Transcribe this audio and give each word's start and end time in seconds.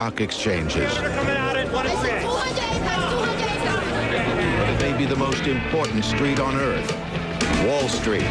stock 0.00 0.20
exchanges. 0.20 0.96
Maybe 4.80 5.06
the 5.06 5.16
most 5.18 5.44
important 5.48 6.04
street 6.04 6.38
on 6.38 6.54
earth, 6.54 6.88
Wall 7.66 7.88
Street. 7.88 8.22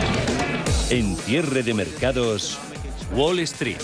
En 0.91 1.17
cierre 1.17 1.63
de 1.63 1.73
mercados, 1.73 2.57
Wall 3.11 3.45
Street. 3.45 3.83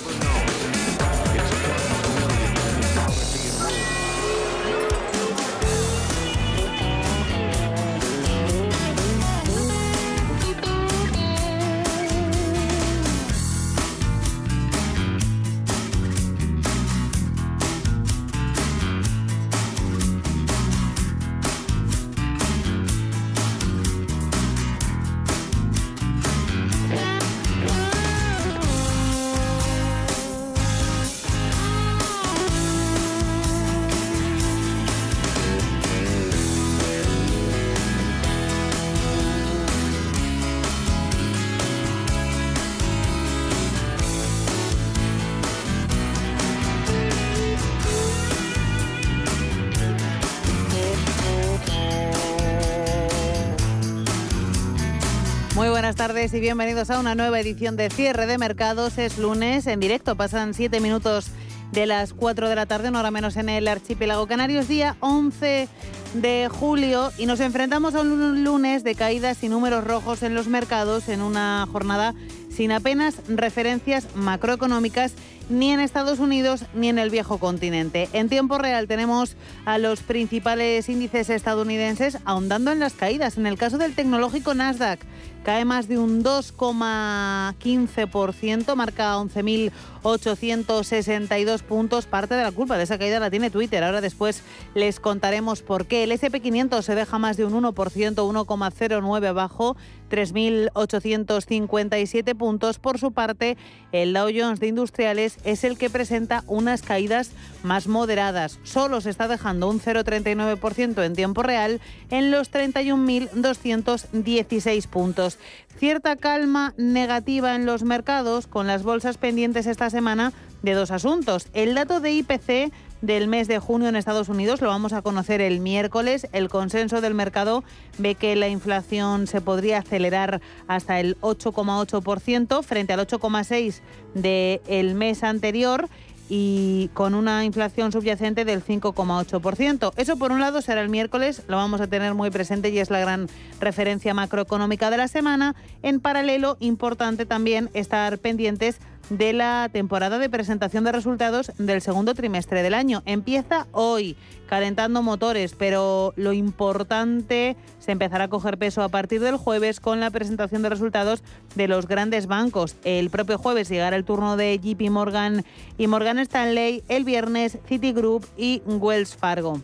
Y 56.31 56.39
bienvenidos 56.39 56.89
a 56.89 57.01
una 57.01 57.15
nueva 57.15 57.37
edición 57.41 57.75
de 57.75 57.89
Cierre 57.89 58.25
de 58.27 58.37
Mercados. 58.37 58.97
Es 58.97 59.17
lunes 59.17 59.67
en 59.67 59.81
directo, 59.81 60.15
pasan 60.15 60.53
7 60.53 60.79
minutos 60.79 61.25
de 61.73 61.85
las 61.85 62.13
4 62.13 62.47
de 62.47 62.55
la 62.55 62.65
tarde, 62.65 62.87
una 62.87 63.01
hora 63.01 63.11
menos 63.11 63.35
en 63.35 63.49
el 63.49 63.67
archipiélago 63.67 64.25
canario. 64.25 64.61
Es 64.61 64.69
día 64.69 64.95
11 65.01 65.67
de 66.13 66.49
julio 66.49 67.11
y 67.17 67.25
nos 67.25 67.41
enfrentamos 67.41 67.93
a 67.93 68.01
un 68.01 68.41
lunes 68.45 68.85
de 68.85 68.95
caídas 68.95 69.43
y 69.43 69.49
números 69.49 69.83
rojos 69.83 70.23
en 70.23 70.33
los 70.33 70.47
mercados 70.47 71.09
en 71.09 71.21
una 71.21 71.67
jornada 71.69 72.15
sin 72.49 72.71
apenas 72.71 73.15
referencias 73.27 74.07
macroeconómicas 74.15 75.11
ni 75.53 75.71
en 75.71 75.79
Estados 75.79 76.19
Unidos 76.19 76.65
ni 76.73 76.89
en 76.89 76.99
el 76.99 77.09
viejo 77.09 77.37
continente. 77.37 78.09
En 78.13 78.27
tiempo 78.27 78.57
real 78.57 78.87
tenemos 78.87 79.37
a 79.65 79.77
los 79.77 80.01
principales 80.01 80.89
índices 80.89 81.29
estadounidenses 81.29 82.17
ahondando 82.25 82.71
en 82.71 82.79
las 82.79 82.93
caídas. 82.93 83.37
En 83.37 83.45
el 83.45 83.57
caso 83.57 83.77
del 83.77 83.93
tecnológico 83.93 84.55
Nasdaq, 84.55 84.99
cae 85.43 85.65
más 85.65 85.87
de 85.87 85.99
un 85.99 86.23
2,15%, 86.23 88.75
marca 88.75 89.17
11.862 89.17 91.61
puntos. 91.61 92.05
Parte 92.05 92.35
de 92.35 92.43
la 92.43 92.51
culpa 92.51 92.77
de 92.77 92.83
esa 92.83 92.97
caída 92.97 93.19
la 93.19 93.29
tiene 93.29 93.51
Twitter. 93.51 93.83
Ahora 93.83 93.99
después 94.01 94.41
les 94.73 94.99
contaremos 94.99 95.61
por 95.61 95.85
qué. 95.85 96.03
El 96.03 96.11
SP500 96.11 96.81
se 96.81 96.95
deja 96.95 97.19
más 97.19 97.37
de 97.37 97.45
un 97.45 97.53
1%, 97.53 97.73
1,09 97.73 99.27
abajo, 99.27 99.77
3.857 100.09 102.35
puntos. 102.35 102.79
Por 102.79 102.97
su 102.99 103.11
parte, 103.11 103.55
el 103.91 104.13
Dow 104.13 104.29
Jones 104.33 104.59
de 104.59 104.65
Industriales 104.67 105.37
es 105.43 105.63
el 105.63 105.77
que 105.77 105.89
presenta 105.89 106.43
unas 106.47 106.81
caídas 106.81 107.31
más 107.63 107.87
moderadas. 107.87 108.59
Solo 108.63 108.99
se 109.01 109.09
está 109.09 109.27
dejando 109.27 109.69
un 109.69 109.79
0,39% 109.79 111.03
en 111.03 111.15
tiempo 111.15 111.43
real 111.43 111.81
en 112.09 112.31
los 112.31 112.51
31.216 112.51 114.87
puntos. 114.87 115.37
Cierta 115.77 116.15
calma 116.15 116.73
negativa 116.77 117.55
en 117.55 117.65
los 117.65 117.83
mercados 117.83 118.47
con 118.47 118.67
las 118.67 118.83
bolsas 118.83 119.17
pendientes 119.17 119.65
esta 119.65 119.89
semana 119.89 120.31
de 120.61 120.73
dos 120.73 120.91
asuntos. 120.91 121.47
El 121.53 121.75
dato 121.75 121.99
de 121.99 122.13
IPC 122.13 122.71
del 123.03 123.27
mes 123.27 123.49
de 123.49 123.59
junio 123.59 123.89
en 123.89 123.97
Estados 123.97 124.29
Unidos 124.29 124.61
lo 124.61 124.69
vamos 124.69 124.93
a 124.93 125.01
conocer 125.01 125.41
el 125.41 125.59
miércoles. 125.59 126.25
El 126.31 126.47
consenso 126.47 127.01
del 127.01 127.13
mercado 127.13 127.65
ve 127.97 128.15
que 128.15 128.33
la 128.37 128.47
inflación 128.47 129.27
se 129.27 129.41
podría 129.41 129.79
acelerar 129.79 130.39
hasta 130.67 131.01
el 131.01 131.19
8,8% 131.19 132.63
frente 132.63 132.93
al 132.93 133.01
8,6% 133.01 133.81
del 134.13 134.95
mes 134.95 135.21
anterior 135.25 135.89
y 136.29 136.89
con 136.93 137.13
una 137.13 137.43
inflación 137.43 137.91
subyacente 137.91 138.45
del 138.45 138.63
5,8%. 138.63 139.91
Eso 139.97 140.15
por 140.15 140.31
un 140.31 140.39
lado 140.39 140.61
será 140.61 140.79
el 140.79 140.87
miércoles, 140.87 141.43
lo 141.49 141.57
vamos 141.57 141.81
a 141.81 141.87
tener 141.87 142.13
muy 142.13 142.31
presente 142.31 142.69
y 142.69 142.79
es 142.79 142.89
la 142.89 143.01
gran 143.01 143.27
referencia 143.59 144.13
macroeconómica 144.13 144.89
de 144.89 144.97
la 144.97 145.09
semana. 145.09 145.55
En 145.81 145.99
paralelo, 145.99 146.55
importante 146.61 147.25
también 147.25 147.69
estar 147.73 148.17
pendientes 148.17 148.79
de 149.09 149.33
la 149.33 149.69
temporada 149.71 150.17
de 150.19 150.29
presentación 150.29 150.83
de 150.83 150.91
resultados 150.91 151.51
del 151.57 151.81
segundo 151.81 152.13
trimestre 152.13 152.63
del 152.63 152.73
año. 152.73 153.03
Empieza 153.05 153.67
hoy, 153.71 154.15
calentando 154.47 155.01
motores, 155.01 155.55
pero 155.55 156.13
lo 156.15 156.33
importante 156.33 157.55
se 157.79 157.91
empezará 157.91 158.25
a 158.25 158.29
coger 158.29 158.57
peso 158.57 158.81
a 158.81 158.89
partir 158.89 159.21
del 159.21 159.37
jueves 159.37 159.79
con 159.79 159.99
la 159.99 160.11
presentación 160.11 160.61
de 160.61 160.69
resultados 160.69 161.23
de 161.55 161.67
los 161.67 161.87
grandes 161.87 162.27
bancos. 162.27 162.75
El 162.83 163.09
propio 163.09 163.37
jueves 163.37 163.69
llegará 163.69 163.95
el 163.95 164.05
turno 164.05 164.37
de 164.37 164.59
JP 164.59 164.89
Morgan 164.89 165.43
y 165.77 165.87
Morgan 165.87 166.19
Stanley, 166.19 166.83
el 166.87 167.03
viernes 167.03 167.57
Citigroup 167.67 168.25
y 168.37 168.61
Wells 168.65 169.15
Fargo. 169.15 169.59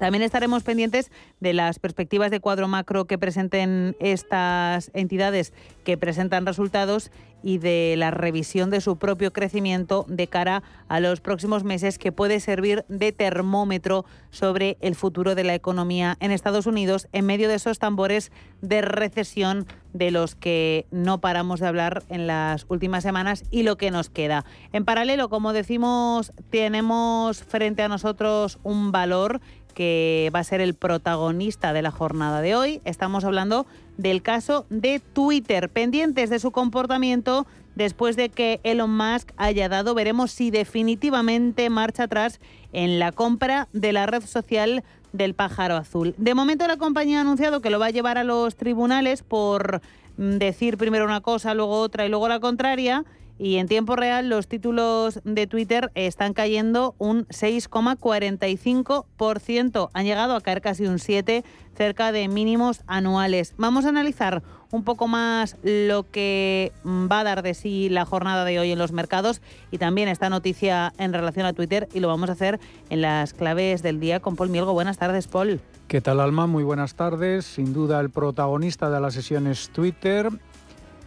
También 0.00 0.22
estaremos 0.22 0.62
pendientes 0.62 1.12
de 1.40 1.52
las 1.52 1.78
perspectivas 1.78 2.30
de 2.30 2.40
cuadro 2.40 2.68
macro 2.68 3.04
que 3.04 3.18
presenten 3.18 3.94
estas 4.00 4.90
entidades 4.94 5.52
que 5.84 5.98
presentan 5.98 6.46
resultados 6.46 7.10
y 7.42 7.58
de 7.58 7.94
la 7.96 8.10
revisión 8.10 8.70
de 8.70 8.80
su 8.80 8.96
propio 8.96 9.32
crecimiento 9.32 10.06
de 10.08 10.26
cara 10.26 10.62
a 10.88 11.00
los 11.00 11.20
próximos 11.20 11.64
meses 11.64 11.98
que 11.98 12.12
puede 12.12 12.40
servir 12.40 12.84
de 12.88 13.12
termómetro 13.12 14.04
sobre 14.30 14.78
el 14.80 14.94
futuro 14.94 15.34
de 15.34 15.44
la 15.44 15.54
economía 15.54 16.16
en 16.20 16.30
Estados 16.30 16.66
Unidos 16.66 17.08
en 17.12 17.26
medio 17.26 17.48
de 17.48 17.56
esos 17.56 17.78
tambores 17.78 18.32
de 18.62 18.82
recesión 18.82 19.66
de 19.92 20.10
los 20.10 20.34
que 20.34 20.86
no 20.90 21.20
paramos 21.20 21.60
de 21.60 21.66
hablar 21.66 22.04
en 22.08 22.26
las 22.26 22.64
últimas 22.68 23.02
semanas 23.02 23.44
y 23.50 23.64
lo 23.64 23.76
que 23.76 23.90
nos 23.90 24.08
queda. 24.08 24.44
En 24.72 24.84
paralelo, 24.84 25.28
como 25.28 25.52
decimos, 25.52 26.32
tenemos 26.50 27.42
frente 27.42 27.82
a 27.82 27.88
nosotros 27.88 28.58
un 28.62 28.92
valor 28.92 29.40
que 29.70 30.30
va 30.34 30.40
a 30.40 30.44
ser 30.44 30.60
el 30.60 30.74
protagonista 30.74 31.72
de 31.72 31.82
la 31.82 31.90
jornada 31.90 32.40
de 32.40 32.54
hoy. 32.54 32.80
Estamos 32.84 33.24
hablando 33.24 33.66
del 33.96 34.22
caso 34.22 34.66
de 34.70 35.00
Twitter, 35.00 35.68
pendientes 35.68 36.30
de 36.30 36.38
su 36.38 36.50
comportamiento 36.50 37.46
después 37.74 38.16
de 38.16 38.28
que 38.28 38.60
Elon 38.62 38.94
Musk 38.94 39.30
haya 39.36 39.68
dado, 39.68 39.94
veremos 39.94 40.30
si 40.32 40.50
definitivamente 40.50 41.70
marcha 41.70 42.04
atrás 42.04 42.40
en 42.72 42.98
la 42.98 43.12
compra 43.12 43.68
de 43.72 43.92
la 43.92 44.06
red 44.06 44.22
social 44.24 44.84
del 45.12 45.34
pájaro 45.34 45.76
azul. 45.76 46.14
De 46.18 46.34
momento 46.34 46.66
la 46.66 46.76
compañía 46.76 47.18
ha 47.18 47.20
anunciado 47.22 47.60
que 47.60 47.70
lo 47.70 47.78
va 47.78 47.86
a 47.86 47.90
llevar 47.90 48.18
a 48.18 48.24
los 48.24 48.56
tribunales 48.56 49.22
por 49.22 49.80
mm, 50.16 50.36
decir 50.36 50.76
primero 50.76 51.04
una 51.04 51.20
cosa, 51.20 51.54
luego 51.54 51.80
otra 51.80 52.06
y 52.06 52.08
luego 52.08 52.28
la 52.28 52.40
contraria 52.40 53.04
y 53.40 53.56
en 53.56 53.66
tiempo 53.68 53.96
real 53.96 54.28
los 54.28 54.46
títulos 54.48 55.20
de 55.24 55.46
Twitter 55.46 55.90
están 55.94 56.34
cayendo 56.34 56.94
un 56.98 57.26
6,45%. 57.28 59.88
Han 59.94 60.04
llegado 60.04 60.36
a 60.36 60.42
caer 60.42 60.60
casi 60.60 60.86
un 60.86 60.98
7%, 60.98 61.42
cerca 61.74 62.12
de 62.12 62.28
mínimos 62.28 62.82
anuales. 62.86 63.54
Vamos 63.56 63.86
a 63.86 63.88
analizar 63.88 64.42
un 64.70 64.84
poco 64.84 65.08
más 65.08 65.56
lo 65.62 66.04
que 66.10 66.74
va 66.84 67.20
a 67.20 67.24
dar 67.24 67.42
de 67.42 67.54
sí 67.54 67.88
la 67.88 68.04
jornada 68.04 68.44
de 68.44 68.58
hoy 68.58 68.72
en 68.72 68.78
los 68.78 68.92
mercados 68.92 69.40
y 69.70 69.78
también 69.78 70.10
esta 70.10 70.28
noticia 70.28 70.92
en 70.98 71.14
relación 71.14 71.46
a 71.46 71.54
Twitter 71.54 71.88
y 71.94 72.00
lo 72.00 72.08
vamos 72.08 72.28
a 72.28 72.32
hacer 72.32 72.60
en 72.90 73.00
las 73.00 73.32
claves 73.32 73.82
del 73.82 74.00
día 74.00 74.20
con 74.20 74.36
Paul 74.36 74.50
Mielgo. 74.50 74.74
Buenas 74.74 74.98
tardes, 74.98 75.26
Paul. 75.26 75.62
¿Qué 75.88 76.02
tal, 76.02 76.20
Alma? 76.20 76.46
Muy 76.46 76.62
buenas 76.62 76.94
tardes. 76.94 77.46
Sin 77.46 77.72
duda 77.72 78.00
el 78.00 78.10
protagonista 78.10 78.90
de 78.90 79.00
la 79.00 79.10
sesión 79.10 79.46
es 79.46 79.70
Twitter. 79.70 80.28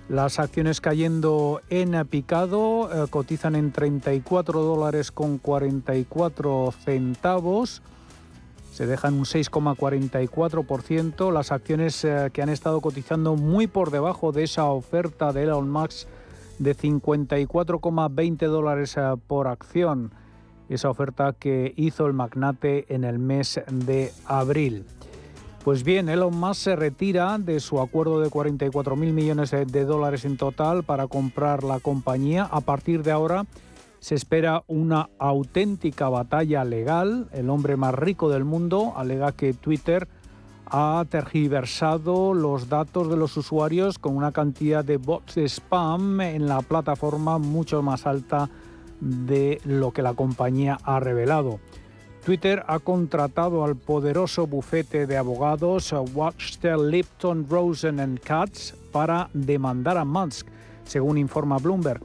Las 0.09 0.37
acciones 0.37 0.81
cayendo 0.81 1.61
en 1.69 2.05
picado 2.07 3.05
eh, 3.05 3.07
cotizan 3.09 3.55
en 3.55 3.71
34 3.71 4.61
dólares 4.61 5.13
con 5.13 5.37
44 5.37 6.73
centavos. 6.83 7.81
Se 8.73 8.85
dejan 8.85 9.13
un 9.13 9.23
6,44%. 9.23 11.31
Las 11.31 11.53
acciones 11.53 12.03
eh, 12.03 12.31
que 12.33 12.41
han 12.41 12.49
estado 12.49 12.81
cotizando 12.81 13.37
muy 13.37 13.67
por 13.67 13.91
debajo 13.91 14.33
de 14.33 14.43
esa 14.43 14.65
oferta 14.65 15.31
de 15.31 15.43
Elon 15.43 15.69
Musk 15.69 16.09
de 16.59 16.75
54,20 16.75 18.47
dólares 18.47 18.97
eh, 18.97 19.13
por 19.25 19.47
acción. 19.47 20.11
Esa 20.67 20.89
oferta 20.89 21.31
que 21.31 21.73
hizo 21.77 22.07
el 22.07 22.13
magnate 22.13 22.93
en 22.93 23.05
el 23.05 23.19
mes 23.19 23.61
de 23.71 24.11
abril. 24.25 24.85
Pues 25.63 25.85
bien, 25.85 26.09
Elon 26.09 26.37
Musk 26.37 26.61
se 26.61 26.75
retira 26.75 27.37
de 27.37 27.61
su 27.61 27.79
acuerdo 27.79 28.19
de 28.19 28.29
44 28.29 28.97
mil 28.97 29.13
millones 29.13 29.51
de 29.51 29.85
dólares 29.85 30.25
en 30.25 30.35
total 30.35 30.83
para 30.83 31.07
comprar 31.07 31.63
la 31.63 31.79
compañía. 31.79 32.43
A 32.43 32.59
partir 32.59 33.01
de 33.01 33.11
ahora 33.11 33.45
Se 33.99 34.15
espera 34.15 34.63
una 34.67 35.09
auténtica 35.17 36.09
batalla 36.09 36.65
legal. 36.65 37.29
El 37.31 37.49
hombre 37.49 37.77
más 37.77 37.95
rico 37.95 38.27
del 38.29 38.43
mundo 38.43 38.91
alega 38.97 39.31
que 39.31 39.53
Twitter 39.53 40.09
ha 40.65 41.05
tergiversado 41.09 42.33
los 42.33 42.67
datos 42.67 43.09
de 43.09 43.15
los 43.15 43.37
usuarios 43.37 43.99
con 43.99 44.17
una 44.17 44.33
cantidad 44.33 44.83
de 44.83 44.97
bots 44.97 45.35
de 45.35 45.45
spam 45.47 46.19
en 46.19 46.47
la 46.47 46.61
plataforma 46.61 47.37
mucho 47.37 47.81
más 47.81 48.05
alta 48.05 48.49
de 48.99 49.61
lo 49.63 49.91
que 49.91 50.01
la 50.01 50.15
compañía 50.15 50.77
ha 50.83 50.99
revelado. 50.99 51.61
Twitter 52.23 52.63
ha 52.67 52.79
contratado 52.79 53.65
al 53.65 53.75
poderoso 53.75 54.47
bufete 54.47 55.05
de 55.07 55.17
abogados 55.17 55.93
Watchster 56.13 56.79
Lipton 56.79 57.45
Rosen 57.49 58.17
Katz 58.23 58.73
para 58.93 59.29
demandar 59.33 59.97
a 59.97 60.05
Musk, 60.05 60.47
según 60.85 61.17
informa 61.17 61.57
Bloomberg. 61.57 61.99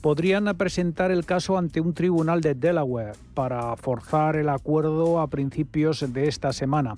Podrían 0.00 0.46
presentar 0.56 1.10
el 1.10 1.26
caso 1.26 1.58
ante 1.58 1.82
un 1.82 1.92
tribunal 1.92 2.40
de 2.40 2.54
Delaware 2.54 3.12
para 3.34 3.76
forzar 3.76 4.36
el 4.36 4.48
acuerdo 4.48 5.20
a 5.20 5.26
principios 5.26 6.02
de 6.14 6.28
esta 6.28 6.54
semana. 6.54 6.94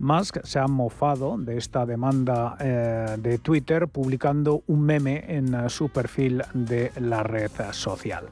Musk 0.00 0.38
se 0.42 0.58
ha 0.58 0.66
mofado 0.66 1.36
de 1.38 1.56
esta 1.56 1.86
demanda 1.86 2.56
eh, 2.58 3.16
de 3.18 3.38
Twitter 3.38 3.86
publicando 3.86 4.64
un 4.66 4.82
meme 4.82 5.24
en 5.28 5.70
su 5.70 5.88
perfil 5.90 6.42
de 6.54 6.90
la 6.98 7.22
red 7.22 7.52
social. 7.70 8.24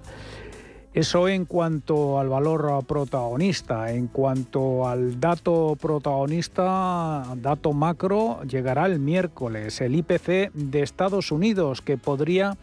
Eso 0.95 1.27
en 1.27 1.47
cuanto 1.47 2.21
al 2.21 2.29
valor 2.29 2.85
protagonista. 2.85 3.91
En 3.93 4.09
cuanto 4.09 4.87
al 4.87 5.19
dato 5.19 5.75
protagonista, 5.81 7.25
dato 7.37 7.73
macro, 7.73 8.43
llegará 8.43 8.85
el 8.85 8.99
miércoles 8.99 9.81
el 9.81 9.95
IPC 9.95 10.53
de 10.53 10.83
Estados 10.83 11.33
Unidos 11.33 11.81
que 11.81 11.97
podría 11.97 12.59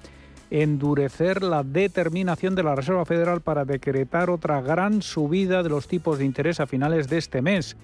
endurecer 0.51 1.41
la 1.41 1.63
determinación 1.63 2.53
de 2.53 2.61
la 2.61 2.75
Reserva 2.75 3.05
Federal 3.05 3.41
para 3.41 3.65
decretar 3.65 4.29
otra 4.29 4.61
gran 4.61 5.01
subida 5.01 5.63
de 5.63 5.69
los 5.69 5.87
tipos 5.87 6.19
de 6.19 6.25
interés 6.25 6.59
a 6.59 6.67
finales 6.67 7.09
de 7.09 7.17
este 7.17 7.41
mes. 7.41 7.77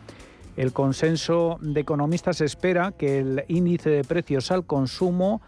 El 0.58 0.74
consenso 0.74 1.58
de 1.60 1.82
economistas 1.82 2.42
espera 2.42 2.92
que 2.92 3.18
el 3.18 3.46
índice 3.48 3.90
de 3.90 4.04
precios 4.04 4.52
al 4.52 4.66
consumo 4.66 5.42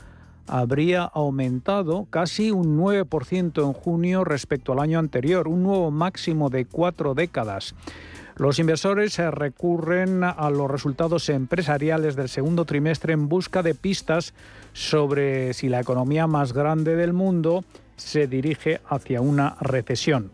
habría 0.48 1.04
aumentado 1.04 2.08
casi 2.10 2.52
un 2.52 2.78
9% 2.78 3.64
en 3.64 3.74
junio 3.74 4.24
respecto 4.24 4.74
al 4.74 4.80
año 4.80 5.00
anterior, 5.00 5.48
un 5.48 5.64
nuevo 5.64 5.92
máximo 5.92 6.50
de 6.50 6.66
cuatro 6.66 7.14
décadas. 7.14 7.76
Los 8.38 8.60
inversores 8.60 9.18
recurren 9.18 10.24
a 10.24 10.50
los 10.52 10.70
resultados 10.70 11.28
empresariales 11.30 12.16
del 12.16 12.30
segundo 12.30 12.66
trimestre 12.66 13.14
en 13.14 13.28
busca 13.30 13.64
de 13.64 13.74
pistas 13.74 14.34
sobre 14.74 15.54
si 15.54 15.70
la 15.70 15.80
economía 15.80 16.28
más 16.28 16.54
grande 16.54 16.96
del 16.96 17.14
mundo 17.14 17.64
se 17.96 18.28
dirige 18.28 18.80
hacia 18.88 19.22
una 19.22 19.58
recesión. 19.60 20.32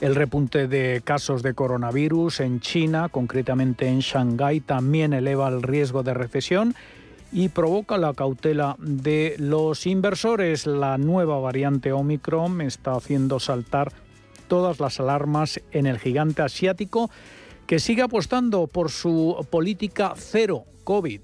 El 0.00 0.14
repunte 0.14 0.68
de 0.68 1.02
casos 1.04 1.42
de 1.42 1.54
coronavirus 1.54 2.38
en 2.38 2.60
China, 2.60 3.08
concretamente 3.08 3.88
en 3.88 3.98
Shanghái, 3.98 4.60
también 4.60 5.12
eleva 5.12 5.48
el 5.48 5.60
riesgo 5.60 6.04
de 6.04 6.14
recesión 6.14 6.76
y 7.32 7.48
provoca 7.50 7.98
la 7.98 8.14
cautela 8.14 8.76
de 8.78 9.36
los 9.38 9.86
inversores. 9.86 10.66
La 10.66 10.98
nueva 10.98 11.38
variante 11.40 11.92
Omicron 11.92 12.60
está 12.60 12.92
haciendo 12.92 13.40
saltar 13.40 13.92
todas 14.48 14.80
las 14.80 14.98
alarmas 15.00 15.60
en 15.72 15.86
el 15.86 15.98
gigante 15.98 16.42
asiático 16.42 17.10
que 17.66 17.78
sigue 17.78 18.02
apostando 18.02 18.66
por 18.66 18.90
su 18.90 19.46
política 19.50 20.14
cero 20.16 20.64
COVID. 20.84 21.20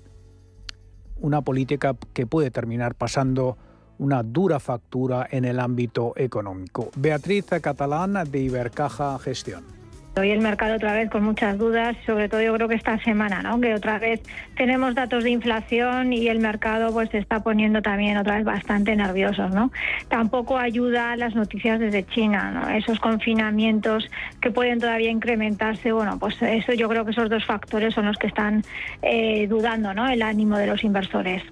Una 1.20 1.40
política 1.40 1.96
que 2.12 2.26
puede 2.26 2.50
terminar 2.50 2.94
pasando 2.94 3.56
una 3.98 4.22
dura 4.22 4.60
factura 4.60 5.26
en 5.30 5.44
el 5.44 5.58
ámbito 5.58 6.12
económico. 6.16 6.90
Beatriz 6.96 7.46
Catalán 7.62 8.30
de 8.30 8.40
Ibercaja 8.40 9.18
Gestión. 9.18 9.83
Hoy 10.16 10.30
el 10.30 10.38
mercado 10.38 10.76
otra 10.76 10.92
vez 10.92 11.10
con 11.10 11.24
muchas 11.24 11.58
dudas, 11.58 11.96
sobre 12.06 12.28
todo 12.28 12.40
yo 12.40 12.54
creo 12.54 12.68
que 12.68 12.76
esta 12.76 13.02
semana, 13.02 13.42
¿no? 13.42 13.60
que 13.60 13.74
otra 13.74 13.98
vez 13.98 14.20
tenemos 14.56 14.94
datos 14.94 15.24
de 15.24 15.30
inflación 15.30 16.12
y 16.12 16.28
el 16.28 16.38
mercado 16.38 16.92
pues 16.92 17.10
se 17.10 17.18
está 17.18 17.42
poniendo 17.42 17.82
también 17.82 18.16
otra 18.16 18.36
vez 18.36 18.44
bastante 18.44 18.94
nervioso. 18.94 19.48
¿no? 19.48 19.72
Tampoco 20.06 20.56
ayuda 20.56 21.16
las 21.16 21.34
noticias 21.34 21.80
desde 21.80 22.06
China, 22.06 22.52
¿no? 22.52 22.68
esos 22.68 23.00
confinamientos 23.00 24.08
que 24.40 24.52
pueden 24.52 24.78
todavía 24.78 25.10
incrementarse. 25.10 25.90
Bueno, 25.90 26.16
pues 26.20 26.40
eso 26.40 26.72
yo 26.74 26.88
creo 26.88 27.04
que 27.04 27.10
esos 27.10 27.28
dos 27.28 27.44
factores 27.44 27.92
son 27.92 28.06
los 28.06 28.16
que 28.16 28.28
están 28.28 28.62
eh, 29.02 29.48
dudando 29.48 29.94
¿no? 29.94 30.08
el 30.08 30.22
ánimo 30.22 30.56
de 30.58 30.68
los 30.68 30.84
inversores. 30.84 31.42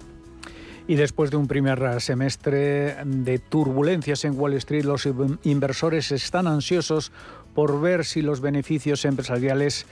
Y 0.85 0.95
después 0.95 1.31
de 1.31 1.37
un 1.37 1.47
primer 1.47 2.01
semestre 2.01 2.95
de 3.05 3.39
turbulencias 3.39 4.25
en 4.25 4.37
Wall 4.37 4.53
Street, 4.55 4.83
los 4.83 5.07
inversores 5.43 6.11
están 6.11 6.45
ansiosos 6.45 7.13
por 7.53 7.81
ver 7.81 8.05
si 8.05 8.21
los 8.21 8.41
beneficios 8.41 9.05
empresariales 9.05 9.85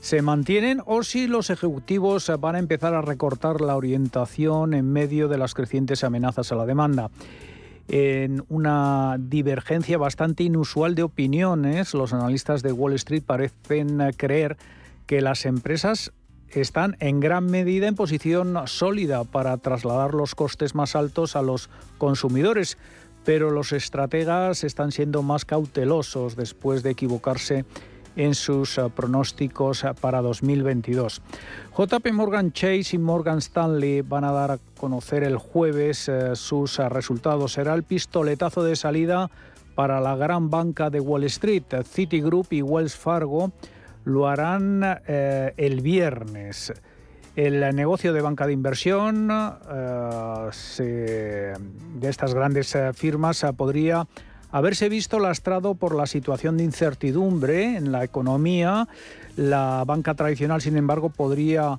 se 0.00 0.22
mantienen 0.22 0.80
o 0.86 1.02
si 1.02 1.26
los 1.26 1.50
ejecutivos 1.50 2.30
van 2.38 2.54
a 2.56 2.58
empezar 2.58 2.94
a 2.94 3.02
recortar 3.02 3.60
la 3.60 3.76
orientación 3.76 4.74
en 4.74 4.92
medio 4.92 5.28
de 5.28 5.38
las 5.38 5.54
crecientes 5.54 6.04
amenazas 6.04 6.52
a 6.52 6.54
la 6.54 6.66
demanda. 6.66 7.10
En 7.88 8.44
una 8.48 9.16
divergencia 9.18 9.96
bastante 9.96 10.42
inusual 10.42 10.94
de 10.94 11.04
opiniones, 11.04 11.94
los 11.94 12.12
analistas 12.12 12.62
de 12.62 12.72
Wall 12.72 12.94
Street 12.94 13.22
parecen 13.24 13.98
creer 14.16 14.56
que 15.06 15.20
las 15.20 15.46
empresas 15.46 16.12
están 16.48 16.96
en 17.00 17.20
gran 17.20 17.46
medida 17.46 17.86
en 17.86 17.94
posición 17.94 18.56
sólida 18.66 19.24
para 19.24 19.56
trasladar 19.58 20.14
los 20.14 20.34
costes 20.34 20.74
más 20.74 20.96
altos 20.96 21.36
a 21.36 21.42
los 21.42 21.70
consumidores, 21.98 22.78
pero 23.26 23.50
los 23.50 23.72
estrategas 23.72 24.62
están 24.62 24.92
siendo 24.92 25.22
más 25.22 25.44
cautelosos 25.44 26.36
después 26.36 26.84
de 26.84 26.90
equivocarse 26.90 27.64
en 28.14 28.36
sus 28.36 28.78
eh, 28.78 28.84
pronósticos 28.94 29.82
eh, 29.82 29.90
para 30.00 30.22
2022. 30.22 31.20
JP 31.76 32.12
Morgan 32.12 32.52
Chase 32.52 32.94
y 32.96 32.98
Morgan 32.98 33.38
Stanley 33.38 34.02
van 34.02 34.22
a 34.22 34.30
dar 34.30 34.52
a 34.52 34.58
conocer 34.78 35.24
el 35.24 35.36
jueves 35.36 36.08
eh, 36.08 36.36
sus 36.36 36.78
resultados. 36.78 37.54
Será 37.54 37.74
el 37.74 37.82
pistoletazo 37.82 38.62
de 38.62 38.76
salida 38.76 39.28
para 39.74 40.00
la 40.00 40.14
gran 40.14 40.48
banca 40.48 40.88
de 40.88 41.00
Wall 41.00 41.24
Street. 41.24 41.64
Citigroup 41.84 42.46
y 42.52 42.62
Wells 42.62 42.96
Fargo 42.96 43.50
lo 44.04 44.28
harán 44.28 45.00
el 45.04 45.80
viernes. 45.80 46.72
El 47.36 47.76
negocio 47.76 48.12
de 48.14 48.22
banca 48.22 48.46
de 48.46 48.54
inversión 48.54 49.28
eh, 49.30 51.54
de 51.94 52.08
estas 52.08 52.32
grandes 52.32 52.74
eh, 52.74 52.94
firmas 52.94 53.44
eh, 53.44 53.52
podría 53.52 54.08
haberse 54.52 54.88
visto 54.88 55.18
lastrado 55.18 55.74
por 55.74 55.94
la 55.94 56.06
situación 56.06 56.56
de 56.56 56.64
incertidumbre 56.64 57.76
en 57.76 57.92
la 57.92 58.04
economía. 58.04 58.88
La 59.36 59.84
banca 59.86 60.14
tradicional, 60.14 60.62
sin 60.62 60.78
embargo, 60.78 61.10
podría 61.10 61.78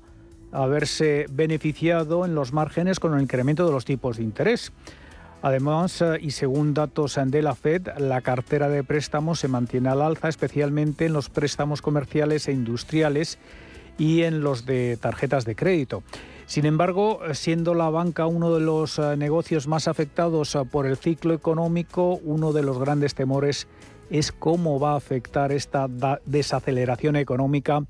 haberse 0.52 1.26
beneficiado 1.32 2.24
en 2.24 2.36
los 2.36 2.54
márgenes 2.54 3.00
con 3.00 3.16
el 3.16 3.24
incremento 3.24 3.66
de 3.66 3.72
los 3.72 3.84
tipos 3.84 4.18
de 4.18 4.24
interés. 4.24 4.72
Además, 5.42 6.04
y 6.22 6.32
según 6.32 6.76
datos 6.76 7.20
de 7.26 7.42
la 7.42 7.56
Fed, 7.56 7.98
la 7.98 8.22
cartera 8.22 8.70
de 8.70 8.84
préstamos 8.84 9.40
se 9.40 9.48
mantiene 9.48 9.90
al 9.90 10.04
alza, 10.04 10.30
especialmente 10.30 11.08
en 11.08 11.14
los 11.14 11.30
préstamos 11.30 11.82
comerciales 11.82 12.48
e 12.48 12.52
industriales 12.52 13.40
y 13.98 14.24
en 14.24 14.42
los 14.42 14.66
de 14.66 14.98
tarjetas 14.98 15.46
de 15.46 15.56
crédito. 15.56 16.04
Sin 16.48 16.66
embargo, 16.66 17.20
siendo 17.34 17.74
la 17.74 17.90
banca 17.90 18.26
uno 18.26 18.54
de 18.54 18.62
los 18.62 19.00
eh, 19.00 19.18
negocios 19.18 19.68
más 19.68 19.90
afectados 19.90 20.56
eh, 20.56 20.62
por 20.64 20.86
el 20.86 20.96
ciclo 20.96 21.34
económico, 21.34 22.22
uno 22.24 22.54
de 22.54 22.64
los 22.64 22.80
grandes 22.80 23.16
temores 23.16 23.68
es 24.10 24.32
cómo 24.32 24.80
va 24.80 24.94
a 24.94 24.96
afectar 24.96 25.52
esta 25.52 25.88
desaceleración 26.26 27.18
económica 27.18 27.84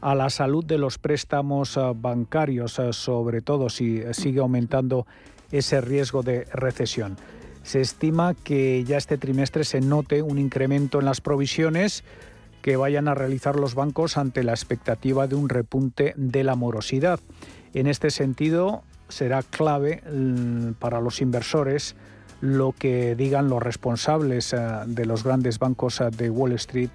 a 0.00 0.14
la 0.14 0.30
salud 0.30 0.64
de 0.64 0.78
los 0.78 0.96
préstamos 0.96 1.76
eh, 1.76 1.80
bancarios, 1.94 2.80
sobre 2.92 3.42
todo 3.42 3.68
si 3.68 4.02
sigue 4.14 4.40
aumentando 4.40 5.06
ese 5.52 5.82
riesgo 5.82 6.22
de 6.22 6.46
recesión. 6.50 7.18
Se 7.62 7.82
estima 7.82 8.32
que 8.32 8.84
ya 8.84 8.96
este 8.96 9.18
trimestre 9.18 9.64
se 9.64 9.82
note 9.82 10.22
un 10.22 10.38
incremento 10.38 11.00
en 11.00 11.04
las 11.04 11.20
provisiones 11.20 12.04
que 12.62 12.76
vayan 12.76 13.08
a 13.08 13.14
realizar 13.14 13.56
los 13.56 13.74
bancos 13.74 14.16
ante 14.16 14.42
la 14.42 14.52
expectativa 14.52 15.26
de 15.26 15.34
un 15.34 15.48
repunte 15.48 16.14
de 16.16 16.44
la 16.44 16.54
morosidad. 16.54 17.20
En 17.74 17.86
este 17.86 18.10
sentido, 18.10 18.82
será 19.08 19.42
clave 19.42 20.02
mm, 20.10 20.72
para 20.72 21.00
los 21.00 21.20
inversores 21.20 21.96
lo 22.40 22.72
que 22.72 23.16
digan 23.16 23.48
los 23.48 23.62
responsables 23.62 24.52
eh, 24.52 24.58
de 24.86 25.06
los 25.06 25.24
grandes 25.24 25.58
bancos 25.58 26.00
eh, 26.00 26.10
de 26.16 26.30
Wall 26.30 26.52
Street 26.52 26.90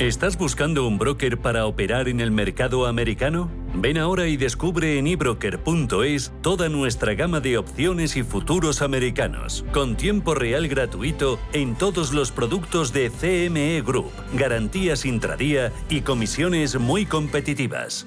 ¿Estás 0.00 0.38
buscando 0.38 0.88
un 0.88 0.96
broker 0.96 1.36
para 1.36 1.66
operar 1.66 2.08
en 2.08 2.20
el 2.20 2.30
mercado 2.30 2.86
americano? 2.86 3.50
Ven 3.74 3.98
ahora 3.98 4.28
y 4.28 4.38
descubre 4.38 4.98
en 4.98 5.06
ebroker.es 5.06 6.32
toda 6.40 6.70
nuestra 6.70 7.12
gama 7.12 7.40
de 7.40 7.58
opciones 7.58 8.16
y 8.16 8.22
futuros 8.22 8.80
americanos, 8.80 9.62
con 9.72 9.98
tiempo 9.98 10.34
real 10.34 10.68
gratuito 10.68 11.38
en 11.52 11.76
todos 11.76 12.14
los 12.14 12.32
productos 12.32 12.94
de 12.94 13.10
CME 13.10 13.82
Group, 13.82 14.10
garantías 14.32 15.04
intradía 15.04 15.70
y 15.90 16.00
comisiones 16.00 16.80
muy 16.80 17.04
competitivas. 17.04 18.06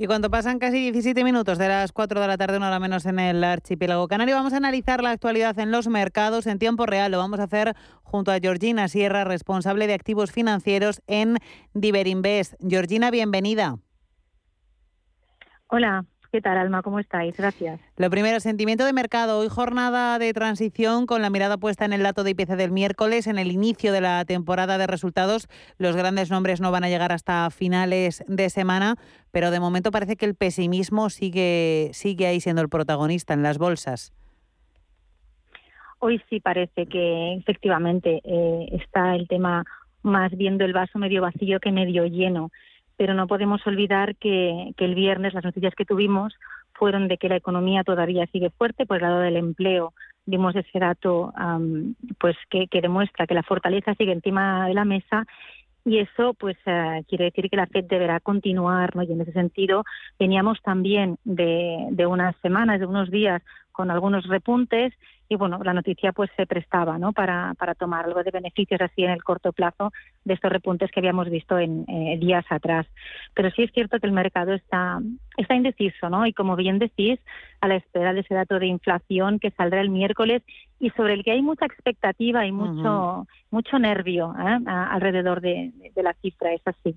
Y 0.00 0.06
cuando 0.06 0.30
pasan 0.30 0.58
casi 0.58 0.78
17 0.78 1.24
minutos 1.24 1.58
de 1.58 1.68
las 1.68 1.92
4 1.92 2.22
de 2.22 2.26
la 2.26 2.38
tarde, 2.38 2.56
una 2.56 2.68
hora 2.68 2.80
menos 2.80 3.04
en 3.04 3.18
el 3.18 3.44
archipiélago 3.44 4.08
canario, 4.08 4.34
vamos 4.34 4.54
a 4.54 4.56
analizar 4.56 5.02
la 5.02 5.10
actualidad 5.10 5.58
en 5.58 5.70
los 5.70 5.88
mercados 5.88 6.46
en 6.46 6.58
tiempo 6.58 6.86
real. 6.86 7.12
Lo 7.12 7.18
vamos 7.18 7.38
a 7.38 7.42
hacer 7.42 7.76
junto 8.02 8.32
a 8.32 8.38
Georgina 8.38 8.88
Sierra, 8.88 9.24
responsable 9.24 9.86
de 9.86 9.92
activos 9.92 10.32
financieros 10.32 11.02
en 11.06 11.36
Diverinvest. 11.74 12.54
Georgina, 12.66 13.10
bienvenida. 13.10 13.76
Hola, 15.66 16.06
¿Qué 16.32 16.40
tal, 16.40 16.58
Alma? 16.58 16.82
¿Cómo 16.82 17.00
estáis? 17.00 17.36
Gracias. 17.36 17.80
Lo 17.96 18.08
primero, 18.08 18.38
sentimiento 18.38 18.84
de 18.84 18.92
mercado. 18.92 19.40
Hoy 19.40 19.48
jornada 19.48 20.16
de 20.20 20.32
transición 20.32 21.06
con 21.06 21.22
la 21.22 21.30
mirada 21.30 21.56
puesta 21.56 21.84
en 21.84 21.92
el 21.92 22.04
dato 22.04 22.22
de 22.22 22.30
IPC 22.30 22.50
del 22.50 22.70
miércoles, 22.70 23.26
en 23.26 23.36
el 23.36 23.50
inicio 23.50 23.92
de 23.92 24.00
la 24.00 24.24
temporada 24.24 24.78
de 24.78 24.86
resultados. 24.86 25.48
Los 25.76 25.96
grandes 25.96 26.30
nombres 26.30 26.60
no 26.60 26.70
van 26.70 26.84
a 26.84 26.88
llegar 26.88 27.10
hasta 27.10 27.50
finales 27.50 28.22
de 28.28 28.48
semana, 28.48 28.94
pero 29.32 29.50
de 29.50 29.58
momento 29.58 29.90
parece 29.90 30.14
que 30.14 30.24
el 30.24 30.36
pesimismo 30.36 31.10
sigue, 31.10 31.90
sigue 31.94 32.28
ahí 32.28 32.38
siendo 32.38 32.62
el 32.62 32.68
protagonista 32.68 33.34
en 33.34 33.42
las 33.42 33.58
bolsas. 33.58 34.12
Hoy 35.98 36.22
sí 36.30 36.38
parece 36.38 36.86
que 36.86 37.34
efectivamente 37.34 38.20
eh, 38.22 38.68
está 38.80 39.16
el 39.16 39.26
tema 39.26 39.64
más 40.02 40.30
viendo 40.36 40.64
el 40.64 40.72
vaso 40.72 41.00
medio 41.00 41.22
vacío 41.22 41.58
que 41.58 41.72
medio 41.72 42.06
lleno 42.06 42.52
pero 43.00 43.14
no 43.14 43.26
podemos 43.26 43.66
olvidar 43.66 44.14
que, 44.16 44.74
el 44.76 44.94
viernes 44.94 45.32
las 45.32 45.42
noticias 45.42 45.74
que 45.74 45.86
tuvimos 45.86 46.34
fueron 46.74 47.08
de 47.08 47.16
que 47.16 47.30
la 47.30 47.36
economía 47.36 47.82
todavía 47.82 48.26
sigue 48.26 48.50
fuerte 48.50 48.84
por 48.84 48.98
el 48.98 49.04
lado 49.04 49.20
del 49.20 49.38
empleo. 49.38 49.94
Vimos 50.26 50.54
ese 50.54 50.78
dato 50.78 51.32
pues 52.18 52.36
que, 52.50 52.68
demuestra 52.70 53.26
que 53.26 53.32
la 53.32 53.42
fortaleza 53.42 53.94
sigue 53.94 54.12
encima 54.12 54.68
de 54.68 54.74
la 54.74 54.84
mesa 54.84 55.24
y 55.82 55.96
eso 55.96 56.34
pues 56.34 56.58
eh, 56.66 57.02
quiere 57.08 57.24
decir 57.24 57.48
que 57.48 57.56
la 57.56 57.68
Fed 57.68 57.86
deberá 57.86 58.20
continuar 58.20 58.94
¿no? 58.94 59.02
y 59.02 59.10
en 59.10 59.22
ese 59.22 59.32
sentido 59.32 59.84
veníamos 60.18 60.60
también 60.60 61.16
de, 61.24 61.86
de 61.92 62.04
unas 62.04 62.36
semanas 62.42 62.80
de 62.80 62.86
unos 62.86 63.10
días 63.10 63.40
con 63.72 63.90
algunos 63.90 64.26
repuntes 64.26 64.92
y 65.30 65.36
bueno, 65.36 65.60
la 65.62 65.72
noticia 65.72 66.10
pues 66.12 66.28
se 66.36 66.44
prestaba 66.44 66.98
¿no? 66.98 67.12
para, 67.12 67.54
para 67.54 67.76
tomar 67.76 68.04
algo 68.04 68.24
de 68.24 68.32
beneficios 68.32 68.80
así 68.80 69.04
en 69.04 69.10
el 69.10 69.22
corto 69.22 69.52
plazo 69.52 69.92
de 70.24 70.34
estos 70.34 70.50
repuntes 70.50 70.90
que 70.90 70.98
habíamos 70.98 71.30
visto 71.30 71.56
en 71.56 71.84
eh, 71.88 72.18
días 72.20 72.44
atrás. 72.50 72.84
Pero 73.32 73.48
sí 73.52 73.62
es 73.62 73.70
cierto 73.72 74.00
que 74.00 74.08
el 74.08 74.12
mercado 74.12 74.52
está, 74.52 75.00
está 75.36 75.54
indeciso, 75.54 76.10
¿no? 76.10 76.26
Y 76.26 76.32
como 76.32 76.56
bien 76.56 76.80
decís, 76.80 77.20
a 77.60 77.68
la 77.68 77.76
espera 77.76 78.12
de 78.12 78.20
ese 78.20 78.34
dato 78.34 78.58
de 78.58 78.66
inflación 78.66 79.38
que 79.38 79.52
saldrá 79.52 79.80
el 79.80 79.90
miércoles 79.90 80.42
y 80.80 80.90
sobre 80.90 81.12
el 81.12 81.22
que 81.22 81.32
hay 81.32 81.42
mucha 81.42 81.66
expectativa 81.66 82.46
y 82.46 82.52
mucho, 82.52 83.26
mucho 83.50 83.78
nervio 83.78 84.34
¿eh? 84.38 84.58
alrededor 84.66 85.42
de, 85.42 85.72
la 85.96 86.14
cifra, 86.22 86.54
es 86.54 86.62
así. 86.64 86.96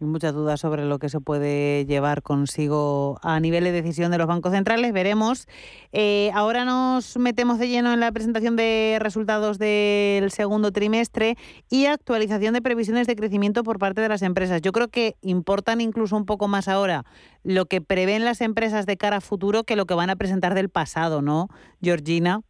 muchas 0.00 0.34
dudas 0.34 0.60
sobre 0.60 0.84
lo 0.84 0.98
que 0.98 1.08
se 1.08 1.18
puede 1.18 1.86
llevar 1.86 2.22
consigo 2.22 3.18
a 3.22 3.40
nivel 3.40 3.64
de 3.64 3.72
decisión 3.72 4.10
de 4.10 4.18
los 4.18 4.26
bancos 4.26 4.52
centrales. 4.52 4.92
Veremos. 4.92 5.48
Eh, 5.92 6.30
ahora 6.34 6.66
nos 6.66 7.16
metemos 7.16 7.58
de 7.58 7.68
lleno 7.72 7.92
en 7.92 7.98
la 8.00 8.12
presentación 8.12 8.54
de 8.54 8.98
resultados 9.00 9.58
del 9.58 10.30
segundo 10.30 10.70
trimestre 10.70 11.36
y 11.68 11.86
actualización 11.86 12.54
de 12.54 12.62
previsiones 12.62 13.06
de 13.06 13.16
crecimiento 13.16 13.64
por 13.64 13.78
parte 13.78 14.00
de 14.00 14.08
las 14.08 14.22
empresas. 14.22 14.62
Yo 14.62 14.70
creo 14.70 14.88
que 14.88 15.16
importan 15.22 15.80
incluso 15.80 16.16
un 16.16 16.26
poco 16.26 16.46
más 16.46 16.68
ahora 16.68 17.04
lo 17.42 17.66
que 17.66 17.80
prevén 17.80 18.24
las 18.24 18.40
empresas 18.40 18.86
de 18.86 18.96
cara 18.96 19.16
a 19.16 19.20
futuro 19.20 19.64
que 19.64 19.74
lo 19.74 19.86
que 19.86 19.94
van 19.94 20.10
a 20.10 20.16
presentar 20.16 20.54
del 20.54 20.68
pasado, 20.68 21.22
¿no, 21.22 21.48
Georgina? 21.82 22.42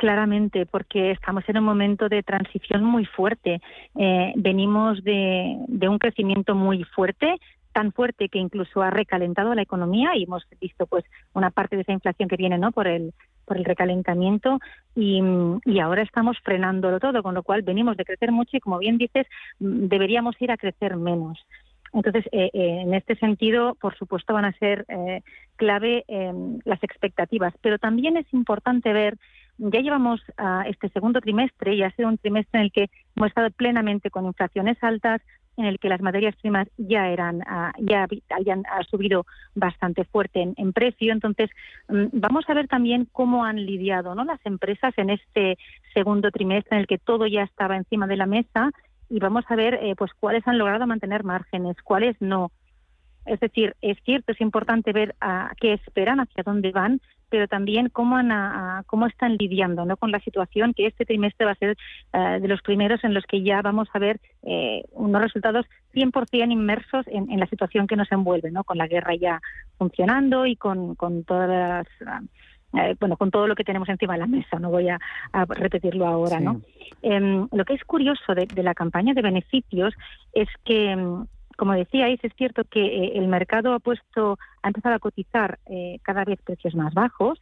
Claramente, 0.00 0.64
porque 0.64 1.10
estamos 1.10 1.44
en 1.46 1.58
un 1.58 1.64
momento 1.64 2.08
de 2.08 2.22
transición 2.22 2.82
muy 2.82 3.04
fuerte. 3.04 3.60
Eh, 3.96 4.32
venimos 4.34 5.04
de, 5.04 5.58
un 5.88 5.98
crecimiento 5.98 6.54
muy 6.54 6.84
fuerte, 6.84 7.36
tan 7.72 7.92
fuerte 7.92 8.28
que 8.28 8.38
incluso 8.38 8.82
ha 8.82 8.90
recalentado 8.90 9.54
la 9.54 9.62
economía 9.62 10.16
y 10.16 10.24
hemos 10.24 10.46
visto 10.60 10.86
pues 10.86 11.04
una 11.32 11.50
parte 11.50 11.76
de 11.76 11.82
esa 11.82 11.92
inflación 11.92 12.28
que 12.28 12.36
viene 12.36 12.58
no 12.58 12.72
por 12.72 12.86
el 12.86 13.12
por 13.44 13.56
el 13.56 13.64
recalentamiento 13.64 14.60
y, 14.94 15.20
y, 15.64 15.80
ahora 15.80 16.02
estamos 16.02 16.38
frenándolo 16.44 17.00
todo 17.00 17.22
con 17.22 17.34
lo 17.34 17.42
cual 17.42 17.62
venimos 17.62 17.96
de 17.96 18.04
crecer 18.04 18.30
mucho 18.30 18.56
y 18.56 18.60
como 18.60 18.78
bien 18.78 18.96
dices 18.96 19.26
deberíamos 19.58 20.40
ir 20.40 20.52
a 20.52 20.56
crecer 20.56 20.96
menos. 20.96 21.38
Entonces, 21.92 22.24
eh, 22.32 22.50
eh, 22.52 22.80
en 22.82 22.94
este 22.94 23.16
sentido, 23.16 23.74
por 23.74 23.96
supuesto, 23.96 24.32
van 24.32 24.44
a 24.44 24.52
ser 24.52 24.84
eh, 24.88 25.22
clave 25.56 26.04
las 26.64 26.82
expectativas, 26.82 27.52
pero 27.60 27.78
también 27.78 28.16
es 28.16 28.32
importante 28.32 28.92
ver, 28.92 29.16
ya 29.58 29.80
llevamos 29.80 30.22
a 30.36 30.64
este 30.68 30.88
segundo 30.90 31.20
trimestre 31.20 31.74
y 31.74 31.82
ha 31.82 31.90
sido 31.90 32.08
un 32.08 32.18
trimestre 32.18 32.60
en 32.60 32.64
el 32.64 32.72
que 32.72 32.90
hemos 33.16 33.28
estado 33.28 33.50
plenamente 33.50 34.10
con 34.10 34.24
inflaciones 34.24 34.82
altas, 34.82 35.20
en 35.56 35.66
el 35.66 35.78
que 35.78 35.88
las 35.88 36.00
materias 36.00 36.34
primas 36.36 36.68
ya 36.76 37.08
eran 37.08 37.42
ah, 37.46 37.72
ya 37.78 38.06
habían 38.30 38.62
subido 38.90 39.26
bastante 39.54 40.04
fuerte 40.04 40.52
en, 40.56 40.72
precio 40.72 41.12
entonces 41.12 41.50
mm, 41.88 42.06
vamos 42.12 42.44
a 42.48 42.54
ver 42.54 42.68
también 42.68 43.08
cómo 43.12 43.44
han 43.44 43.64
lidiado 43.66 44.14
no 44.14 44.24
las 44.24 44.40
empresas 44.44 44.94
en 44.96 45.10
este 45.10 45.58
segundo 45.94 46.30
trimestre 46.30 46.76
en 46.76 46.80
el 46.80 46.86
que 46.86 46.98
todo 46.98 47.26
ya 47.26 47.42
estaba 47.42 47.76
encima 47.76 48.06
de 48.06 48.16
la 48.16 48.26
mesa 48.26 48.70
y 49.10 49.18
vamos 49.18 49.44
a 49.48 49.56
ver 49.56 49.74
eh, 49.74 49.94
pues 49.96 50.12
cuáles 50.18 50.46
han 50.46 50.56
logrado 50.56 50.86
mantener 50.86 51.24
márgenes, 51.24 51.76
cuáles 51.82 52.16
no. 52.20 52.52
Es 53.26 53.40
decir, 53.40 53.76
es 53.82 53.98
cierto, 54.04 54.32
es 54.32 54.40
importante 54.40 54.92
ver 54.92 55.14
a 55.20 55.52
qué 55.60 55.74
esperan, 55.74 56.20
hacia 56.20 56.44
dónde 56.44 56.70
van, 56.70 57.00
pero 57.30 57.48
también 57.48 57.88
cómo, 57.88 58.16
han, 58.16 58.84
cómo 58.84 59.06
están 59.06 59.36
lidiando 59.36 59.84
¿no? 59.84 59.96
con 59.96 60.10
la 60.10 60.20
situación, 60.20 60.74
que 60.74 60.86
este 60.86 61.06
trimestre 61.06 61.46
va 61.46 61.52
a 61.52 61.56
ser 61.56 61.76
eh, 62.12 62.38
de 62.40 62.48
los 62.48 62.60
primeros 62.62 63.02
en 63.04 63.14
los 63.14 63.24
que 63.24 63.42
ya 63.42 63.62
vamos 63.62 63.88
a 63.94 63.98
ver 63.98 64.20
eh, 64.42 64.84
unos 64.92 65.22
resultados 65.22 65.66
100% 65.94 66.52
inmersos 66.52 67.06
en, 67.08 67.30
en, 67.30 67.40
la 67.40 67.46
situación 67.46 67.86
que 67.86 67.96
nos 67.96 68.10
envuelve, 68.12 68.50
¿no? 68.50 68.64
con 68.64 68.78
la 68.78 68.86
guerra 68.86 69.14
ya 69.14 69.40
funcionando 69.78 70.46
y 70.46 70.56
con, 70.56 70.94
con 70.94 71.24
todas 71.24 71.48
las 71.48 71.86
eh, 72.72 72.96
bueno, 73.00 73.16
con 73.16 73.30
todo 73.30 73.48
lo 73.48 73.56
que 73.56 73.64
tenemos 73.64 73.88
encima 73.88 74.12
de 74.12 74.20
la 74.20 74.26
mesa, 74.26 74.58
no 74.60 74.70
voy 74.70 74.88
a, 74.88 74.98
repetirlo 75.48 76.06
ahora, 76.06 76.38
¿no? 76.38 76.60
Em, 77.02 77.48
lo 77.50 77.64
que 77.64 77.74
es 77.74 77.82
curioso 77.84 78.34
de, 78.34 78.46
la 78.62 78.74
campaña 78.74 79.12
de 79.12 79.22
beneficios 79.22 79.92
es 80.32 80.48
que, 80.64 80.90
em, 80.92 81.26
como 81.60 81.74
decíais, 81.74 82.18
es 82.22 82.32
cierto 82.36 82.64
que 82.64 82.82
eh, 82.82 83.12
el 83.16 83.28
mercado 83.28 83.74
ha 83.74 83.80
puesto, 83.80 84.38
ha 84.62 84.68
empezado 84.68 84.94
a 84.94 84.98
cotizar 84.98 85.58
eh, 85.66 85.98
cada 86.00 86.24
vez 86.24 86.40
precios 86.40 86.74
más 86.74 86.94
bajos, 86.94 87.38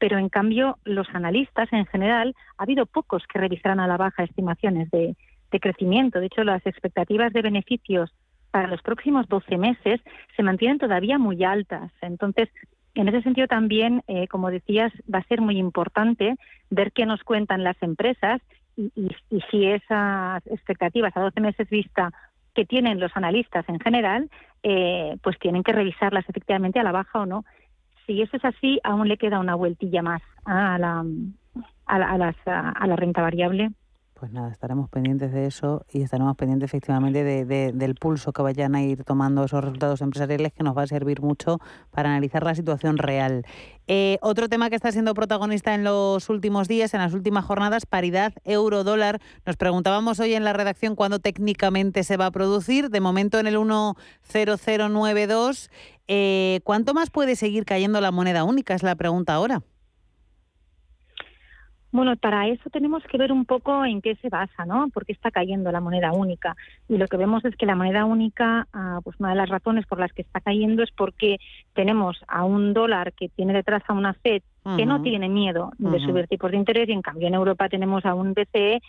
pero 0.00 0.18
en 0.18 0.28
cambio 0.28 0.78
los 0.82 1.06
analistas 1.14 1.72
en 1.72 1.86
general 1.86 2.34
ha 2.58 2.64
habido 2.64 2.86
pocos 2.86 3.22
que 3.32 3.38
revisaran 3.38 3.78
a 3.78 3.86
la 3.86 3.96
baja 3.96 4.24
estimaciones 4.24 4.90
de, 4.90 5.14
crecimiento. 5.60 6.18
De 6.18 6.26
hecho, 6.26 6.42
las 6.42 6.66
expectativas 6.66 7.32
de 7.32 7.42
beneficios 7.42 8.10
para 8.50 8.66
los 8.66 8.82
próximos 8.82 9.28
12 9.28 9.58
meses 9.58 10.00
se 10.34 10.42
mantienen 10.42 10.78
todavía 10.78 11.18
muy 11.18 11.44
altas. 11.44 11.92
Entonces, 12.00 12.48
En 12.94 13.08
ese 13.08 13.22
sentido 13.22 13.46
también, 13.46 14.02
eh, 14.06 14.26
como 14.28 14.50
decías, 14.50 14.92
va 15.08 15.20
a 15.20 15.28
ser 15.30 15.40
muy 15.40 15.56
importante 15.56 16.34
ver 16.68 16.92
qué 16.92 17.06
nos 17.06 17.22
cuentan 17.22 17.64
las 17.64 17.80
empresas 17.80 18.42
y, 18.76 18.90
si 19.50 19.66
esas 19.66 20.46
expectativas 20.46 21.16
a 21.16 21.20
12 21.20 21.40
meses 21.40 21.70
vista 21.70 22.12
que 22.54 22.64
tienen 22.64 23.00
los 23.00 23.16
analistas 23.16 23.68
en 23.68 23.80
general, 23.80 24.30
eh, 24.62 25.16
pues 25.22 25.38
tienen 25.38 25.62
que 25.62 25.72
revisarlas 25.72 26.28
efectivamente 26.28 26.78
a 26.78 26.84
la 26.84 26.92
baja 26.92 27.20
o 27.20 27.26
no. 27.26 27.44
Si 28.06 28.20
eso 28.20 28.36
es 28.36 28.44
así, 28.44 28.80
aún 28.84 29.08
le 29.08 29.16
queda 29.16 29.38
una 29.38 29.54
vueltilla 29.54 30.02
más 30.02 30.22
a 30.44 30.78
la, 30.78 31.04
a 31.86 32.18
las, 32.18 32.36
a 32.46 32.86
la 32.86 32.96
renta 32.96 33.22
variable. 33.22 33.70
Pues 34.22 34.30
nada, 34.30 34.52
estaremos 34.52 34.88
pendientes 34.88 35.32
de 35.32 35.46
eso 35.46 35.84
y 35.92 36.02
estaremos 36.02 36.36
pendientes 36.36 36.70
efectivamente 36.70 37.24
de, 37.24 37.72
del 37.72 37.94
pulso 37.96 38.32
que 38.32 38.40
vayan 38.40 38.76
a 38.76 38.80
ir 38.80 39.02
tomando 39.02 39.42
esos 39.42 39.64
resultados 39.64 40.00
empresariales 40.00 40.52
que 40.52 40.62
nos 40.62 40.78
va 40.78 40.82
a 40.82 40.86
servir 40.86 41.20
mucho 41.20 41.58
para 41.90 42.10
analizar 42.10 42.44
la 42.44 42.54
situación 42.54 42.98
real. 42.98 43.44
Eh, 43.88 44.18
otro 44.22 44.48
tema 44.48 44.70
que 44.70 44.76
está 44.76 44.92
siendo 44.92 45.12
protagonista 45.14 45.74
en 45.74 45.82
los 45.82 46.28
últimos 46.28 46.68
días, 46.68 46.94
en 46.94 47.00
las 47.00 47.14
últimas 47.14 47.44
jornadas, 47.44 47.84
paridad 47.84 48.32
euro-dólar. 48.44 49.20
Nos 49.44 49.56
preguntábamos 49.56 50.20
hoy 50.20 50.34
en 50.34 50.44
la 50.44 50.52
redacción 50.52 50.94
cuándo 50.94 51.18
técnicamente 51.18 52.04
se 52.04 52.16
va 52.16 52.26
a 52.26 52.30
producir. 52.30 52.90
De 52.90 53.00
momento 53.00 53.40
en 53.40 53.48
el 53.48 53.56
10092. 53.56 55.68
Eh, 56.06 56.60
¿Cuánto 56.62 56.94
más 56.94 57.10
puede 57.10 57.34
seguir 57.34 57.64
cayendo 57.64 58.00
la 58.00 58.12
moneda 58.12 58.44
única? 58.44 58.74
Es 58.74 58.84
la 58.84 58.94
pregunta 58.94 59.34
ahora. 59.34 59.64
Bueno, 61.92 62.16
para 62.16 62.48
eso 62.48 62.70
tenemos 62.70 63.02
que 63.04 63.18
ver 63.18 63.32
un 63.32 63.44
poco 63.44 63.84
en 63.84 64.00
qué 64.00 64.16
se 64.16 64.30
basa, 64.30 64.64
¿no? 64.64 64.88
Porque 64.94 65.12
está 65.12 65.30
cayendo 65.30 65.70
la 65.70 65.80
moneda 65.80 66.12
única. 66.12 66.56
Y 66.88 66.96
lo 66.96 67.06
que 67.06 67.18
vemos 67.18 67.44
es 67.44 67.54
que 67.54 67.66
la 67.66 67.76
moneda 67.76 68.06
única, 68.06 68.66
ah, 68.72 69.00
pues 69.04 69.20
una 69.20 69.28
de 69.30 69.36
las 69.36 69.50
razones 69.50 69.86
por 69.86 70.00
las 70.00 70.10
que 70.14 70.22
está 70.22 70.40
cayendo 70.40 70.82
es 70.82 70.90
porque 70.90 71.36
tenemos 71.74 72.18
a 72.28 72.44
un 72.44 72.72
dólar 72.72 73.12
que 73.12 73.28
tiene 73.28 73.52
detrás 73.52 73.82
a 73.88 73.92
una 73.92 74.14
FED 74.14 74.42
que 74.76 74.86
no 74.86 75.02
tiene 75.02 75.28
miedo 75.28 75.72
de 75.76 75.98
subir 75.98 76.28
tipos 76.28 76.52
de 76.52 76.56
interés 76.56 76.88
y 76.88 76.92
en 76.92 77.02
cambio 77.02 77.26
en 77.26 77.34
Europa 77.34 77.68
tenemos 77.68 78.06
a 78.06 78.14
un 78.14 78.32
BCE 78.32 78.80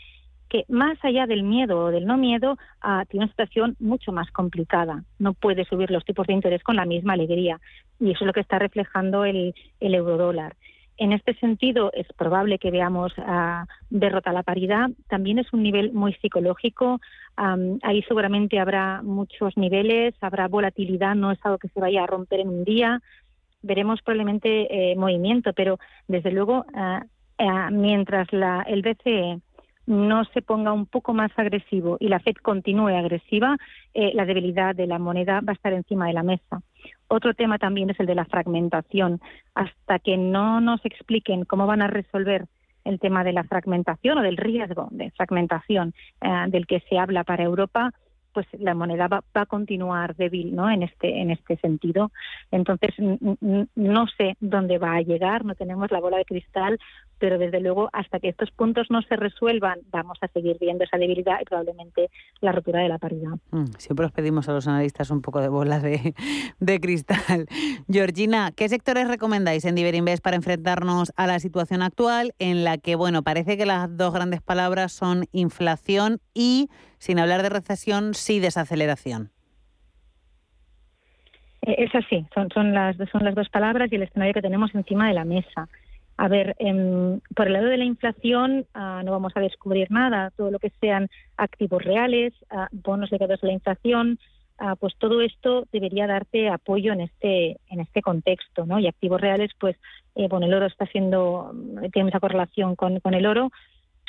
que 0.48 0.66
más 0.70 1.04
allá 1.04 1.26
del 1.26 1.42
miedo 1.42 1.86
o 1.86 1.92
del 1.92 2.06
no 2.06 2.16
miedo, 2.16 2.58
ah, 2.80 3.06
tiene 3.10 3.26
una 3.26 3.32
situación 3.32 3.76
mucho 3.80 4.12
más 4.12 4.30
complicada. 4.30 5.04
No 5.18 5.34
puede 5.34 5.66
subir 5.66 5.90
los 5.90 6.06
tipos 6.06 6.28
de 6.28 6.34
interés 6.34 6.62
con 6.62 6.76
la 6.76 6.86
misma 6.86 7.14
alegría. 7.14 7.60
Y 8.00 8.12
eso 8.12 8.20
es 8.24 8.28
lo 8.28 8.34
que 8.34 8.42
está 8.42 8.60
reflejando 8.60 9.26
el, 9.26 9.56
el 9.80 9.96
eurodólar. 9.96 10.56
En 10.98 11.12
este 11.12 11.34
sentido, 11.36 11.92
es 11.94 12.08
probable 12.14 12.60
que 12.60 12.70
veamos 12.70 13.12
uh, 13.18 13.66
derrota 13.90 14.30
a 14.30 14.34
la 14.34 14.44
paridad. 14.44 14.90
También 15.10 15.40
es 15.40 15.52
un 15.52 15.64
nivel 15.64 15.92
muy 15.92 16.14
psicológico. 16.14 17.02
ahí 17.36 18.04
seguramente 18.04 18.60
habrá 18.60 19.02
muchos 19.02 19.58
niveles, 19.58 20.14
habrá 20.22 20.48
volatilidad, 20.48 21.16
no 21.16 21.32
es 21.32 21.40
algo 21.44 21.58
que 21.58 21.70
se 21.70 21.80
vaya 21.80 22.04
a 22.04 22.08
romper 22.08 22.42
en 22.42 22.50
un 22.50 22.64
día. 22.64 23.02
Veremos 23.64 24.02
probablemente 24.02 24.92
eh, 24.92 24.96
movimiento, 24.96 25.54
pero 25.54 25.80
desde 26.08 26.32
luego, 26.32 26.66
ah, 26.76 27.06
ah, 27.40 27.70
mientras 27.72 28.32
la, 28.32 28.62
el 28.68 28.82
BCE 28.82 29.40
no 29.86 30.24
se 30.26 30.42
ponga 30.42 30.72
un 30.72 30.86
poco 30.86 31.14
más 31.14 31.32
agresivo 31.38 31.98
y 32.00 32.08
la 32.08 32.20
Fed 32.20 32.36
continúe 32.42 32.90
agresiva, 32.90 33.58
eh, 33.94 34.12
la 34.14 34.26
debilidad 34.26 34.76
de 34.76 34.88
la 34.88 35.00
moneda 35.00 35.42
va 35.42 35.52
a 35.52 35.56
estar 35.56 35.74
encima 35.74 36.08
de 36.08 36.14
la 36.14 36.24
mesa. 36.24 36.62
Otro 37.08 37.34
tema 37.34 37.58
también 37.58 37.90
es 37.90 38.00
el 38.00 38.06
de 38.06 38.16
la 38.16 38.26
fragmentación. 38.26 39.22
Hasta 39.56 40.00
que 40.00 40.18
no 40.18 40.62
nos 40.62 40.84
expliquen 40.86 41.46
cómo 41.46 41.68
van 41.68 41.82
a 41.82 41.88
resolver 41.88 42.46
el 42.86 43.00
tema 43.00 43.24
de 43.24 43.34
la 43.34 43.44
fragmentación 43.44 44.18
o 44.18 44.22
del 44.22 44.38
riesgo 44.38 44.88
de 44.92 45.12
fragmentación 45.12 45.94
eh, 46.22 46.46
del 46.48 46.68
que 46.68 46.82
se 46.90 46.98
habla 46.98 47.24
para 47.24 47.44
Europa, 47.44 47.92
pues 48.34 48.48
la 48.58 48.74
moneda 48.74 49.08
va, 49.08 49.24
a 49.34 49.46
continuar 49.46 50.16
débil 50.16 50.56
¿no? 50.56 50.70
en 50.70 50.84
este 50.84 51.22
en 51.22 51.32
este 51.32 51.58
sentido 51.58 52.12
entonces 52.52 52.92
no 53.00 54.08
sé 54.18 54.36
dónde 54.40 54.78
va 54.78 54.96
a 54.96 55.02
llegar 55.02 55.46
no 55.46 55.56
tenemos 55.56 55.92
la 55.92 56.00
bola 56.00 56.18
de 56.18 56.26
cristal 56.26 56.80
pero 57.20 57.38
desde 57.38 57.62
luego 57.62 57.90
hasta 57.94 58.20
que 58.20 58.30
estos 58.30 58.52
puntos 58.52 58.88
no 58.90 59.02
se 59.04 59.16
resuelvan 59.16 59.80
vamos 59.92 60.18
a 60.22 60.28
seguir 60.28 60.58
viendo 60.60 60.84
esa 60.84 60.98
debilidad 60.98 61.40
y 61.42 61.46
probablemente 61.46 62.10
la 62.42 62.52
rotura 62.52 62.82
de 62.82 62.90
la 62.90 62.98
paridad. 62.98 63.32
Mm, 63.52 63.66
siempre 63.78 64.06
os 64.06 64.12
pedimos 64.12 64.50
a 64.50 64.52
los 64.52 64.68
analistas 64.68 65.10
un 65.10 65.22
poco 65.22 65.40
de 65.40 65.48
bola 65.48 65.80
de, 65.80 66.14
de 66.60 66.80
cristal. 66.82 67.48
Georgina, 67.90 68.52
¿qué 68.52 68.68
sectores 68.68 69.08
recomendáis 69.08 69.64
en 69.66 69.76
Diverinvest 69.76 70.24
para 70.24 70.36
enfrentarnos 70.36 71.14
a 71.16 71.28
la 71.28 71.40
situación 71.40 71.82
actual 71.82 72.34
en 72.40 72.64
la 72.64 72.78
que, 72.78 72.96
bueno, 72.96 73.24
parece 73.24 73.58
que 73.58 73.66
las 73.66 73.96
dos 73.96 74.14
grandes 74.14 74.42
palabras 74.42 74.92
son 74.92 75.26
inflación 75.32 76.20
y, 76.34 76.70
sin 76.98 77.20
hablar 77.20 77.42
de 77.42 77.50
recesión, 77.50 78.14
sí 78.24 78.40
desaceleración? 78.40 79.30
Eh, 81.62 81.76
es 81.78 81.96
así, 81.96 82.26
son, 82.34 82.50
son, 82.50 82.74
las, 82.74 82.96
son 83.12 83.24
las 83.24 83.36
dos 83.36 83.50
palabras 83.50 83.92
y 83.92 83.96
el 83.96 84.04
escenario 84.04 84.34
que 84.34 84.42
tenemos 84.42 84.74
encima 84.74 85.08
de 85.08 85.14
la 85.14 85.26
mesa. 85.26 85.70
A 86.18 86.28
ver, 86.28 86.56
em, 86.60 87.20
por 87.36 87.48
el 87.48 87.54
lado 87.54 87.68
de 87.68 87.78
la 87.78 87.86
inflación 87.86 88.66
ah, 88.74 89.02
no 89.04 89.12
vamos 89.12 89.34
a 89.36 89.40
descubrir 89.40 89.90
nada. 89.92 90.32
Todo 90.38 90.52
lo 90.52 90.60
que 90.60 90.72
sean 90.80 91.10
activos 91.38 91.84
reales, 91.84 92.34
ah, 92.52 92.68
bonos 92.72 93.12
ligados 93.12 93.44
a 93.44 93.48
la 93.48 93.54
inflación, 93.54 94.20
ah, 94.60 94.76
pues 94.76 94.94
todo 94.98 95.22
esto 95.22 95.66
debería 95.72 96.06
darte 96.06 96.50
apoyo 96.50 96.94
en 96.94 97.02
este 97.02 97.58
en 97.70 97.80
este 97.80 98.02
contexto, 98.02 98.66
¿no? 98.66 98.78
Y 98.80 98.88
activos 98.88 99.20
reales, 99.20 99.52
pues, 99.60 99.76
eh, 100.16 100.28
bueno, 100.28 100.46
el 100.46 100.54
oro 100.54 100.68
está 100.68 100.86
siendo 100.86 101.52
tiene 101.92 102.10
esa 102.10 102.20
correlación 102.20 102.76
con, 102.76 103.00
con 103.00 103.16
el 103.16 103.26
oro, 103.26 103.52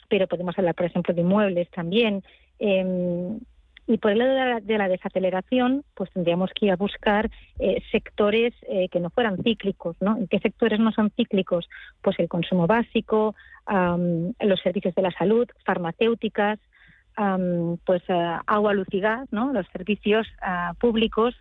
pero 0.08 0.26
podemos 0.28 0.58
hablar, 0.58 0.74
por 0.74 0.86
ejemplo, 0.86 1.14
de 1.14 1.22
inmuebles 1.22 1.70
también. 1.70 2.22
Eh, 2.58 3.38
y 3.86 3.98
por 3.98 4.12
el 4.12 4.18
lado 4.18 4.60
de 4.62 4.78
la, 4.78 4.88
desaceleración, 4.88 5.84
pues 5.94 6.10
tendríamos 6.12 6.50
que 6.54 6.66
ir 6.66 6.72
a 6.72 6.76
buscar 6.76 7.30
eh, 7.58 7.82
sectores 7.92 8.54
eh, 8.68 8.88
que 8.88 9.00
no 9.00 9.10
fueran 9.10 9.42
cíclicos, 9.42 9.96
¿no? 10.00 10.16
¿En 10.16 10.26
qué 10.26 10.38
sectores 10.38 10.80
no 10.80 10.90
son 10.92 11.10
cíclicos? 11.10 11.68
Pues 12.00 12.18
el 12.18 12.28
consumo 12.28 12.66
básico, 12.66 13.34
los 13.66 14.60
servicios 14.60 14.94
de 14.94 15.02
la 15.02 15.10
salud, 15.12 15.48
farmacéuticas, 15.64 16.58
pues 17.84 18.02
uh, 18.08 18.40
agua, 18.46 18.74
luz 18.74 18.88
y 18.90 19.00
gas, 19.00 19.28
¿no? 19.30 19.52
Los 19.52 19.66
servicios 19.68 20.26
ah, 20.42 20.74
públicos. 20.80 21.34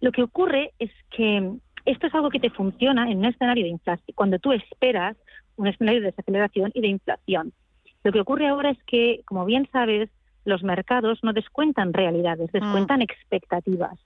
Lo 0.00 0.12
que 0.12 0.22
ocurre 0.22 0.72
es 0.78 0.90
que 1.10 1.52
esto 1.84 2.06
es 2.06 2.14
algo 2.14 2.30
que 2.30 2.40
te 2.40 2.50
funciona 2.50 3.10
en 3.10 3.18
un 3.18 3.24
escenario 3.24 3.64
de 3.64 3.70
inflación, 3.70 4.14
cuando 4.14 4.38
tú 4.38 4.52
esperas 4.52 5.16
un 5.56 5.66
escenario 5.66 6.00
de 6.00 6.06
desaceleración 6.06 6.70
y 6.74 6.80
de 6.80 6.88
inflación. 6.88 7.52
Lo 8.04 8.12
que 8.12 8.20
ocurre 8.20 8.48
ahora 8.48 8.70
es 8.70 8.82
que, 8.84 9.22
como 9.26 9.44
bien 9.44 9.68
sabes, 9.72 10.10
los 10.44 10.62
mercados 10.62 11.20
no 11.22 11.32
descuentan 11.32 11.92
realidades, 11.92 12.50
mm. 12.52 12.58
descuentan 12.58 13.02
expectativas. 13.02 13.98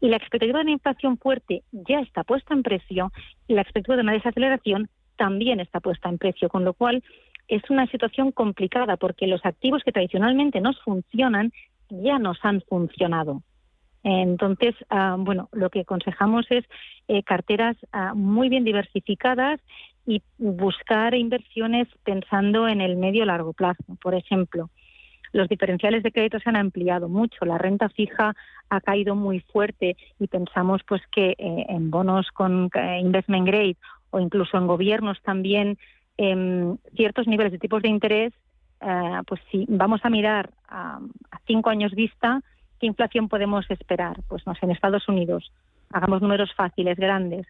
Y 0.00 0.08
la 0.08 0.16
expectativa 0.16 0.58
de 0.58 0.64
una 0.64 0.72
inflación 0.72 1.18
fuerte 1.18 1.62
ya 1.72 2.00
está 2.00 2.24
puesta 2.24 2.54
en 2.54 2.62
precio 2.62 3.12
y 3.46 3.54
la 3.54 3.62
expectativa 3.62 3.96
de 3.96 4.02
una 4.02 4.12
desaceleración 4.12 4.88
también 5.16 5.60
está 5.60 5.80
puesta 5.80 6.08
en 6.08 6.18
precio, 6.18 6.48
con 6.48 6.64
lo 6.64 6.74
cual 6.74 7.02
es 7.48 7.62
una 7.70 7.86
situación 7.86 8.30
complicada 8.30 8.96
porque 8.96 9.26
los 9.26 9.44
activos 9.44 9.82
que 9.82 9.92
tradicionalmente 9.92 10.60
nos 10.60 10.80
funcionan 10.82 11.52
ya 11.90 12.18
nos 12.18 12.38
han 12.42 12.60
funcionado. 12.62 13.42
Entonces, 14.04 14.74
ah, 14.90 15.16
bueno, 15.18 15.48
lo 15.52 15.70
que 15.70 15.80
aconsejamos 15.80 16.46
es 16.50 16.64
eh, 17.08 17.22
carteras 17.22 17.76
ah, 17.92 18.14
muy 18.14 18.48
bien 18.48 18.64
diversificadas 18.64 19.60
y 20.06 20.22
buscar 20.38 21.14
inversiones 21.14 21.88
pensando 22.04 22.68
en 22.68 22.80
el 22.80 22.96
medio 22.96 23.24
largo 23.24 23.52
plazo. 23.52 23.84
Por 24.00 24.14
ejemplo, 24.14 24.70
los 25.32 25.48
diferenciales 25.48 26.02
de 26.02 26.12
crédito 26.12 26.38
se 26.40 26.48
han 26.48 26.56
ampliado 26.56 27.08
mucho, 27.08 27.44
la 27.44 27.58
renta 27.58 27.88
fija 27.88 28.34
ha 28.70 28.80
caído 28.80 29.14
muy 29.14 29.40
fuerte 29.40 29.96
y 30.18 30.26
pensamos 30.26 30.82
pues 30.86 31.02
que 31.12 31.30
eh, 31.38 31.66
en 31.68 31.90
bonos 31.90 32.30
con 32.32 32.70
eh, 32.74 33.00
investment 33.00 33.46
grade 33.46 33.76
o 34.10 34.20
incluso 34.20 34.56
en 34.56 34.66
gobiernos 34.66 35.20
también 35.22 35.78
em, 36.16 36.76
ciertos 36.96 37.26
niveles 37.26 37.52
de 37.52 37.58
tipos 37.58 37.82
de 37.82 37.88
interés, 37.88 38.32
eh, 38.80 39.20
pues 39.26 39.40
si 39.50 39.66
vamos 39.68 40.00
a 40.04 40.10
mirar 40.10 40.50
a, 40.68 41.00
cinco 41.46 41.70
años 41.70 41.92
vista, 41.92 42.40
¿qué 42.78 42.86
inflación 42.86 43.28
podemos 43.28 43.70
esperar? 43.70 44.16
Pues 44.28 44.46
no 44.46 44.52
en 44.60 44.70
Estados 44.70 45.08
Unidos, 45.08 45.52
hagamos 45.92 46.22
números 46.22 46.52
fáciles, 46.54 46.96
grandes, 46.96 47.46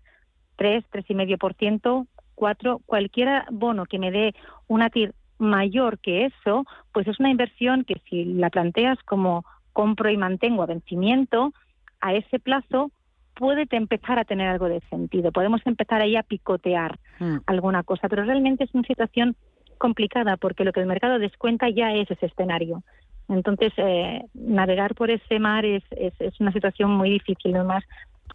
3, 0.56 0.84
3,5%, 0.92 2.06
4, 2.34 2.80
cualquier 2.86 3.44
bono 3.50 3.86
que 3.86 3.98
me 3.98 4.10
dé 4.10 4.34
una 4.68 4.90
TIR 4.90 5.14
mayor 5.38 5.98
que 5.98 6.26
eso, 6.26 6.64
pues 6.92 7.06
es 7.06 7.18
una 7.20 7.30
inversión 7.30 7.84
que 7.84 8.00
si 8.08 8.24
la 8.24 8.50
planteas 8.50 8.98
como 9.04 9.44
compro 9.72 10.10
y 10.10 10.16
mantengo 10.16 10.62
a 10.62 10.66
vencimiento, 10.66 11.52
a 12.00 12.14
ese 12.14 12.38
plazo 12.38 12.90
puede 13.34 13.66
empezar 13.70 14.18
a 14.18 14.24
tener 14.24 14.48
algo 14.48 14.68
de 14.68 14.80
sentido. 14.90 15.30
Podemos 15.30 15.60
empezar 15.64 16.02
ahí 16.02 16.16
a 16.16 16.24
picotear 16.24 16.98
mm. 17.20 17.36
alguna 17.46 17.84
cosa, 17.84 18.08
pero 18.08 18.24
realmente 18.24 18.64
es 18.64 18.74
una 18.74 18.82
situación 18.82 19.36
complicada 19.78 20.36
porque 20.36 20.64
lo 20.64 20.72
que 20.72 20.80
el 20.80 20.86
mercado 20.86 21.20
descuenta 21.20 21.70
ya 21.70 21.94
es 21.94 22.10
ese 22.10 22.26
escenario. 22.26 22.82
Entonces, 23.28 23.72
eh, 23.76 24.24
navegar 24.34 24.94
por 24.94 25.10
ese 25.10 25.38
mar 25.38 25.64
es, 25.64 25.84
es, 25.92 26.14
es, 26.18 26.40
una 26.40 26.50
situación 26.50 26.90
muy 26.90 27.10
difícil, 27.10 27.54
además 27.54 27.84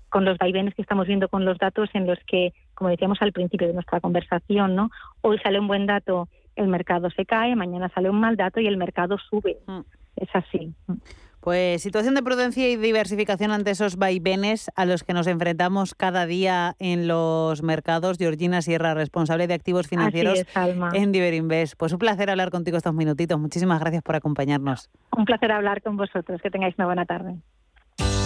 con 0.10 0.24
los 0.24 0.38
vaivenes 0.38 0.76
que 0.76 0.84
estamos 0.84 1.08
viendo 1.08 1.28
con 1.28 1.44
los 1.44 1.58
datos 1.58 1.90
en 1.94 2.06
los 2.06 2.20
que, 2.28 2.54
como 2.76 2.90
decíamos 2.90 3.22
al 3.22 3.34
principio 3.34 3.68
de 3.68 3.74
nuestra 3.74 4.00
conversación, 4.00 4.76
¿no? 4.76 4.92
Hoy 5.22 5.40
sale 5.40 5.60
un 5.60 5.68
buen 5.68 5.88
dato 5.88 6.30
el 6.56 6.68
mercado 6.68 7.10
se 7.10 7.26
cae, 7.26 7.56
mañana 7.56 7.90
sale 7.94 8.10
un 8.10 8.20
mal 8.20 8.36
dato 8.36 8.60
y 8.60 8.68
el 8.68 8.78
mercado 8.78 9.18
sube. 9.30 9.58
Mm. 9.68 9.82
Es 10.16 10.30
así. 10.34 10.74
Pues 11.44 11.82
situación 11.82 12.16
de 12.16 12.24
prudencia 12.24 12.70
y 12.70 12.78
diversificación 12.78 13.52
ante 13.52 13.72
esos 13.72 13.98
vaivenes 13.98 14.72
a 14.78 14.86
los 14.86 15.04
que 15.04 15.14
nos 15.14 15.28
enfrentamos 15.28 15.94
cada 15.94 16.26
día 16.26 16.76
en 16.80 17.06
los 17.08 17.64
mercados. 17.64 18.18
Georgina 18.18 18.62
Sierra, 18.62 18.94
responsable 18.94 19.48
de 19.48 19.54
activos 19.54 19.88
financieros 19.88 20.46
en 20.94 21.12
Diverinvest. 21.12 21.76
Pues 21.78 21.92
un 21.92 22.00
placer 22.00 22.30
hablar 22.30 22.50
contigo 22.50 22.78
estos 22.78 22.94
minutitos. 22.94 23.38
Muchísimas 23.38 23.82
gracias 23.82 24.04
por 24.04 24.16
acompañarnos. 24.16 24.90
Un 25.18 25.26
placer 25.26 25.52
hablar 25.52 25.82
con 25.82 25.98
vosotros. 25.98 26.42
Que 26.42 26.50
tengáis 26.50 26.76
una 26.78 26.86
buena 26.86 27.06
tarde. 27.06 27.36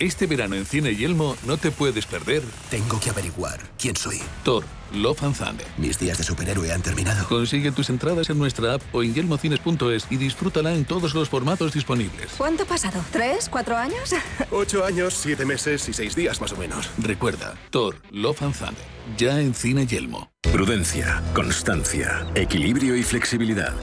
Este 0.00 0.26
verano 0.26 0.54
en 0.54 0.64
Cine 0.64 0.96
Yelmo 0.96 1.36
no 1.46 1.58
te 1.58 1.70
puedes 1.70 2.06
perder. 2.06 2.42
Tengo 2.70 2.98
que 2.98 3.10
averiguar 3.10 3.60
quién 3.78 3.94
soy. 3.96 4.18
Thor, 4.44 4.64
Love 4.94 5.22
and 5.24 5.36
Thunder. 5.36 5.66
Mis 5.76 5.98
días 5.98 6.16
de 6.16 6.24
superhéroe 6.24 6.72
han 6.72 6.80
terminado. 6.80 7.28
Consigue 7.28 7.70
tus 7.70 7.90
entradas 7.90 8.30
en 8.30 8.38
nuestra 8.38 8.72
app 8.72 8.82
o 8.94 9.02
en 9.02 9.12
yelmocines.es 9.12 10.06
y 10.08 10.16
disfrútala 10.16 10.72
en 10.72 10.86
todos 10.86 11.12
los 11.12 11.28
formatos 11.28 11.74
disponibles. 11.74 12.30
¿Cuánto 12.38 12.62
ha 12.62 12.66
pasado? 12.66 13.04
¿Tres? 13.12 13.50
¿Cuatro 13.50 13.76
años? 13.76 14.14
Ocho 14.50 14.86
años, 14.86 15.12
siete 15.12 15.44
meses 15.44 15.86
y 15.86 15.92
seis 15.92 16.16
días 16.16 16.40
más 16.40 16.52
o 16.52 16.56
menos. 16.56 16.88
Recuerda, 16.96 17.58
Thor, 17.68 17.96
Love 18.10 18.40
and 18.40 18.56
Thunder. 18.56 18.84
Ya 19.18 19.38
en 19.38 19.52
Cine 19.52 19.86
Yelmo. 19.86 20.30
Prudencia, 20.50 21.22
constancia, 21.34 22.26
equilibrio 22.34 22.96
y 22.96 23.02
flexibilidad. 23.02 23.74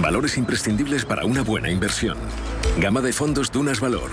Valores 0.00 0.38
imprescindibles 0.38 1.04
para 1.04 1.24
una 1.24 1.42
buena 1.42 1.68
inversión. 1.68 2.16
Gama 2.78 3.00
de 3.00 3.12
fondos 3.12 3.50
Dunas 3.50 3.80
Valor 3.80 4.12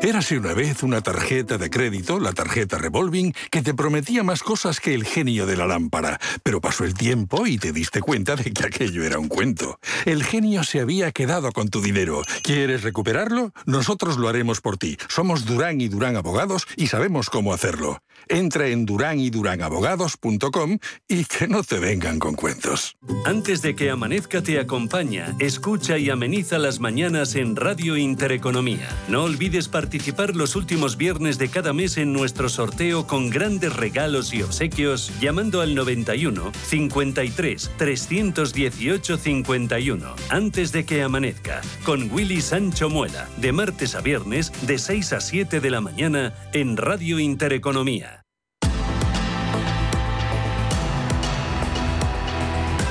Érase 0.00 0.38
una 0.38 0.54
vez 0.54 0.84
una 0.84 1.00
tarjeta 1.00 1.58
de 1.58 1.70
crédito, 1.70 2.20
la 2.20 2.32
tarjeta 2.32 2.78
Revolving, 2.78 3.34
que 3.50 3.62
te 3.62 3.74
prometía 3.74 4.22
más 4.22 4.44
cosas 4.44 4.78
que 4.78 4.94
el 4.94 5.04
genio 5.04 5.44
de 5.44 5.56
la 5.56 5.66
lámpara, 5.66 6.20
pero 6.44 6.60
pasó 6.60 6.84
el 6.84 6.94
tiempo 6.94 7.48
y 7.48 7.58
te 7.58 7.72
diste 7.72 8.00
cuenta 8.00 8.36
de 8.36 8.52
que 8.52 8.64
aquello 8.64 9.02
era 9.02 9.18
un 9.18 9.26
cuento. 9.26 9.80
El 10.04 10.22
genio 10.22 10.62
se 10.62 10.78
había 10.78 11.10
quedado 11.10 11.50
con 11.50 11.68
tu 11.68 11.80
dinero. 11.80 12.22
¿Quieres 12.44 12.84
recuperarlo? 12.84 13.52
Nosotros 13.66 14.18
lo 14.18 14.28
haremos 14.28 14.60
por 14.60 14.76
ti. 14.76 14.96
Somos 15.08 15.44
Durán 15.44 15.80
y 15.80 15.88
Durán 15.88 16.14
Abogados 16.14 16.68
y 16.76 16.86
sabemos 16.86 17.28
cómo 17.28 17.52
hacerlo. 17.52 18.00
Entra 18.28 18.68
en 18.68 18.86
duranydurangabogados.com 18.86 20.78
y 21.08 21.24
que 21.24 21.48
no 21.48 21.64
te 21.64 21.80
vengan 21.80 22.20
con 22.20 22.34
cuentos. 22.34 22.96
Antes 23.24 23.62
de 23.62 23.74
que 23.74 23.90
amanezca 23.90 24.42
te 24.42 24.60
acompaña, 24.60 25.34
escucha 25.38 25.98
y 25.98 26.10
ameniza 26.10 26.58
las 26.58 26.78
mañanas 26.78 27.34
en 27.34 27.56
Radio 27.56 27.96
Intereconomía. 27.96 28.88
No 29.08 29.24
olvides 29.24 29.66
participar 29.68 29.88
participar 29.98 30.36
los 30.36 30.54
últimos 30.54 30.96
viernes 30.96 31.38
de 31.38 31.48
cada 31.48 31.72
mes 31.72 31.96
en 31.96 32.12
nuestro 32.12 32.48
sorteo 32.48 33.08
con 33.08 33.30
grandes 33.30 33.74
regalos 33.74 34.32
y 34.32 34.44
obsequios 34.44 35.10
llamando 35.18 35.60
al 35.60 35.74
91 35.74 36.52
53 36.54 37.70
318 37.76 39.16
51 39.16 40.14
antes 40.30 40.70
de 40.70 40.86
que 40.86 41.02
amanezca 41.02 41.62
con 41.84 42.12
Willy 42.12 42.40
Sancho 42.40 42.88
Muela 42.88 43.28
de 43.38 43.50
martes 43.50 43.96
a 43.96 44.00
viernes 44.00 44.52
de 44.62 44.78
6 44.78 45.14
a 45.14 45.20
7 45.20 45.58
de 45.58 45.70
la 45.70 45.80
mañana 45.80 46.32
en 46.52 46.76
Radio 46.76 47.18
Intereconomía. 47.18 48.22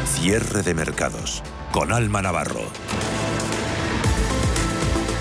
Cierre 0.05 0.61
de 0.61 0.73
mercados 0.73 1.41
con 1.71 1.93
Alma 1.93 2.21
Navarro. 2.21 2.65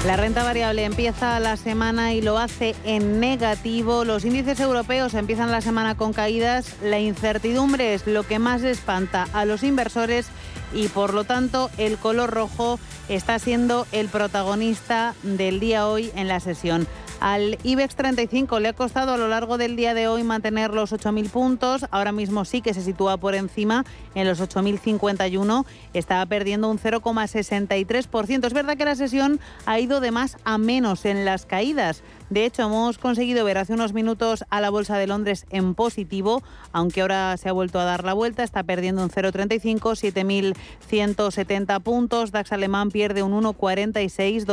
La 0.07 0.15
renta 0.17 0.45
variable 0.45 0.85
empieza 0.85 1.41
la 1.41 1.57
semana 1.57 2.15
y 2.15 2.23
lo 2.23 2.39
hace 2.39 2.77
en 2.85 3.19
negativo. 3.19 4.05
Los 4.05 4.25
índices 4.25 4.61
europeos 4.61 5.15
empiezan 5.15 5.51
la 5.51 5.61
semana 5.61 5.97
con 5.97 6.13
caídas. 6.13 6.77
La 6.81 7.01
incertidumbre 7.01 7.93
es 7.93 8.07
lo 8.07 8.23
que 8.23 8.39
más 8.39 8.63
espanta 8.63 9.27
a 9.33 9.45
los 9.45 9.65
inversores 9.65 10.29
y 10.73 10.87
por 10.87 11.13
lo 11.13 11.25
tanto 11.25 11.71
el 11.77 11.99
color 11.99 12.31
rojo 12.31 12.79
está 13.09 13.41
siendo 13.41 13.85
el 13.91 14.07
protagonista 14.09 15.17
del 15.25 15.59
día 15.59 15.89
hoy 15.89 16.13
en 16.15 16.29
la 16.29 16.39
sesión. 16.39 16.87
Al 17.21 17.59
IBEX 17.63 17.97
35 17.97 18.61
le 18.61 18.69
ha 18.69 18.73
costado 18.75 19.13
a 19.13 19.17
lo 19.17 19.27
largo 19.29 19.57
del 19.57 19.75
día 19.75 19.95
de 19.95 20.07
hoy 20.07 20.23
mantener 20.23 20.75
los 20.75 20.93
8.000 20.93 21.31
puntos. 21.31 21.87
Ahora 21.91 22.13
mismo 22.13 22.45
sí 22.45 22.61
que 22.61 22.75
se 22.75 22.83
sitúa 22.83 23.17
por 23.17 23.35
encima 23.35 23.87
en 24.15 24.29
los 24.29 24.39
8.051. 24.41 25.65
Estaba 25.95 26.27
perdiendo 26.27 26.71
un 26.71 26.79
0,63%. 26.79 28.47
Es 28.47 28.53
verdad 28.53 28.77
que 28.77 28.85
la 28.85 28.95
sesión 28.97 29.41
ha 29.65 29.81
ido 29.81 30.01
de 30.01 30.11
más 30.11 30.37
a 30.45 30.59
menos 30.59 31.07
en 31.07 31.25
las 31.25 31.47
caídas. 31.47 32.03
De 32.29 32.45
hecho, 32.45 32.63
hemos 32.63 32.99
conseguido 32.99 33.45
ver 33.45 33.57
hace 33.57 33.73
unos 33.73 33.93
minutos 33.93 34.45
a 34.51 34.61
la 34.61 34.69
Bolsa 34.69 34.99
de 34.99 35.07
Londres 35.07 35.47
en 35.51 35.75
positivo, 35.75 36.43
aunque 36.73 37.01
ahora 37.01 37.37
se 37.37 37.49
ha 37.49 37.53
vuelto 37.53 37.79
a 37.79 37.85
dar 37.85 38.03
la 38.03 38.15
vuelta, 38.15 38.43
está 38.43 38.65
perdiendo 38.65 39.01
un 39.03 39.11
0,35, 39.11 40.57
7.170 40.91 41.81
puntos. 41.83 42.33
DAX 42.33 42.51
alemán 42.53 42.91
pierde 42.91 43.23
un 43.23 43.33
1,46, 43.41 44.45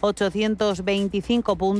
12.825 0.00 1.56
puntos. 1.56 1.73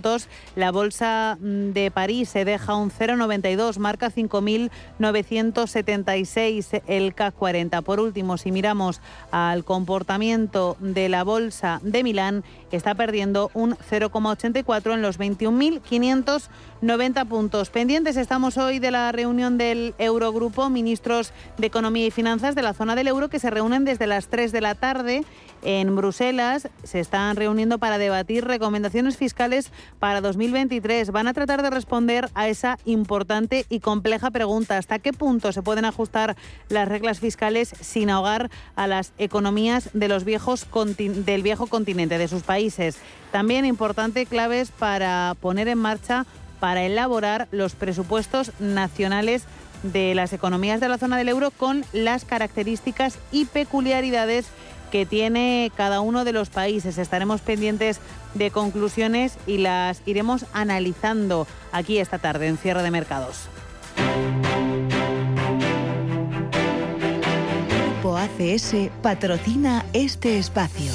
La 0.57 0.73
Bolsa 0.73 1.39
mm, 1.41 1.73
de 1.73 1.91
París 1.91 2.29
se 2.31 2.45
deja 2.45 2.75
un 2.75 2.91
0,92, 2.91 3.79
marca 3.79 4.11
5.976 4.11 6.83
el 6.87 7.15
CAC 7.15 7.35
40. 7.35 7.83
Por 7.83 8.01
último, 8.01 8.39
si 8.39 8.51
miramos 8.51 9.01
al 9.31 9.65
comportamiento 9.65 10.77
de 10.81 11.09
la 11.09 11.23
Bolsa 11.25 11.81
de 11.83 12.03
Milán, 12.03 12.43
está 12.75 12.95
perdiendo 12.95 13.51
un 13.55 13.77
0,84 13.77 14.95
en 14.95 15.03
los 15.03 15.19
21.590 15.19 17.29
puntos. 17.29 17.71
Pendientes 17.71 18.17
estamos 18.17 18.59
hoy 18.59 18.79
de 18.79 18.91
la 18.91 19.13
reunión 19.13 19.59
del 19.59 19.95
Eurogrupo, 19.99 20.71
ministros 20.71 21.33
de 21.59 21.67
Economía 21.67 22.07
y 22.07 22.11
Finanzas 22.11 22.55
de 22.55 22.63
la 22.63 22.75
zona 22.75 22.97
del 22.97 23.09
euro 23.09 23.29
que 23.29 23.39
se 23.39 23.51
reúnen 23.51 23.85
desde 23.85 24.07
las 24.07 24.29
3 24.29 24.53
de 24.53 24.61
la 24.61 24.75
tarde 24.75 25.25
en 25.63 25.97
Bruselas. 25.97 26.69
Se 26.83 27.01
están 27.01 27.37
reuniendo 27.37 27.79
para 27.79 27.99
debatir 27.99 28.45
recomendaciones 28.45 29.17
fiscales 29.17 29.71
para 29.99 30.21
2023. 30.21 31.11
Van 31.11 31.29
a 31.29 31.33
tratar 31.33 31.63
de 31.63 31.71
responder 31.71 32.29
a 32.35 32.49
esa 32.49 32.79
importante 32.85 33.67
y 33.69 33.81
compleja 33.81 34.31
pregunta. 34.31 34.79
¿Hasta 34.79 34.99
qué 34.99 35.13
punto 35.13 35.53
se 35.53 35.63
pueden 35.63 35.85
ajustar 35.85 36.37
las 36.69 36.89
reglas 36.89 37.21
fiscales 37.21 37.75
sin 37.81 38.11
ahogar 38.11 38.51
a 38.77 38.87
las 38.87 39.13
economías 39.19 39.91
de 39.93 40.09
los 40.09 40.25
viejos 40.25 40.67
del 40.99 41.43
viejo 41.43 41.67
continente, 41.67 42.19
de 42.19 42.29
sus 42.29 42.43
países? 42.43 42.64
También 43.33 43.65
importante 43.65 44.27
claves 44.27 44.71
para 44.71 45.35
poner 45.41 45.69
en 45.69 45.79
marcha, 45.79 46.25
para 46.61 46.83
elaborar 46.85 47.49
los 47.51 47.75
presupuestos 47.75 48.53
nacionales 48.59 49.45
de 49.83 50.15
las 50.15 50.33
economías 50.33 50.81
de 50.81 50.89
la 50.89 50.99
zona 50.99 51.17
del 51.19 51.29
euro 51.29 51.51
con 51.51 51.85
las 51.93 52.25
características 52.25 53.19
y 53.33 53.45
peculiaridades 53.45 54.47
que 54.91 55.07
tiene 55.07 55.73
cada 55.77 56.01
uno 56.01 56.25
de 56.25 56.33
los 56.33 56.51
países. 56.51 56.99
Estaremos 56.99 57.41
pendientes 57.41 58.01
de 58.35 58.51
conclusiones 58.51 59.37
y 59.47 59.59
las 59.59 60.01
iremos 60.07 60.47
analizando 60.53 61.47
aquí 61.73 61.99
esta 61.99 62.19
tarde 62.19 62.47
en 62.47 62.57
cierre 62.57 62.83
de 62.83 62.91
mercados. 62.91 63.49
Grupo 67.85 68.17
ACS 68.17 68.91
patrocina 69.03 69.85
este 69.93 70.39
espacio. 70.39 70.93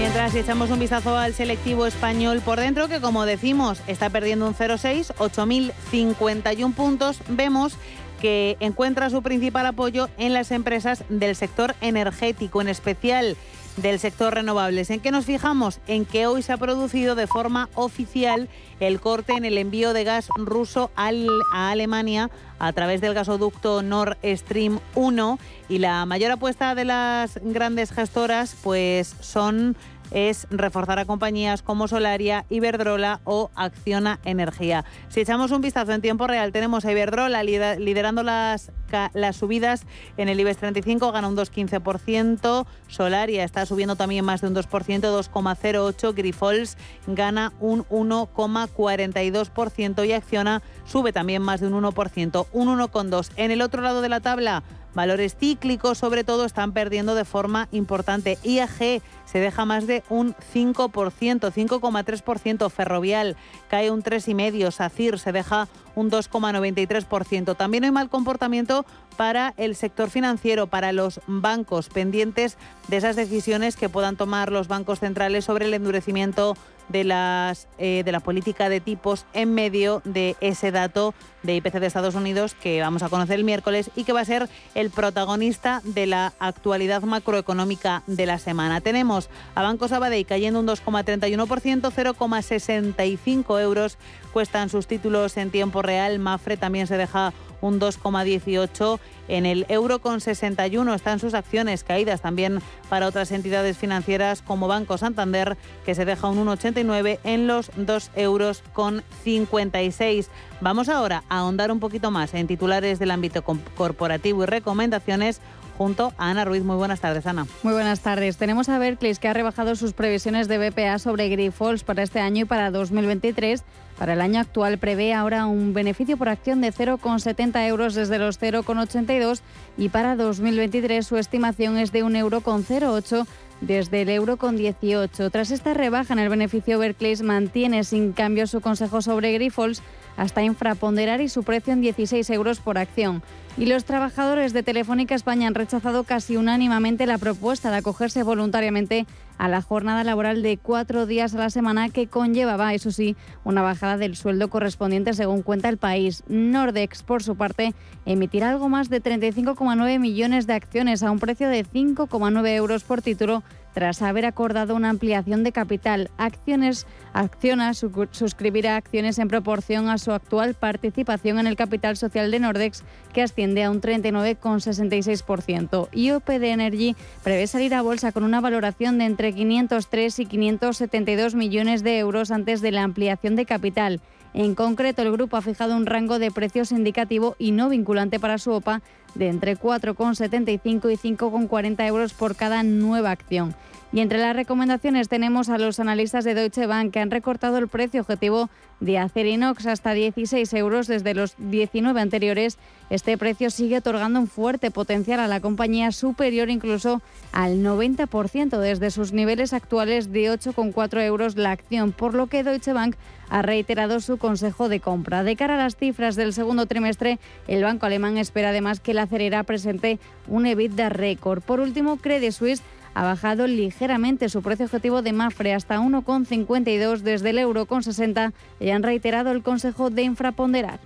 Mientras 0.00 0.34
echamos 0.34 0.70
un 0.70 0.78
vistazo 0.78 1.18
al 1.18 1.34
selectivo 1.34 1.84
español 1.84 2.40
por 2.42 2.58
dentro, 2.58 2.88
que 2.88 3.02
como 3.02 3.26
decimos 3.26 3.82
está 3.86 4.08
perdiendo 4.08 4.46
un 4.46 4.54
0,6, 4.54 5.14
8.051 5.16 6.74
puntos, 6.74 7.18
vemos 7.28 7.74
que 8.18 8.56
encuentra 8.60 9.10
su 9.10 9.20
principal 9.20 9.66
apoyo 9.66 10.08
en 10.16 10.32
las 10.32 10.52
empresas 10.52 11.04
del 11.10 11.36
sector 11.36 11.74
energético, 11.82 12.62
en 12.62 12.68
especial 12.68 13.36
del 13.76 13.98
sector 13.98 14.34
renovables. 14.34 14.90
¿En 14.90 15.00
qué 15.00 15.10
nos 15.10 15.26
fijamos? 15.26 15.80
En 15.86 16.04
que 16.04 16.26
hoy 16.26 16.42
se 16.42 16.52
ha 16.52 16.56
producido 16.56 17.14
de 17.14 17.26
forma 17.26 17.68
oficial 17.74 18.48
el 18.80 19.00
corte 19.00 19.32
en 19.32 19.44
el 19.44 19.58
envío 19.58 19.92
de 19.92 20.04
gas 20.04 20.28
ruso 20.36 20.90
a 20.96 21.70
Alemania 21.70 22.30
a 22.58 22.72
través 22.72 23.00
del 23.00 23.14
gasoducto 23.14 23.82
Nord 23.82 24.18
Stream 24.24 24.80
1 24.94 25.38
y 25.68 25.78
la 25.78 26.04
mayor 26.06 26.32
apuesta 26.32 26.74
de 26.74 26.84
las 26.84 27.38
grandes 27.42 27.92
gestoras 27.92 28.56
pues 28.62 29.14
son 29.20 29.76
es 30.10 30.46
reforzar 30.50 30.98
a 30.98 31.04
compañías 31.04 31.62
como 31.62 31.88
Solaria, 31.88 32.44
Iberdrola 32.50 33.20
o 33.24 33.50
Acciona 33.54 34.18
Energía. 34.24 34.84
Si 35.08 35.20
echamos 35.20 35.50
un 35.50 35.60
vistazo 35.60 35.92
en 35.92 36.00
tiempo 36.00 36.26
real, 36.26 36.52
tenemos 36.52 36.84
a 36.84 36.92
Iberdrola 36.92 37.42
liderando 37.42 38.22
las 38.22 38.72
las 39.14 39.36
subidas 39.36 39.86
en 40.16 40.28
el 40.28 40.40
IBEX 40.40 40.58
35, 40.58 41.12
gana 41.12 41.28
un 41.28 41.36
2,15%. 41.36 42.66
Solaria 42.88 43.44
está 43.44 43.64
subiendo 43.66 43.94
también 43.96 44.24
más 44.24 44.40
de 44.40 44.48
un 44.48 44.54
2%, 44.54 44.68
2,08%. 44.68 46.14
Grifols 46.14 46.78
gana 47.06 47.52
un 47.60 47.84
1,42% 47.84 50.06
y 50.06 50.12
Acciona 50.12 50.62
sube 50.90 51.12
también 51.12 51.42
más 51.42 51.60
de 51.60 51.68
un 51.68 51.82
1%, 51.82 52.46
un 52.52 52.68
1,2%. 52.68 53.30
En 53.36 53.50
el 53.50 53.62
otro 53.62 53.80
lado 53.80 54.02
de 54.02 54.08
la 54.08 54.20
tabla, 54.20 54.62
valores 54.94 55.36
cíclicos 55.36 55.98
sobre 55.98 56.24
todo 56.24 56.44
están 56.44 56.72
perdiendo 56.72 57.14
de 57.14 57.24
forma 57.24 57.68
importante. 57.70 58.38
IAG 58.42 59.02
se 59.24 59.38
deja 59.38 59.64
más 59.64 59.86
de 59.86 60.02
un 60.08 60.34
5%, 60.34 60.90
5,3%. 60.90 62.70
Ferrovial 62.70 63.36
cae 63.68 63.90
un 63.90 64.02
3,5%. 64.02 64.70
SACIR 64.70 65.18
se 65.18 65.32
deja 65.32 65.68
un 65.94 66.10
2,93%. 66.10 67.56
También 67.56 67.84
hay 67.84 67.92
mal 67.92 68.08
comportamiento 68.08 68.84
para 69.16 69.54
el 69.56 69.76
sector 69.76 70.10
financiero, 70.10 70.66
para 70.66 70.92
los 70.92 71.20
bancos, 71.26 71.88
pendientes 71.88 72.56
de 72.88 72.96
esas 72.96 73.16
decisiones 73.16 73.76
que 73.76 73.88
puedan 73.88 74.16
tomar 74.16 74.50
los 74.50 74.66
bancos 74.66 75.00
centrales 75.00 75.44
sobre 75.44 75.66
el 75.66 75.74
endurecimiento 75.74 76.56
de, 76.90 77.04
las, 77.04 77.68
eh, 77.78 78.02
de 78.04 78.12
la 78.12 78.20
política 78.20 78.68
de 78.68 78.80
tipos 78.80 79.24
en 79.32 79.54
medio 79.54 80.02
de 80.04 80.36
ese 80.40 80.70
dato 80.72 81.14
de 81.42 81.56
IPC 81.56 81.80
de 81.80 81.86
Estados 81.86 82.14
Unidos 82.14 82.54
que 82.54 82.80
vamos 82.80 83.02
a 83.02 83.08
conocer 83.08 83.38
el 83.38 83.44
miércoles 83.44 83.90
y 83.96 84.04
que 84.04 84.12
va 84.12 84.20
a 84.20 84.24
ser 84.24 84.48
el 84.74 84.90
protagonista 84.90 85.80
de 85.84 86.06
la 86.06 86.32
actualidad 86.38 87.02
macroeconómica 87.02 88.02
de 88.06 88.26
la 88.26 88.38
semana. 88.38 88.80
Tenemos 88.80 89.30
a 89.54 89.62
Banco 89.62 89.88
Sabadell 89.88 90.26
cayendo 90.26 90.60
un 90.60 90.66
2,31%, 90.66 91.46
0,65 91.90 93.60
euros 93.60 93.96
cuestan 94.32 94.68
sus 94.68 94.86
títulos 94.86 95.36
en 95.36 95.50
tiempo 95.50 95.82
real. 95.82 96.18
Mafre 96.18 96.56
también 96.56 96.86
se 96.86 96.96
deja 96.96 97.32
un 97.60 97.80
2,18 97.80 98.98
en 99.30 99.46
el 99.46 99.66
euro 99.68 100.00
con 100.00 100.20
61 100.20 100.94
están 100.94 101.18
sus 101.18 101.34
acciones 101.34 101.84
caídas 101.84 102.20
también 102.20 102.60
para 102.88 103.06
otras 103.06 103.32
entidades 103.32 103.78
financieras 103.78 104.42
como 104.42 104.68
Banco 104.68 104.98
Santander 104.98 105.56
que 105.84 105.94
se 105.94 106.04
deja 106.04 106.28
un 106.28 106.46
1,89 106.46 107.18
en 107.24 107.46
los 107.46 107.70
2 107.76 108.10
euros 108.16 108.62
con 108.72 109.02
56. 109.24 110.28
Vamos 110.60 110.88
ahora 110.88 111.24
a 111.28 111.38
ahondar 111.38 111.70
un 111.72 111.80
poquito 111.80 112.10
más 112.10 112.34
en 112.34 112.46
titulares 112.46 112.98
del 112.98 113.10
ámbito 113.10 113.42
corporativo 113.76 114.42
y 114.42 114.46
recomendaciones 114.46 115.40
junto 115.80 116.12
a 116.18 116.28
Ana 116.28 116.44
Ruiz. 116.44 116.62
Muy 116.62 116.76
buenas 116.76 117.00
tardes, 117.00 117.26
Ana. 117.26 117.46
Muy 117.62 117.72
buenas 117.72 118.00
tardes. 118.00 118.36
Tenemos 118.36 118.68
a 118.68 118.78
Berkeley 118.78 119.14
que 119.16 119.28
ha 119.28 119.32
rebajado 119.32 119.74
sus 119.76 119.94
previsiones 119.94 120.46
de 120.46 120.58
BPA 120.58 120.98
sobre 120.98 121.30
Grifols 121.30 121.84
para 121.84 122.02
este 122.02 122.20
año 122.20 122.42
y 122.42 122.44
para 122.44 122.70
2023 122.70 123.64
para 124.00 124.14
el 124.14 124.22
año 124.22 124.40
actual 124.40 124.78
prevé 124.78 125.12
ahora 125.12 125.44
un 125.44 125.74
beneficio 125.74 126.16
por 126.16 126.30
acción 126.30 126.62
de 126.62 126.72
0,70 126.72 127.68
euros 127.68 127.94
desde 127.94 128.18
los 128.18 128.40
0,82 128.40 129.42
y 129.76 129.90
para 129.90 130.16
2023 130.16 131.06
su 131.06 131.18
estimación 131.18 131.76
es 131.76 131.92
de 131.92 132.02
1,08 132.02 132.16
euro 132.16 133.26
desde 133.60 134.00
el 134.00 134.08
euro 134.08 134.38
con 134.38 134.56
18. 134.56 135.28
Tras 135.28 135.50
esta 135.50 135.74
rebaja 135.74 136.14
en 136.14 136.18
el 136.18 136.30
beneficio, 136.30 136.78
Berkeley 136.78 137.14
mantiene 137.22 137.84
sin 137.84 138.12
cambio 138.12 138.46
su 138.46 138.62
consejo 138.62 139.02
sobre 139.02 139.34
Grifols 139.34 139.82
hasta 140.16 140.42
infraponderar 140.42 141.20
y 141.20 141.28
su 141.28 141.42
precio 141.42 141.74
en 141.74 141.82
16 141.82 142.30
euros 142.30 142.58
por 142.58 142.78
acción. 142.78 143.22
Y 143.56 143.66
los 143.66 143.84
trabajadores 143.84 144.52
de 144.52 144.62
Telefónica 144.62 145.14
España 145.14 145.46
han 145.46 145.54
rechazado 145.54 146.04
casi 146.04 146.36
unánimemente 146.36 147.06
la 147.06 147.18
propuesta 147.18 147.70
de 147.70 147.78
acogerse 147.78 148.22
voluntariamente 148.22 149.06
a 149.38 149.48
la 149.48 149.60
jornada 149.60 150.04
laboral 150.04 150.42
de 150.42 150.56
cuatro 150.56 151.06
días 151.06 151.34
a 151.34 151.38
la 151.38 151.50
semana 151.50 151.88
que 151.88 152.06
conllevaba, 152.06 152.74
eso 152.74 152.90
sí, 152.90 153.16
una 153.42 153.62
bajada 153.62 153.96
del 153.96 154.14
sueldo 154.14 154.48
correspondiente 154.48 155.14
según 155.14 155.42
cuenta 155.42 155.68
el 155.68 155.78
país. 155.78 156.22
Nordex, 156.28 157.02
por 157.02 157.22
su 157.22 157.36
parte, 157.36 157.74
emitirá 158.06 158.50
algo 158.50 158.68
más 158.68 158.88
de 158.88 159.02
35,9 159.02 159.98
millones 159.98 160.46
de 160.46 160.54
acciones 160.54 161.02
a 161.02 161.10
un 161.10 161.18
precio 161.18 161.48
de 161.48 161.64
5,9 161.64 162.48
euros 162.54 162.84
por 162.84 163.02
título 163.02 163.42
tras 163.72 164.02
haber 164.02 164.26
acordado 164.26 164.74
una 164.74 164.90
ampliación 164.90 165.44
de 165.44 165.52
capital. 165.52 166.10
Acciones, 166.18 166.86
Acciona 167.12 167.74
suscribirá 167.74 168.76
acciones 168.76 169.18
en 169.18 169.26
proporción 169.28 169.88
a 169.88 169.98
su 169.98 170.12
actual 170.12 170.54
participación 170.54 171.40
en 171.40 171.46
el 171.46 171.56
capital 171.56 171.96
social 171.96 172.30
de 172.30 172.38
Nordex, 172.38 172.84
que 173.12 173.22
asciende 173.22 173.64
a 173.64 173.70
un 173.70 173.80
39,66%. 173.80 175.88
Y 175.92 176.10
OPD 176.12 176.44
Energy 176.44 176.94
prevé 177.24 177.46
salir 177.46 177.74
a 177.74 177.80
bolsa 177.82 178.12
con 178.12 178.22
una 178.22 178.40
valoración 178.40 178.98
de 178.98 179.06
entre 179.06 179.32
503 179.32 180.20
y 180.20 180.26
572 180.26 181.34
millones 181.34 181.82
de 181.82 181.98
euros 181.98 182.30
antes 182.30 182.60
de 182.60 182.70
la 182.70 182.84
ampliación 182.84 183.34
de 183.34 183.46
capital. 183.46 184.00
En 184.32 184.54
concreto, 184.54 185.02
el 185.02 185.10
grupo 185.10 185.36
ha 185.36 185.42
fijado 185.42 185.76
un 185.76 185.86
rango 185.86 186.20
de 186.20 186.30
precios 186.30 186.70
indicativo 186.70 187.34
y 187.38 187.50
no 187.50 187.68
vinculante 187.68 188.20
para 188.20 188.38
su 188.38 188.52
OPA 188.52 188.80
de 189.14 189.28
entre 189.28 189.56
4,75 189.56 190.92
y 190.92 190.96
5,40 190.96 191.86
euros 191.86 192.12
por 192.14 192.36
cada 192.36 192.62
nueva 192.62 193.10
acción. 193.10 193.54
Y 193.92 194.00
entre 194.00 194.18
las 194.18 194.36
recomendaciones 194.36 195.08
tenemos 195.08 195.48
a 195.48 195.58
los 195.58 195.80
analistas 195.80 196.24
de 196.24 196.34
Deutsche 196.34 196.66
Bank 196.66 196.92
que 196.92 197.00
han 197.00 197.10
recortado 197.10 197.58
el 197.58 197.66
precio 197.66 198.02
objetivo 198.02 198.48
de 198.78 198.98
Acerinox 198.98 199.66
hasta 199.66 199.94
16 199.94 200.52
euros 200.54 200.86
desde 200.86 201.12
los 201.12 201.34
19 201.38 202.00
anteriores. 202.00 202.56
Este 202.88 203.18
precio 203.18 203.50
sigue 203.50 203.78
otorgando 203.78 204.20
un 204.20 204.28
fuerte 204.28 204.70
potencial 204.70 205.18
a 205.18 205.26
la 205.26 205.40
compañía 205.40 205.90
superior 205.90 206.50
incluso 206.50 207.02
al 207.32 207.64
90% 207.64 208.58
desde 208.58 208.92
sus 208.92 209.12
niveles 209.12 209.52
actuales 209.52 210.12
de 210.12 210.30
8,4 210.30 211.04
euros 211.04 211.36
la 211.36 211.50
acción, 211.50 211.90
por 211.90 212.14
lo 212.14 212.28
que 212.28 212.44
Deutsche 212.44 212.72
Bank 212.72 212.94
ha 213.28 213.42
reiterado 213.42 214.00
su 214.00 214.18
consejo 214.18 214.68
de 214.68 214.80
compra. 214.80 215.22
De 215.22 215.36
cara 215.36 215.54
a 215.54 215.58
las 215.58 215.76
cifras 215.76 216.16
del 216.16 216.32
segundo 216.32 216.66
trimestre, 216.66 217.18
el 217.46 217.62
banco 217.62 217.86
alemán 217.86 218.18
espera 218.18 218.50
además 218.50 218.80
que 218.80 218.94
la 218.94 218.99
acerera 219.02 219.42
presente 219.42 219.98
un 220.28 220.46
EBITDA 220.46 220.88
récord. 220.88 221.42
Por 221.42 221.60
último, 221.60 221.96
Credit 221.96 222.32
Suisse 222.32 222.62
ha 222.94 223.04
bajado 223.04 223.46
ligeramente 223.46 224.28
su 224.28 224.42
precio 224.42 224.66
objetivo 224.66 225.02
de 225.02 225.12
Mafre 225.12 225.54
hasta 225.54 225.78
1,52 225.78 227.00
desde 227.00 227.30
el 227.30 227.38
euro 227.38 227.66
con 227.66 227.82
60 227.82 228.32
y 228.58 228.70
han 228.70 228.82
reiterado 228.82 229.30
el 229.30 229.42
consejo 229.42 229.90
de 229.90 230.02
infraponderar. 230.02 230.80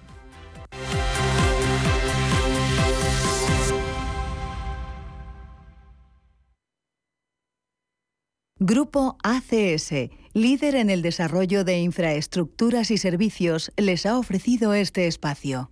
Grupo 8.66 9.18
ACS, 9.22 10.10
líder 10.32 10.76
en 10.76 10.88
el 10.88 11.02
desarrollo 11.02 11.64
de 11.64 11.80
infraestructuras 11.80 12.90
y 12.90 12.96
servicios, 12.96 13.72
les 13.76 14.06
ha 14.06 14.16
ofrecido 14.16 14.72
este 14.72 15.06
espacio. 15.06 15.70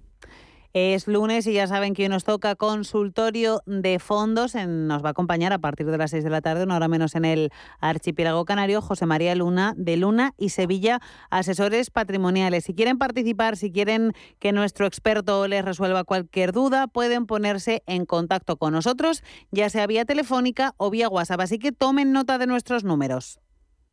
Es 0.75 1.07
lunes 1.07 1.47
y 1.47 1.53
ya 1.53 1.67
saben 1.67 1.93
que 1.93 2.05
hoy 2.05 2.09
nos 2.09 2.25
toca 2.25 2.57
consultorio 2.57 3.61
de 3.67 3.99
fondos. 3.99 4.55
nos 4.55 5.05
va 5.05 5.09
a 5.09 5.11
acompañar 5.11 5.53
a 5.53 5.59
partir 5.59 5.85
de 5.85 5.99
las 5.99 6.13
6 6.13 6.25
de 6.25 6.31
la 6.31 6.41
tarde, 6.41 6.65
una 6.65 6.77
hora 6.77 6.89
menos 6.89 7.15
en 7.15 7.27
el 7.27 7.51
archipiélago 7.81 8.47
canario, 8.47 8.81
José 8.81 9.05
María 9.05 9.35
Luna 9.35 9.75
de 9.77 9.99
Luna 9.99 10.33
y 10.39 10.49
Sevilla, 10.49 11.03
asesores 11.29 11.91
patrimoniales. 11.91 12.65
Si 12.65 12.73
quieren 12.73 12.97
participar, 12.97 13.59
si 13.59 13.71
quieren 13.71 14.15
que 14.39 14.53
nuestro 14.53 14.87
experto 14.87 15.47
les 15.47 15.63
resuelva 15.63 16.05
cualquier 16.05 16.53
duda, 16.53 16.87
pueden 16.87 17.27
ponerse 17.27 17.83
en 17.85 18.07
contacto 18.07 18.57
con 18.57 18.73
nosotros, 18.73 19.23
ya 19.51 19.69
sea 19.69 19.87
vía 19.87 20.07
telefónica 20.07 20.73
o 20.79 20.89
vía 20.89 21.11
WhatsApp. 21.11 21.41
Así 21.41 21.59
que 21.59 21.73
tomen 21.73 22.13
nota 22.13 22.39
de 22.39 22.47
nuestros 22.47 22.83
números. 22.83 23.41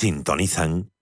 Sintonizan 0.00 0.88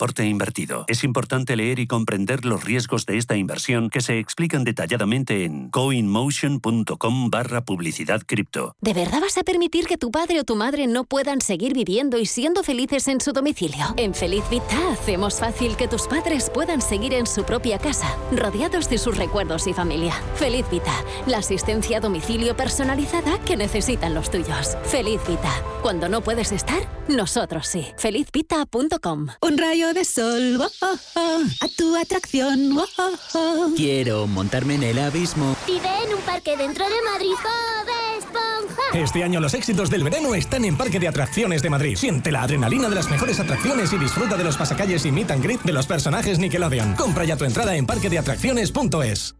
importe 0.00 0.24
invertido. 0.24 0.86
Es 0.88 1.04
importante 1.04 1.56
leer 1.56 1.78
y 1.78 1.86
comprender 1.86 2.46
los 2.46 2.64
riesgos 2.64 3.04
de 3.04 3.18
esta 3.18 3.36
inversión 3.36 3.90
que 3.90 4.00
se 4.00 4.18
explican 4.18 4.64
detalladamente 4.64 5.44
en 5.44 5.68
coinmotion.com 5.68 7.28
barra 7.28 7.66
publicidad 7.66 8.22
cripto. 8.26 8.74
¿De 8.80 8.94
verdad 8.94 9.20
vas 9.20 9.36
a 9.36 9.42
permitir 9.42 9.86
que 9.86 9.98
tu 9.98 10.10
padre 10.10 10.40
o 10.40 10.44
tu 10.44 10.56
madre 10.56 10.86
no 10.86 11.04
puedan 11.04 11.42
seguir 11.42 11.74
viviendo 11.74 12.16
y 12.16 12.24
siendo 12.24 12.62
felices 12.62 13.08
en 13.08 13.20
su 13.20 13.32
domicilio? 13.32 13.84
En 13.98 14.14
Feliz 14.14 14.44
Vita 14.50 14.90
hacemos 14.90 15.38
fácil 15.38 15.76
que 15.76 15.86
tus 15.86 16.06
padres 16.06 16.48
puedan 16.48 16.80
seguir 16.80 17.12
en 17.12 17.26
su 17.26 17.44
propia 17.44 17.76
casa, 17.78 18.16
rodeados 18.32 18.88
de 18.88 18.96
sus 18.96 19.18
recuerdos 19.18 19.66
y 19.66 19.74
familia. 19.74 20.14
Feliz 20.36 20.64
Vita, 20.70 20.94
la 21.26 21.38
asistencia 21.38 21.98
a 21.98 22.00
domicilio 22.00 22.56
personalizada 22.56 23.38
que 23.40 23.58
necesitan 23.58 24.14
los 24.14 24.30
tuyos. 24.30 24.78
Feliz 24.84 25.20
Vita. 25.28 25.52
Cuando 25.82 26.08
no 26.08 26.22
puedes 26.22 26.52
estar, 26.52 26.80
nosotros 27.08 27.66
sí. 27.66 27.86
Felizvita.com. 27.96 29.28
Un 29.40 29.58
rayo 29.58 29.89
de 29.92 30.04
sol, 30.04 30.60
oh, 30.60 30.70
oh, 30.82 30.96
oh, 31.16 31.42
a 31.60 31.68
tu 31.76 31.96
atracción. 31.96 32.78
oh, 32.78 32.86
oh, 32.98 33.10
oh. 33.34 33.72
Quiero 33.76 34.26
montarme 34.26 34.74
en 34.74 34.82
el 34.84 34.98
abismo. 34.98 35.56
Vive 35.66 35.88
en 36.04 36.14
un 36.14 36.20
parque 36.22 36.56
dentro 36.56 36.84
de 36.84 37.02
Madrid, 37.02 37.34
Bob 37.42 38.18
Esponja. 38.18 38.82
Este 38.98 39.24
año 39.24 39.40
los 39.40 39.54
éxitos 39.54 39.90
del 39.90 40.04
verano 40.04 40.34
están 40.34 40.64
en 40.64 40.76
Parque 40.76 41.00
de 41.00 41.08
Atracciones 41.08 41.62
de 41.62 41.70
Madrid. 41.70 41.96
Siente 41.96 42.30
la 42.30 42.42
adrenalina 42.42 42.88
de 42.88 42.94
las 42.94 43.10
mejores 43.10 43.40
atracciones 43.40 43.92
y 43.92 43.98
disfruta 43.98 44.36
de 44.36 44.44
los 44.44 44.56
pasacalles 44.56 45.04
y 45.06 45.12
meet 45.12 45.30
and 45.30 45.42
greet 45.42 45.62
de 45.62 45.72
los 45.72 45.86
personajes 45.86 46.38
Nickelodeon. 46.38 46.94
Compra 46.94 47.24
ya 47.24 47.36
tu 47.36 47.44
entrada 47.44 47.74
en 47.76 47.86
parquedeatracciones.es. 47.86 49.39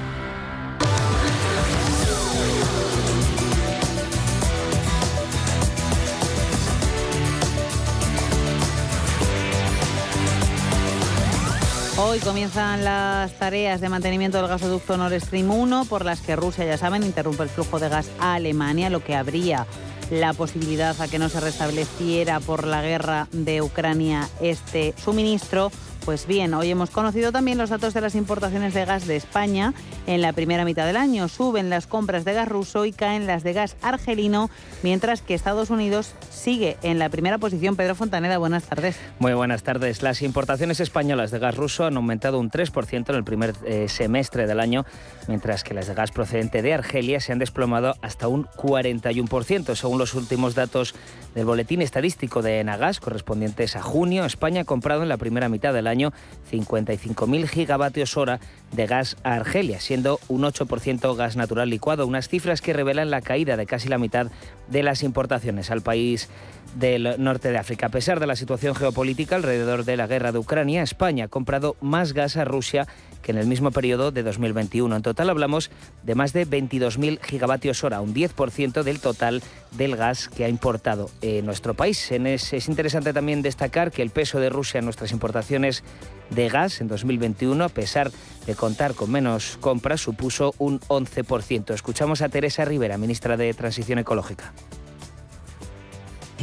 Hoy 12.03 12.17
comienzan 12.17 12.83
las 12.83 13.37
tareas 13.37 13.79
de 13.79 13.87
mantenimiento 13.87 14.39
del 14.39 14.47
gasoducto 14.47 14.97
Nord 14.97 15.21
Stream 15.21 15.51
1, 15.51 15.85
por 15.85 16.03
las 16.03 16.19
que 16.21 16.35
Rusia, 16.35 16.65
ya 16.65 16.75
saben, 16.75 17.03
interrumpe 17.03 17.43
el 17.43 17.49
flujo 17.49 17.79
de 17.79 17.89
gas 17.89 18.09
a 18.19 18.33
Alemania, 18.33 18.89
lo 18.89 19.03
que 19.03 19.15
habría 19.15 19.67
la 20.09 20.33
posibilidad 20.33 20.99
a 20.99 21.07
que 21.07 21.19
no 21.19 21.29
se 21.29 21.39
restableciera 21.39 22.39
por 22.39 22.65
la 22.65 22.81
guerra 22.81 23.27
de 23.31 23.61
Ucrania 23.61 24.27
este 24.41 24.95
suministro. 24.97 25.71
Pues 26.05 26.25
bien, 26.25 26.55
hoy 26.55 26.71
hemos 26.71 26.89
conocido 26.89 27.31
también 27.31 27.59
los 27.59 27.69
datos 27.69 27.93
de 27.93 28.01
las 28.01 28.15
importaciones 28.15 28.73
de 28.73 28.85
gas 28.85 29.05
de 29.05 29.15
España 29.15 29.75
en 30.07 30.21
la 30.21 30.33
primera 30.33 30.65
mitad 30.65 30.87
del 30.87 30.97
año. 30.97 31.27
Suben 31.27 31.69
las 31.69 31.85
compras 31.85 32.25
de 32.25 32.33
gas 32.33 32.49
ruso 32.49 32.85
y 32.85 32.91
caen 32.91 33.27
las 33.27 33.43
de 33.43 33.53
gas 33.53 33.77
argelino, 33.83 34.49
mientras 34.81 35.21
que 35.21 35.35
Estados 35.35 35.69
Unidos 35.69 36.15
sigue 36.31 36.77
en 36.81 36.97
la 36.97 37.09
primera 37.09 37.37
posición. 37.37 37.75
Pedro 37.75 37.93
Fontaneda, 37.93 38.39
buenas 38.39 38.63
tardes. 38.63 38.97
Muy 39.19 39.33
buenas 39.33 39.61
tardes. 39.61 40.01
Las 40.01 40.23
importaciones 40.23 40.79
españolas 40.79 41.29
de 41.29 41.37
gas 41.37 41.55
ruso 41.55 41.85
han 41.85 41.95
aumentado 41.97 42.39
un 42.39 42.49
3% 42.49 43.09
en 43.09 43.15
el 43.15 43.23
primer 43.23 43.53
eh, 43.63 43.87
semestre 43.87 44.47
del 44.47 44.59
año, 44.59 44.85
mientras 45.27 45.63
que 45.63 45.75
las 45.75 45.85
de 45.85 45.93
gas 45.93 46.11
procedente 46.11 46.63
de 46.63 46.73
Argelia 46.73 47.19
se 47.19 47.31
han 47.31 47.37
desplomado 47.37 47.93
hasta 48.01 48.27
un 48.27 48.47
41%, 48.47 49.75
según 49.75 49.99
los 49.99 50.15
últimos 50.15 50.55
datos 50.55 50.95
del 51.35 51.45
boletín 51.45 51.83
estadístico 51.83 52.41
de 52.41 52.59
Enagas, 52.59 52.99
correspondientes 52.99 53.75
a 53.75 53.83
junio. 53.83 54.25
España 54.25 54.61
ha 54.61 54.65
comprado 54.65 55.03
en 55.03 55.09
la 55.09 55.17
primera 55.17 55.47
mitad 55.47 55.73
del 55.73 55.85
año 55.85 55.90
55.000 55.99 57.47
gigavatios 57.47 58.17
hora 58.17 58.39
de 58.71 58.87
gas 58.87 59.17
a 59.23 59.35
Argelia, 59.35 59.79
siendo 59.79 60.19
un 60.27 60.43
8% 60.43 61.15
gas 61.15 61.35
natural 61.35 61.69
licuado, 61.69 62.07
unas 62.07 62.29
cifras 62.29 62.61
que 62.61 62.73
revelan 62.73 63.11
la 63.11 63.21
caída 63.21 63.57
de 63.57 63.65
casi 63.65 63.89
la 63.89 63.97
mitad 63.97 64.27
de 64.69 64.83
las 64.83 65.03
importaciones 65.03 65.71
al 65.71 65.81
país 65.81 66.29
del 66.75 67.15
norte 67.17 67.51
de 67.51 67.57
África. 67.57 67.87
A 67.87 67.89
pesar 67.89 68.19
de 68.19 68.27
la 68.27 68.35
situación 68.35 68.75
geopolítica 68.75 69.35
alrededor 69.35 69.85
de 69.85 69.97
la 69.97 70.07
guerra 70.07 70.31
de 70.31 70.39
Ucrania, 70.39 70.83
España 70.83 71.25
ha 71.25 71.27
comprado 71.27 71.75
más 71.81 72.13
gas 72.13 72.37
a 72.37 72.45
Rusia 72.45 72.87
que 73.21 73.31
en 73.31 73.37
el 73.37 73.47
mismo 73.47 73.71
periodo 73.71 74.11
de 74.11 74.23
2021. 74.23 74.95
En 74.95 75.01
total 75.01 75.29
hablamos 75.29 75.69
de 76.03 76.15
más 76.15 76.33
de 76.33 76.47
22.000 76.47 77.21
gigavatios 77.21 77.83
hora, 77.83 78.01
un 78.01 78.13
10% 78.13 78.83
del 78.83 78.99
total 78.99 79.41
del 79.71 79.95
gas 79.95 80.27
que 80.27 80.45
ha 80.45 80.49
importado 80.49 81.09
en 81.21 81.45
nuestro 81.45 81.73
país. 81.73 82.11
Es, 82.11 82.53
es 82.53 82.67
interesante 82.67 83.13
también 83.13 83.41
destacar 83.41 83.91
que 83.91 84.01
el 84.01 84.09
peso 84.09 84.39
de 84.39 84.49
Rusia 84.49 84.79
en 84.79 84.85
nuestras 84.85 85.11
importaciones 85.11 85.83
de 86.29 86.49
gas 86.49 86.81
en 86.81 86.87
2021, 86.87 87.63
a 87.63 87.69
pesar 87.69 88.11
de 88.45 88.55
contar 88.55 88.95
con 88.95 89.11
menos 89.11 89.57
compras, 89.61 90.01
supuso 90.01 90.55
un 90.57 90.79
11%. 90.81 91.73
Escuchamos 91.73 92.21
a 92.21 92.29
Teresa 92.29 92.65
Rivera, 92.65 92.97
ministra 92.97 93.37
de 93.37 93.53
Transición 93.53 93.99
Ecológica 93.99 94.53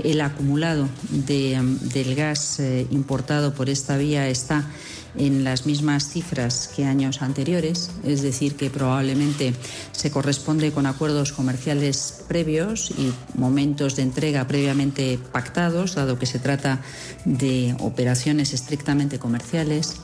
el 0.04 0.20
acumulado 0.20 0.88
de, 1.10 1.58
del 1.80 2.14
gas 2.14 2.60
eh, 2.60 2.86
importado 2.90 3.54
por 3.54 3.68
esta 3.68 3.96
vía 3.96 4.28
está 4.28 4.64
en 5.18 5.44
las 5.44 5.66
mismas 5.66 6.08
cifras 6.08 6.70
que 6.74 6.84
años 6.84 7.22
anteriores, 7.22 7.90
es 8.04 8.22
decir, 8.22 8.56
que 8.56 8.70
probablemente 8.70 9.54
se 9.92 10.10
corresponde 10.10 10.72
con 10.72 10.86
acuerdos 10.86 11.32
comerciales 11.32 12.24
previos 12.28 12.92
y 12.92 13.12
momentos 13.38 13.96
de 13.96 14.02
entrega 14.02 14.46
previamente 14.46 15.18
pactados, 15.32 15.94
dado 15.94 16.18
que 16.18 16.26
se 16.26 16.38
trata 16.38 16.80
de 17.24 17.74
operaciones 17.80 18.52
estrictamente 18.52 19.18
comerciales. 19.18 19.96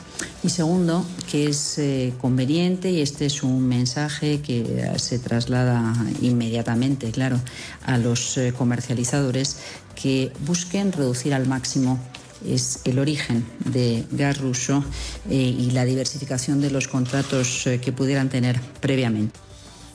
Y 0.43 0.51
segundo, 0.51 1.05
que 1.31 1.49
es 1.49 1.79
eh, 1.79 2.13
conveniente, 2.21 2.91
y 2.91 3.01
este 3.01 3.27
es 3.27 3.43
un 3.43 3.67
mensaje 3.67 4.41
que 4.41 4.93
se 4.97 5.19
traslada 5.19 5.95
inmediatamente, 6.21 7.11
claro, 7.11 7.41
a 7.85 7.99
los 7.99 8.37
eh, 8.37 8.53
comercializadores, 8.57 9.59
que 9.95 10.33
busquen 10.47 10.93
reducir 10.93 11.35
al 11.35 11.47
máximo 11.47 11.99
es 12.47 12.81
el 12.85 12.99
origen 12.99 13.47
de 13.65 14.05
gas 14.11 14.39
ruso 14.39 14.85
eh, 15.31 15.35
y 15.35 15.71
la 15.71 15.85
diversificación 15.85 16.61
de 16.61 16.71
los 16.71 16.89
contratos 16.89 17.67
eh, 17.67 17.81
que 17.81 17.93
pudieran 17.93 18.29
tener 18.29 18.61
previamente. 18.81 19.41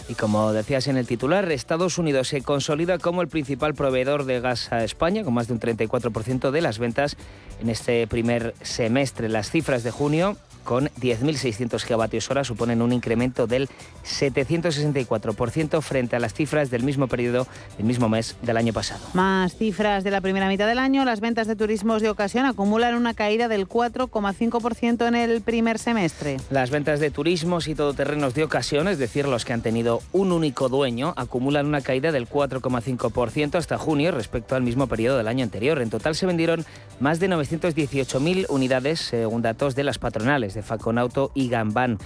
Y 0.09 0.15
como 0.15 0.51
decías 0.53 0.87
en 0.87 0.97
el 0.97 1.05
titular, 1.05 1.51
Estados 1.51 1.99
Unidos 1.99 2.29
se 2.29 2.41
consolida 2.41 2.97
como 2.97 3.21
el 3.21 3.27
principal 3.27 3.75
proveedor 3.75 4.25
de 4.25 4.39
gas 4.39 4.71
a 4.71 4.83
España, 4.83 5.23
con 5.23 5.35
más 5.35 5.47
de 5.47 5.53
un 5.53 5.59
34% 5.59 6.49
de 6.49 6.61
las 6.61 6.79
ventas 6.79 7.15
en 7.61 7.69
este 7.69 8.07
primer 8.07 8.55
semestre. 8.63 9.29
Las 9.29 9.51
cifras 9.51 9.83
de 9.83 9.91
junio 9.91 10.35
con 10.69 10.85
10.600 11.01 11.81
gigavatios 11.81 12.29
hora 12.29 12.43
suponen 12.43 12.83
un 12.83 12.93
incremento 12.93 13.47
del 13.47 13.67
764% 14.05 15.81
frente 15.81 16.15
a 16.15 16.19
las 16.19 16.35
cifras 16.35 16.69
del 16.69 16.83
mismo 16.83 17.07
periodo, 17.07 17.47
del 17.77 17.87
mismo 17.87 18.07
mes 18.07 18.35
del 18.43 18.55
año 18.55 18.71
pasado. 18.71 19.03
Más 19.15 19.55
cifras 19.55 20.03
de 20.03 20.11
la 20.11 20.21
primera 20.21 20.47
mitad 20.47 20.67
del 20.67 20.77
año. 20.77 21.05
Las 21.05 21.21
ventas 21.21 21.47
de 21.47 21.55
turismos 21.55 22.03
de 22.03 22.09
ocasión 22.11 22.45
acumulan 22.45 22.93
una 22.93 23.15
caída 23.15 23.47
del 23.47 23.67
4,5% 23.67 25.07
en 25.07 25.15
el 25.15 25.41
primer 25.41 25.79
semestre. 25.79 26.37
Las 26.51 26.69
ventas 26.69 26.99
de 26.99 27.09
turismos 27.09 27.67
y 27.67 27.73
todoterrenos 27.73 28.35
de 28.35 28.43
ocasión, 28.43 28.87
es 28.87 28.99
decir, 28.99 29.27
los 29.27 29.45
que 29.45 29.53
han 29.53 29.63
tenido 29.63 30.03
un 30.11 30.31
único 30.31 30.69
dueño, 30.69 31.15
acumulan 31.17 31.65
una 31.65 31.81
caída 31.81 32.11
del 32.11 32.29
4,5% 32.29 33.55
hasta 33.55 33.79
junio 33.79 34.11
respecto 34.11 34.55
al 34.55 34.61
mismo 34.61 34.85
periodo 34.85 35.17
del 35.17 35.29
año 35.29 35.43
anterior. 35.43 35.81
En 35.81 35.89
total 35.89 36.13
se 36.13 36.27
vendieron 36.27 36.63
más 36.99 37.19
de 37.19 37.27
918.000 37.27 38.45
unidades, 38.49 38.99
según 38.99 39.41
datos 39.41 39.73
de 39.73 39.83
las 39.83 39.97
patronales 39.97 40.58
de 40.59 40.63
Faconauto 40.63 41.31
y 41.33 41.49
Gambán. 41.49 41.97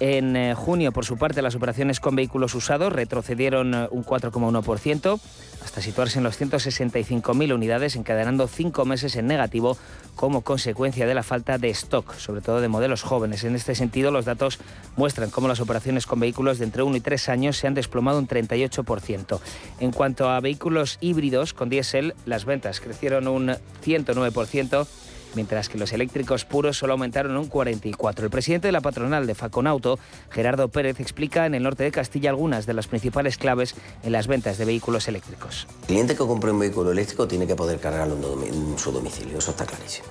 En 0.00 0.36
eh, 0.36 0.54
junio, 0.54 0.92
por 0.92 1.04
su 1.04 1.16
parte, 1.16 1.42
las 1.42 1.54
operaciones 1.54 2.00
con 2.00 2.16
vehículos 2.16 2.54
usados 2.54 2.92
retrocedieron 2.92 3.74
eh, 3.74 3.88
un 3.90 4.04
4,1% 4.04 5.20
hasta 5.62 5.80
situarse 5.80 6.18
en 6.18 6.24
los 6.24 6.40
165.000 6.40 7.54
unidades, 7.54 7.94
encadenando 7.94 8.48
cinco 8.48 8.84
meses 8.84 9.14
en 9.16 9.28
negativo 9.28 9.76
como 10.16 10.40
consecuencia 10.42 11.06
de 11.06 11.14
la 11.14 11.22
falta 11.22 11.56
de 11.56 11.70
stock, 11.70 12.14
sobre 12.16 12.40
todo 12.40 12.60
de 12.60 12.68
modelos 12.68 13.02
jóvenes. 13.02 13.44
En 13.44 13.54
este 13.54 13.74
sentido, 13.74 14.10
los 14.10 14.24
datos 14.24 14.58
muestran 14.96 15.30
cómo 15.30 15.46
las 15.46 15.60
operaciones 15.60 16.06
con 16.06 16.20
vehículos 16.20 16.58
de 16.58 16.64
entre 16.64 16.82
1 16.82 16.96
y 16.96 17.00
3 17.00 17.28
años 17.28 17.56
se 17.56 17.68
han 17.68 17.74
desplomado 17.74 18.18
un 18.18 18.26
38%. 18.26 19.40
En 19.78 19.92
cuanto 19.92 20.28
a 20.28 20.40
vehículos 20.40 20.98
híbridos 21.00 21.54
con 21.54 21.68
diésel, 21.68 22.14
las 22.26 22.44
ventas 22.44 22.80
crecieron 22.80 23.28
un 23.28 23.56
109% 23.84 24.86
mientras 25.34 25.68
que 25.68 25.78
los 25.78 25.92
eléctricos 25.92 26.44
puros 26.44 26.78
solo 26.78 26.92
aumentaron 26.92 27.36
un 27.36 27.46
44. 27.46 28.24
El 28.24 28.30
presidente 28.30 28.68
de 28.68 28.72
la 28.72 28.80
patronal 28.80 29.26
de 29.26 29.34
Faconauto, 29.34 29.98
Gerardo 30.30 30.68
Pérez, 30.68 31.00
explica 31.00 31.46
en 31.46 31.54
el 31.54 31.62
norte 31.62 31.84
de 31.84 31.92
Castilla 31.92 32.30
algunas 32.30 32.66
de 32.66 32.74
las 32.74 32.86
principales 32.86 33.38
claves 33.38 33.74
en 34.02 34.12
las 34.12 34.26
ventas 34.26 34.58
de 34.58 34.64
vehículos 34.64 35.08
eléctricos. 35.08 35.66
El 35.82 35.86
cliente 35.86 36.12
que 36.14 36.18
compre 36.18 36.50
un 36.50 36.58
vehículo 36.58 36.92
eléctrico 36.92 37.26
tiene 37.26 37.46
que 37.46 37.54
poder 37.54 37.78
cargarlo 37.80 38.16
en 38.42 38.78
su 38.78 38.92
domicilio, 38.92 39.38
eso 39.38 39.50
está 39.50 39.66
clarísimo. 39.66 40.08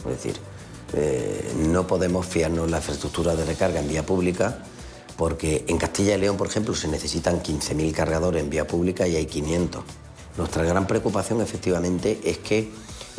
Es 0.00 0.22
decir, 0.22 0.36
eh, 0.94 1.52
no 1.56 1.86
podemos 1.86 2.26
fiarnos 2.26 2.64
en 2.64 2.70
la 2.70 2.78
infraestructura 2.78 3.36
de 3.36 3.44
recarga 3.44 3.80
en 3.80 3.88
vía 3.88 4.06
pública 4.06 4.62
porque 5.18 5.64
en 5.66 5.78
Castilla 5.78 6.14
y 6.14 6.20
León, 6.20 6.36
por 6.36 6.46
ejemplo, 6.46 6.76
se 6.76 6.86
necesitan 6.86 7.42
15.000 7.42 7.92
cargadores 7.92 8.40
en 8.40 8.50
vía 8.50 8.68
pública 8.68 9.08
y 9.08 9.16
hay 9.16 9.26
500. 9.26 9.82
Nuestra 10.36 10.62
gran 10.62 10.86
preocupación, 10.86 11.40
efectivamente, 11.40 12.20
es 12.22 12.38
que 12.38 12.70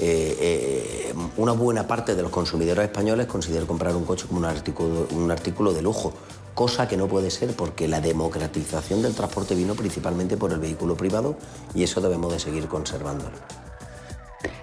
eh, 0.02 1.12
eh, 1.12 1.14
una 1.36 1.52
buena 1.52 1.86
parte 1.86 2.16
de 2.16 2.22
los 2.22 2.32
consumidores 2.32 2.86
españoles 2.86 3.28
consideran 3.28 3.68
comprar 3.68 3.93
un 3.97 4.06
coche 4.06 4.28
como 4.28 4.39
un 4.39 4.45
artículo, 4.45 5.08
un 5.12 5.30
artículo 5.30 5.74
de 5.74 5.82
lujo, 5.82 6.14
cosa 6.54 6.88
que 6.88 6.95
no 6.95 7.08
puede 7.08 7.30
ser 7.30 7.54
porque 7.54 7.89
la 7.89 8.00
democratización 8.00 9.02
del 9.02 9.14
transporte 9.14 9.56
vino 9.56 9.76
principalmente 9.76 10.38
por 10.38 10.54
el 10.54 10.60
vehículo 10.60 10.95
privado 10.95 11.36
y 11.76 11.84
eso 11.84 12.00
debemos 12.00 12.32
de 12.32 12.39
seguir 12.39 12.70
conservándolo. 12.70 13.36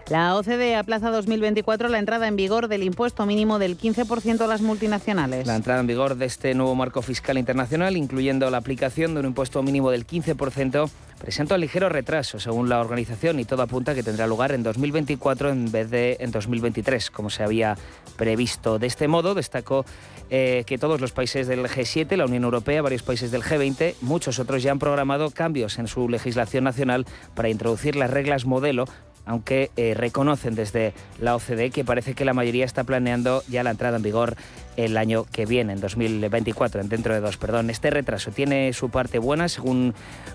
La 0.09 0.37
OCDE 0.37 0.77
aplaza 0.77 1.11
2024 1.11 1.89
la 1.89 1.99
entrada 1.99 2.29
en 2.29 2.37
vigor 2.37 2.69
del 2.69 2.85
impuesto 2.85 3.27
mínimo 3.27 3.59
del 3.59 3.77
15% 3.77 4.41
a 4.41 4.47
las 4.47 4.61
multinacionales. 4.61 5.49
La 5.49 5.57
entrada 5.57 5.81
en 5.81 5.89
vigor 5.89 6.15
de 6.15 6.27
este 6.27 6.55
nuevo 6.55 6.77
marco 6.77 7.03
fiscal 7.03 7.39
internacional, 7.39 7.97
incluyendo 7.97 8.49
la 8.49 8.59
aplicación 8.59 9.15
de 9.15 9.21
un 9.21 9.27
impuesto 9.27 9.65
mínimo 9.65 9.91
del 9.91 10.07
15%, 10.07 10.89
presenta 11.19 11.57
un 11.57 11.61
ligero 11.61 11.89
retraso, 11.89 12.39
según 12.39 12.69
la 12.69 12.81
organización, 12.81 13.41
y 13.41 13.45
todo 13.45 13.63
apunta 13.63 13.97
que 13.97 14.05
tendrá 14.05 14.29
lugar 14.29 14.53
en 14.53 14.63
2024 14.63 15.51
en 15.51 15.73
vez 15.73 15.91
de 15.91 16.17
en 16.21 16.31
2023, 16.31 17.11
como 17.11 17.29
se 17.29 17.43
había 17.43 17.77
previsto. 18.17 18.79
De 18.79 18.87
este 18.87 19.09
modo, 19.09 19.35
destacó 19.35 19.85
eh, 20.31 20.63
que 20.67 20.79
todos 20.79 21.01
los 21.01 21.11
países 21.11 21.49
del 21.49 21.65
G7, 21.67 22.17
la 22.17 22.27
Unión 22.27 22.45
Europea, 22.45 22.81
varios 22.81 23.03
países 23.03 23.33
del 23.33 23.43
G20, 23.43 23.95
muchos 24.03 24.39
otros 24.39 24.63
ya 24.63 24.71
han 24.71 24.79
programado 24.79 25.31
cambios 25.31 25.81
en 25.81 25.89
su 25.89 26.09
legislación 26.09 26.63
nacional 26.63 27.07
para 27.35 27.49
introducir 27.49 27.97
las 27.97 28.11
reglas 28.11 28.45
modelo 28.45 28.87
aunque 29.27 29.71
eh, 29.77 29.95
reconocen 29.95 30.55
desde 30.55 30.95
la 31.21 31.35
OCDE 31.35 31.71
que 31.71 31.85
parece 31.85 32.15
que 32.15 32.25
la 32.25 32.33
mayoría 32.33 32.65
está 32.65 32.85
planeando 32.85 33.43
ya 33.49 33.63
la 33.63 33.73
entrada 33.73 33.97
en 33.97 34.03
vigor 34.03 34.37
el 34.77 34.97
año 34.97 35.25
que 35.25 35.47
viene, 35.47 35.73
en 35.73 35.81
2024, 35.81 36.85
dentro 36.85 37.13
de 37.13 37.21
dos, 37.21 37.37
perdón. 37.37 37.71
Este 37.71 37.91
retraso 37.91 38.31
tiene 38.31 38.73
su 38.73 38.91
parte 38.91 39.19
buena, 39.19 39.49
según 39.49 39.95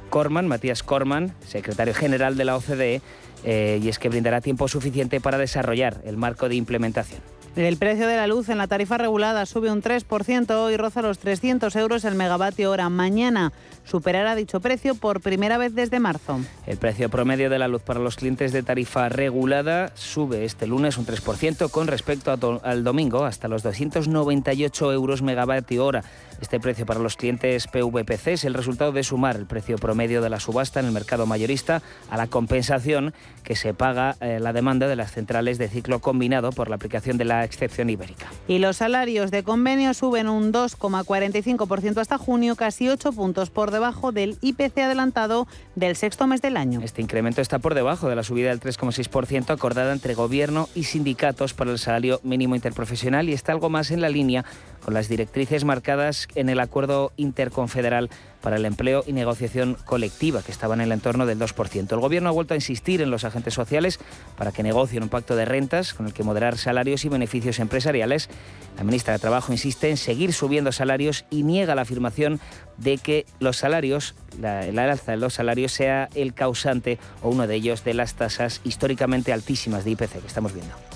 Corman, 0.09 0.47
Matías 0.47 0.83
Corman, 0.83 1.33
secretario 1.47 1.93
general 1.93 2.37
de 2.37 2.45
la 2.45 2.57
OCDE, 2.57 3.01
eh, 3.43 3.79
y 3.81 3.89
es 3.89 3.97
que 3.97 4.09
brindará 4.09 4.41
tiempo 4.41 4.67
suficiente 4.67 5.21
para 5.21 5.37
desarrollar 5.37 6.01
el 6.05 6.17
marco 6.17 6.49
de 6.49 6.55
implementación. 6.55 7.21
El 7.55 7.75
precio 7.75 8.07
de 8.07 8.15
la 8.15 8.27
luz 8.27 8.47
en 8.47 8.57
la 8.57 8.67
tarifa 8.67 8.97
regulada 8.97 9.45
sube 9.45 9.69
un 9.69 9.81
3% 9.81 10.73
y 10.73 10.77
roza 10.77 11.01
los 11.01 11.19
300 11.19 11.75
euros 11.75 12.05
el 12.05 12.15
megavatio 12.15 12.71
hora. 12.71 12.87
Mañana 12.87 13.51
superará 13.91 14.35
dicho 14.35 14.61
precio 14.61 14.95
por 14.95 15.19
primera 15.19 15.57
vez 15.57 15.75
desde 15.75 15.99
marzo. 15.99 16.39
El 16.65 16.77
precio 16.77 17.09
promedio 17.09 17.49
de 17.49 17.59
la 17.59 17.67
luz 17.67 17.81
para 17.81 17.99
los 17.99 18.15
clientes 18.15 18.53
de 18.53 18.63
tarifa 18.63 19.09
regulada 19.09 19.91
sube 19.95 20.45
este 20.45 20.65
lunes 20.65 20.97
un 20.97 21.05
3% 21.05 21.69
con 21.69 21.87
respecto 21.87 22.31
al 22.63 22.83
domingo 22.85 23.25
hasta 23.25 23.49
los 23.49 23.63
298 23.63 24.93
euros 24.93 25.21
megavatio 25.21 25.85
hora. 25.85 26.05
Este 26.39 26.59
precio 26.59 26.85
para 26.85 27.01
los 27.01 27.17
clientes 27.17 27.67
PVPC 27.67 28.27
es 28.27 28.45
el 28.45 28.53
resultado 28.53 28.93
de 28.93 29.03
sumar 29.03 29.35
el 29.35 29.45
precio 29.45 29.77
promedio 29.77 30.21
de 30.21 30.29
la 30.29 30.39
subasta 30.39 30.79
en 30.79 30.87
el 30.87 30.91
mercado 30.91 31.25
mayorista 31.25 31.83
a 32.09 32.17
la 32.17 32.27
compensación 32.27 33.13
que 33.43 33.55
se 33.55 33.73
paga 33.73 34.15
eh, 34.21 34.39
la 34.39 34.53
demanda 34.53 34.87
de 34.87 34.95
las 34.95 35.11
centrales 35.11 35.57
de 35.57 35.67
ciclo 35.67 35.99
combinado 35.99 36.51
por 36.51 36.69
la 36.69 36.77
aplicación 36.77 37.17
de 37.17 37.25
la 37.25 37.43
excepción 37.43 37.89
ibérica. 37.89 38.27
Y 38.47 38.59
los 38.59 38.77
salarios 38.77 39.29
de 39.29 39.43
convenio 39.43 39.93
suben 39.93 40.29
un 40.29 40.51
2,45% 40.53 41.97
hasta 41.97 42.17
junio, 42.17 42.55
casi 42.55 42.87
8 42.89 43.11
puntos 43.11 43.49
por 43.51 43.69
debajo 43.69 43.80
del 44.13 44.37
IPC 44.41 44.77
adelantado 44.77 45.47
del 45.75 45.95
sexto 45.95 46.27
mes 46.27 46.41
del 46.41 46.55
año. 46.55 46.81
Este 46.83 47.01
incremento 47.01 47.41
está 47.41 47.59
por 47.59 47.73
debajo 47.73 48.07
de 48.07 48.15
la 48.15 48.23
subida 48.23 48.49
del 48.49 48.59
3,6% 48.59 49.49
acordada 49.49 49.91
entre 49.91 50.13
gobierno 50.13 50.69
y 50.75 50.83
sindicatos 50.83 51.53
para 51.53 51.71
el 51.71 51.79
salario 51.79 52.19
mínimo 52.23 52.55
interprofesional 52.55 53.27
y 53.27 53.33
está 53.33 53.51
algo 53.53 53.69
más 53.69 53.89
en 53.89 54.01
la 54.01 54.09
línea 54.09 54.45
con 54.83 54.93
las 54.93 55.07
directrices 55.07 55.63
marcadas 55.63 56.27
en 56.35 56.49
el 56.49 56.59
acuerdo 56.59 57.13
interconfederal 57.17 58.09
para 58.41 58.55
el 58.55 58.65
empleo 58.65 59.03
y 59.05 59.13
negociación 59.13 59.77
colectiva, 59.85 60.41
que 60.41 60.51
estaba 60.51 60.73
en 60.73 60.81
el 60.81 60.91
entorno 60.91 61.25
del 61.25 61.39
2%. 61.39 61.91
El 61.91 61.99
Gobierno 61.99 62.29
ha 62.29 62.33
vuelto 62.33 62.53
a 62.53 62.57
insistir 62.57 63.01
en 63.01 63.11
los 63.11 63.23
agentes 63.23 63.53
sociales 63.53 63.99
para 64.37 64.51
que 64.51 64.63
negocien 64.63 65.03
un 65.03 65.09
pacto 65.09 65.35
de 65.35 65.45
rentas 65.45 65.93
con 65.93 66.07
el 66.07 66.13
que 66.13 66.23
moderar 66.23 66.57
salarios 66.57 67.05
y 67.05 67.09
beneficios 67.09 67.59
empresariales. 67.59 68.29
La 68.77 68.83
ministra 68.83 69.13
de 69.13 69.19
Trabajo 69.19 69.51
insiste 69.51 69.89
en 69.89 69.97
seguir 69.97 70.33
subiendo 70.33 70.71
salarios 70.71 71.25
y 71.29 71.43
niega 71.43 71.75
la 71.75 71.83
afirmación 71.83 72.39
de 72.77 72.97
que 72.97 73.25
los 73.39 73.57
salarios, 73.57 74.15
la, 74.39 74.63
la 74.71 74.91
alza 74.91 75.11
de 75.11 75.17
los 75.17 75.35
salarios 75.35 75.71
sea 75.71 76.09
el 76.15 76.33
causante 76.33 76.97
o 77.21 77.29
uno 77.29 77.45
de 77.47 77.55
ellos 77.55 77.83
de 77.83 77.93
las 77.93 78.15
tasas 78.15 78.61
históricamente 78.63 79.31
altísimas 79.33 79.85
de 79.85 79.91
IPC 79.91 80.21
que 80.21 80.27
estamos 80.27 80.53
viendo 80.53 80.90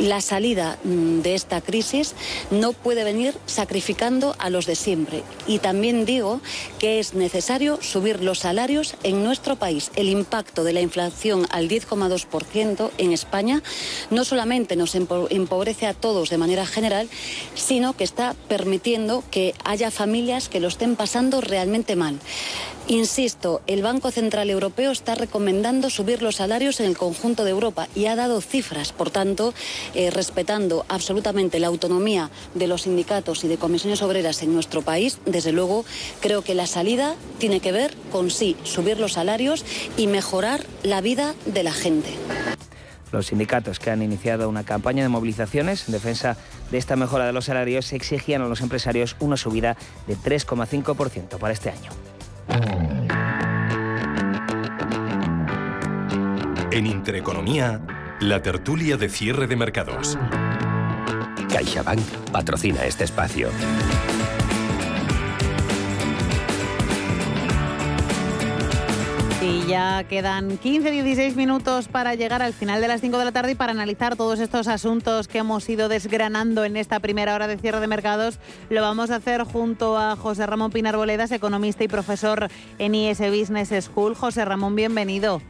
la 0.00 0.20
salida 0.20 0.78
mm, 0.84 1.20
de 1.20 1.34
esta 1.34 1.60
crisis 1.60 2.14
no 2.50 2.72
puede 2.72 3.04
venir 3.04 3.34
sacrificando 3.46 4.34
a 4.38 4.50
los 4.50 4.66
de 4.66 4.74
siempre. 4.74 5.22
Y 5.46 5.58
también 5.58 6.04
digo 6.04 6.40
que 6.78 6.98
es 6.98 7.14
necesario 7.14 7.78
subir 7.82 8.22
los 8.22 8.40
salarios 8.40 8.94
en 9.02 9.22
nuestro 9.24 9.56
país. 9.56 9.90
El 9.96 10.08
impacto 10.08 10.64
de 10.64 10.72
la 10.72 10.80
inflación 10.80 11.46
al 11.50 11.68
10,2% 11.68 12.90
en 12.98 13.12
España 13.12 13.62
no 14.10 14.24
solamente 14.24 14.76
nos 14.76 14.94
empobrece 14.94 15.86
a 15.86 15.94
todos 15.94 16.30
de 16.30 16.38
manera 16.38 16.66
general, 16.66 17.08
sino 17.54 17.96
que 17.96 18.04
está 18.04 18.34
permitiendo 18.48 19.22
que 19.30 19.54
haya 19.64 19.90
familias 19.90 20.48
que 20.48 20.60
lo 20.60 20.68
estén 20.68 20.96
pasando 20.96 21.40
realmente 21.40 21.96
mal. 21.96 22.18
Insisto, 22.88 23.62
el 23.68 23.82
Banco 23.82 24.10
Central 24.10 24.50
Europeo 24.50 24.90
está 24.90 25.14
recomendando 25.14 25.90
subir 25.90 26.22
los 26.22 26.36
salarios 26.36 26.80
en 26.80 26.86
el 26.86 26.96
conjunto 26.96 27.44
de 27.44 27.50
Europa 27.50 27.86
y 27.94 28.06
ha 28.06 28.16
dado 28.16 28.40
cifras, 28.40 28.92
por 28.92 29.10
tanto, 29.10 29.54
eh, 29.94 30.10
respetando 30.10 30.84
absolutamente 30.88 31.60
la 31.60 31.68
autonomía 31.68 32.30
de 32.54 32.66
los 32.66 32.82
sindicatos 32.82 33.44
y 33.44 33.48
de 33.48 33.58
comisiones 33.58 34.02
obreras 34.02 34.42
en 34.42 34.52
nuestro 34.52 34.82
país, 34.82 35.20
desde 35.24 35.52
luego 35.52 35.84
creo 36.20 36.42
que 36.42 36.54
la 36.54 36.66
salida 36.66 37.14
tiene 37.38 37.60
que 37.60 37.70
ver 37.70 37.94
con 38.10 38.30
sí, 38.30 38.56
subir 38.64 38.98
los 38.98 39.12
salarios 39.12 39.64
y 39.96 40.08
mejorar 40.08 40.64
la 40.82 41.00
vida 41.00 41.34
de 41.46 41.62
la 41.62 41.72
gente. 41.72 42.10
Los 43.12 43.26
sindicatos 43.26 43.78
que 43.78 43.90
han 43.90 44.02
iniciado 44.02 44.48
una 44.48 44.64
campaña 44.64 45.02
de 45.02 45.08
movilizaciones 45.08 45.86
en 45.86 45.92
defensa 45.92 46.36
de 46.70 46.78
esta 46.78 46.96
mejora 46.96 47.26
de 47.26 47.32
los 47.32 47.46
salarios 47.46 47.92
exigían 47.92 48.42
a 48.42 48.48
los 48.48 48.60
empresarios 48.60 49.16
una 49.20 49.36
subida 49.36 49.76
de 50.06 50.16
3,5% 50.16 51.38
para 51.38 51.52
este 51.52 51.70
año. 51.70 51.90
En 56.72 56.86
Intereconomía, 56.86 57.80
la 58.20 58.42
tertulia 58.42 58.96
de 58.96 59.08
cierre 59.08 59.46
de 59.46 59.56
mercados. 59.56 60.18
CaixaBank 61.48 62.00
patrocina 62.32 62.84
este 62.84 63.04
espacio. 63.04 63.48
Y 69.42 69.66
ya 69.66 70.04
quedan 70.04 70.58
15-16 70.58 71.34
minutos 71.34 71.88
para 71.88 72.14
llegar 72.14 72.42
al 72.42 72.52
final 72.52 72.82
de 72.82 72.88
las 72.88 73.00
5 73.00 73.16
de 73.16 73.24
la 73.24 73.32
tarde 73.32 73.52
y 73.52 73.54
para 73.54 73.72
analizar 73.72 74.14
todos 74.14 74.38
estos 74.38 74.68
asuntos 74.68 75.28
que 75.28 75.38
hemos 75.38 75.66
ido 75.70 75.88
desgranando 75.88 76.62
en 76.66 76.76
esta 76.76 77.00
primera 77.00 77.34
hora 77.34 77.46
de 77.46 77.56
cierre 77.56 77.80
de 77.80 77.86
mercados. 77.86 78.38
Lo 78.68 78.82
vamos 78.82 79.10
a 79.10 79.16
hacer 79.16 79.44
junto 79.44 79.96
a 79.96 80.14
José 80.16 80.44
Ramón 80.44 80.72
Pinar 80.72 80.94
Boledas, 80.96 81.32
economista 81.32 81.82
y 81.84 81.88
profesor 81.88 82.48
en 82.78 82.94
IS 82.94 83.20
Business 83.30 83.72
School. 83.86 84.14
José 84.14 84.44
Ramón, 84.44 84.76
bienvenido. 84.76 85.40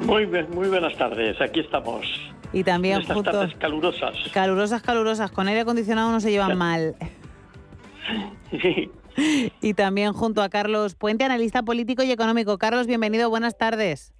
Muy, 0.00 0.26
muy 0.26 0.68
buenas 0.68 0.96
tardes, 0.96 1.40
aquí 1.40 1.60
estamos. 1.60 2.04
Y 2.52 2.64
también 2.64 3.02
Estas 3.02 3.14
junto... 3.14 3.30
tardes 3.30 3.54
calurosas. 3.54 4.16
Calurosas, 4.32 4.82
calurosas. 4.82 5.30
Con 5.30 5.46
aire 5.46 5.60
acondicionado 5.60 6.10
no 6.10 6.18
se 6.18 6.32
llevan 6.32 6.58
mal. 6.58 6.96
Y 9.60 9.74
también 9.74 10.12
junto 10.12 10.42
a 10.42 10.48
Carlos 10.48 10.94
Puente, 10.94 11.24
analista 11.24 11.62
político 11.62 12.02
y 12.02 12.10
económico. 12.10 12.58
Carlos, 12.58 12.86
bienvenido, 12.86 13.30
buenas 13.30 13.56
tardes. 13.56 14.12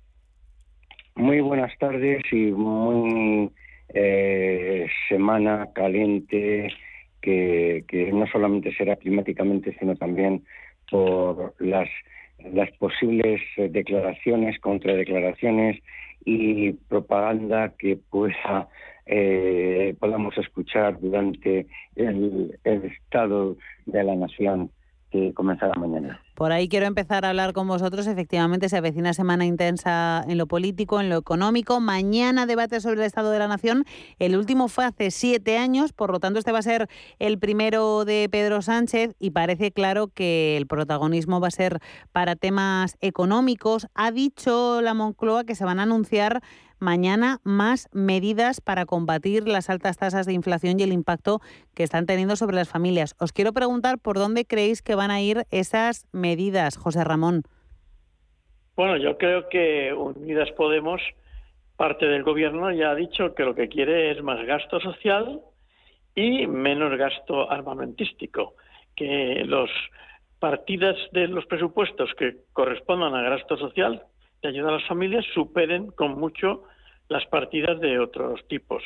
Muy 1.17 1.41
buenas 1.41 1.77
tardes 1.79 2.23
y 2.33 2.51
muy 2.53 3.51
eh, 3.93 4.87
semana 5.09 5.69
caliente 5.75 6.73
que, 7.21 8.11
no 8.13 8.27
solamente 8.27 8.75
será 8.77 8.97
climáticamente, 8.97 9.77
sino 9.79 9.97
también 9.97 10.45
por 10.91 11.55
las, 11.59 11.89
las 12.53 12.71
posibles 12.73 13.41
declaraciones, 13.57 14.59
contradeclaraciones 14.61 15.81
y 16.25 16.73
propaganda 16.73 17.73
que 17.79 17.97
pueda 17.97 18.69
eh, 19.07 19.95
podamos 20.01 20.37
escuchar 20.39 20.99
durante 20.99 21.67
el 21.95 22.57
estado 22.65 23.57
de 23.85 24.03
la 24.03 24.15
nación 24.17 24.71
que 25.15 25.33
comenzará 25.33 25.73
mañana. 25.77 26.21
Por 26.35 26.51
ahí 26.51 26.69
quiero 26.69 26.87
empezar 26.87 27.25
a 27.25 27.31
hablar 27.31 27.53
con 27.53 27.69
vosotros. 27.69 28.07
Efectivamente, 28.07 28.69
se 28.69 28.77
avecina 28.77 29.15
semana 29.15 29.45
intensa 29.45 30.25
en 30.27 30.37
lo 30.37 30.47
político, 30.47 31.01
en 31.01 31.09
lo 31.09 31.17
económico. 31.17 31.81
Mañana 31.81 32.47
debate 32.47 32.81
sobre 32.81 32.97
el 32.97 33.07
Estado 33.07 33.31
de 33.31 33.39
la 33.39 33.47
Nación. 33.47 33.85
El 34.19 34.37
último 34.37 34.69
fue 34.69 34.85
hace 34.85 35.11
siete 35.11 35.59
años, 35.59 35.93
por 35.93 36.11
lo 36.11 36.19
tanto, 36.19 36.39
este 36.39 36.53
va 36.53 36.59
a 36.59 36.63
ser 36.63 36.89
el 37.19 37.39
primero 37.39 38.05
de 38.05 38.29
Pedro 38.31 38.63
Sánchez 38.63 39.15
y 39.21 39.31
parece 39.31 39.71
claro 39.71 40.09
que 40.09 40.57
el 40.57 40.67
protagonismo 40.67 41.41
va 41.41 41.49
a 41.49 41.53
ser 41.53 41.79
para 42.13 42.35
temas 42.35 42.97
económicos. 43.01 43.87
Ha 43.95 44.11
dicho 44.11 44.83
la 44.83 44.95
Moncloa 44.95 45.45
que 45.45 45.55
se 45.55 45.65
van 45.65 45.79
a 45.79 45.85
anunciar 45.85 46.43
mañana 46.85 47.41
más 47.45 47.89
medidas 47.93 48.61
para 48.61 48.87
combatir 48.87 49.49
las 49.49 49.71
altas 49.71 49.97
tasas 49.97 50.27
de 50.27 50.33
inflación 50.33 50.79
y 50.79 50.83
el 50.83 50.93
impacto 50.93 51.41
que 51.75 51.83
están 51.83 52.07
teniendo 52.07 52.37
sobre 52.37 52.57
las 52.57 52.69
familias. 52.69 53.15
Os 53.19 53.33
quiero 53.33 53.53
preguntar 53.53 53.99
por 53.99 54.19
dónde 54.19 54.45
creéis 54.45 54.83
que 54.83 54.95
van 54.95 55.11
a 55.11 55.21
ir 55.21 55.47
esas 55.51 56.07
medidas, 56.13 56.24
José 56.77 57.05
Ramón. 57.05 57.43
Bueno, 58.77 58.97
yo 58.97 59.17
creo 59.19 59.49
que 59.49 59.93
Unidas 59.93 60.51
Podemos, 60.53 61.01
parte 61.77 62.07
del 62.07 62.23
gobierno, 62.23 62.73
ya 62.73 62.91
ha 62.91 62.95
dicho 62.95 63.35
que 63.35 63.45
lo 63.45 63.55
que 63.55 63.69
quiere 63.69 64.11
es 64.11 64.23
más 64.23 64.45
gasto 64.47 64.81
social 64.81 65.41
y 66.15 66.47
menos 66.47 66.97
gasto 66.97 67.51
armamentístico, 67.51 68.55
que 68.97 69.45
los 69.45 69.71
partidas 70.39 70.97
de 71.13 71.29
los 71.29 71.47
presupuestos 71.47 72.13
que 72.15 72.37
correspondan 72.53 73.15
a 73.15 73.23
gasto 73.23 73.57
social 73.57 74.03
de 74.43 74.49
ayuda 74.49 74.69
a 74.71 74.73
las 74.73 74.87
familias 74.87 75.25
superen 75.35 75.91
con 75.93 76.19
mucho 76.19 76.65
las 77.09 77.25
partidas 77.27 77.81
de 77.81 77.99
otros 77.99 78.47
tipos. 78.49 78.83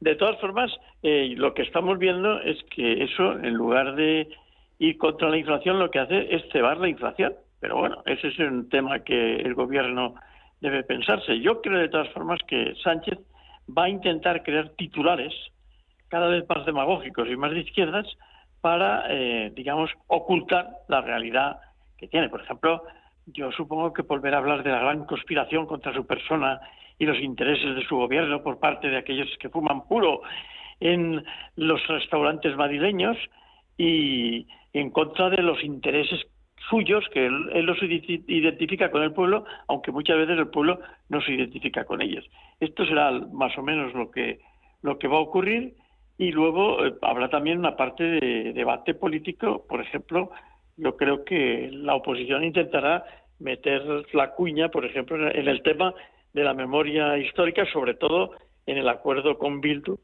De 0.00 0.14
todas 0.16 0.40
formas, 0.40 0.70
eh, 1.02 1.34
lo 1.36 1.52
que 1.52 1.62
estamos 1.62 1.98
viendo 1.98 2.40
es 2.40 2.62
que 2.74 3.04
eso, 3.04 3.32
en 3.32 3.54
lugar 3.54 3.96
de 3.96 4.28
ir 4.80 4.96
contra 4.98 5.28
la 5.28 5.36
inflación, 5.36 5.78
lo 5.78 5.90
que 5.90 6.00
hace 6.00 6.34
es 6.34 6.42
cebar 6.50 6.78
la 6.78 6.88
inflación. 6.88 7.34
Pero 7.60 7.76
bueno, 7.76 8.02
ese 8.06 8.28
es 8.28 8.38
un 8.38 8.68
tema 8.68 9.00
que 9.00 9.36
el 9.36 9.54
gobierno 9.54 10.14
debe 10.60 10.82
pensarse. 10.82 11.38
Yo 11.40 11.60
creo 11.60 11.78
de 11.78 11.90
todas 11.90 12.08
formas 12.08 12.40
que 12.48 12.74
Sánchez 12.82 13.18
va 13.68 13.84
a 13.84 13.88
intentar 13.90 14.42
crear 14.42 14.70
titulares 14.70 15.32
cada 16.08 16.28
vez 16.28 16.44
más 16.48 16.64
demagógicos 16.64 17.28
y 17.28 17.36
más 17.36 17.52
de 17.52 17.60
izquierdas 17.60 18.06
para, 18.62 19.04
eh, 19.10 19.52
digamos, 19.54 19.90
ocultar 20.06 20.70
la 20.88 21.02
realidad 21.02 21.58
que 21.98 22.08
tiene. 22.08 22.30
Por 22.30 22.40
ejemplo, 22.40 22.82
yo 23.26 23.52
supongo 23.52 23.92
que 23.92 24.02
volver 24.02 24.34
a 24.34 24.38
hablar 24.38 24.62
de 24.62 24.70
la 24.70 24.80
gran 24.80 25.04
conspiración 25.04 25.66
contra 25.66 25.92
su 25.92 26.06
persona 26.06 26.58
y 26.98 27.04
los 27.04 27.18
intereses 27.18 27.76
de 27.76 27.84
su 27.84 27.96
gobierno 27.96 28.42
por 28.42 28.58
parte 28.58 28.88
de 28.88 28.96
aquellos 28.96 29.28
que 29.38 29.50
fuman 29.50 29.86
puro 29.86 30.22
en 30.80 31.22
los 31.56 31.86
restaurantes 31.86 32.56
madrileños 32.56 33.16
y 33.80 34.46
en 34.74 34.90
contra 34.90 35.30
de 35.30 35.40
los 35.40 35.64
intereses 35.64 36.20
suyos, 36.68 37.02
que 37.14 37.24
él, 37.24 37.64
los 37.64 37.78
identifica 37.82 38.90
con 38.90 39.02
el 39.02 39.14
pueblo, 39.14 39.46
aunque 39.68 39.90
muchas 39.90 40.18
veces 40.18 40.38
el 40.38 40.48
pueblo 40.48 40.80
no 41.08 41.22
se 41.22 41.32
identifica 41.32 41.86
con 41.86 42.02
ellos. 42.02 42.28
Esto 42.60 42.84
será 42.84 43.10
más 43.10 43.56
o 43.56 43.62
menos 43.62 43.94
lo 43.94 44.10
que, 44.10 44.38
lo 44.82 44.98
que 44.98 45.08
va 45.08 45.16
a 45.16 45.20
ocurrir 45.20 45.76
y 46.18 46.30
luego 46.30 46.84
eh, 46.84 46.94
habrá 47.00 47.30
también 47.30 47.58
una 47.58 47.74
parte 47.74 48.04
de 48.04 48.52
debate 48.52 48.92
político, 48.92 49.64
por 49.66 49.80
ejemplo, 49.80 50.30
yo 50.76 50.98
creo 50.98 51.24
que 51.24 51.70
la 51.72 51.94
oposición 51.94 52.44
intentará 52.44 53.04
meter 53.38 53.82
la 54.12 54.32
cuña, 54.32 54.68
por 54.68 54.84
ejemplo, 54.84 55.16
en 55.30 55.48
el 55.48 55.62
tema 55.62 55.94
de 56.34 56.44
la 56.44 56.52
memoria 56.52 57.16
histórica, 57.16 57.64
sobre 57.72 57.94
todo 57.94 58.32
en 58.66 58.76
el 58.76 58.90
acuerdo 58.90 59.38
con 59.38 59.62
Bildu, 59.62 59.98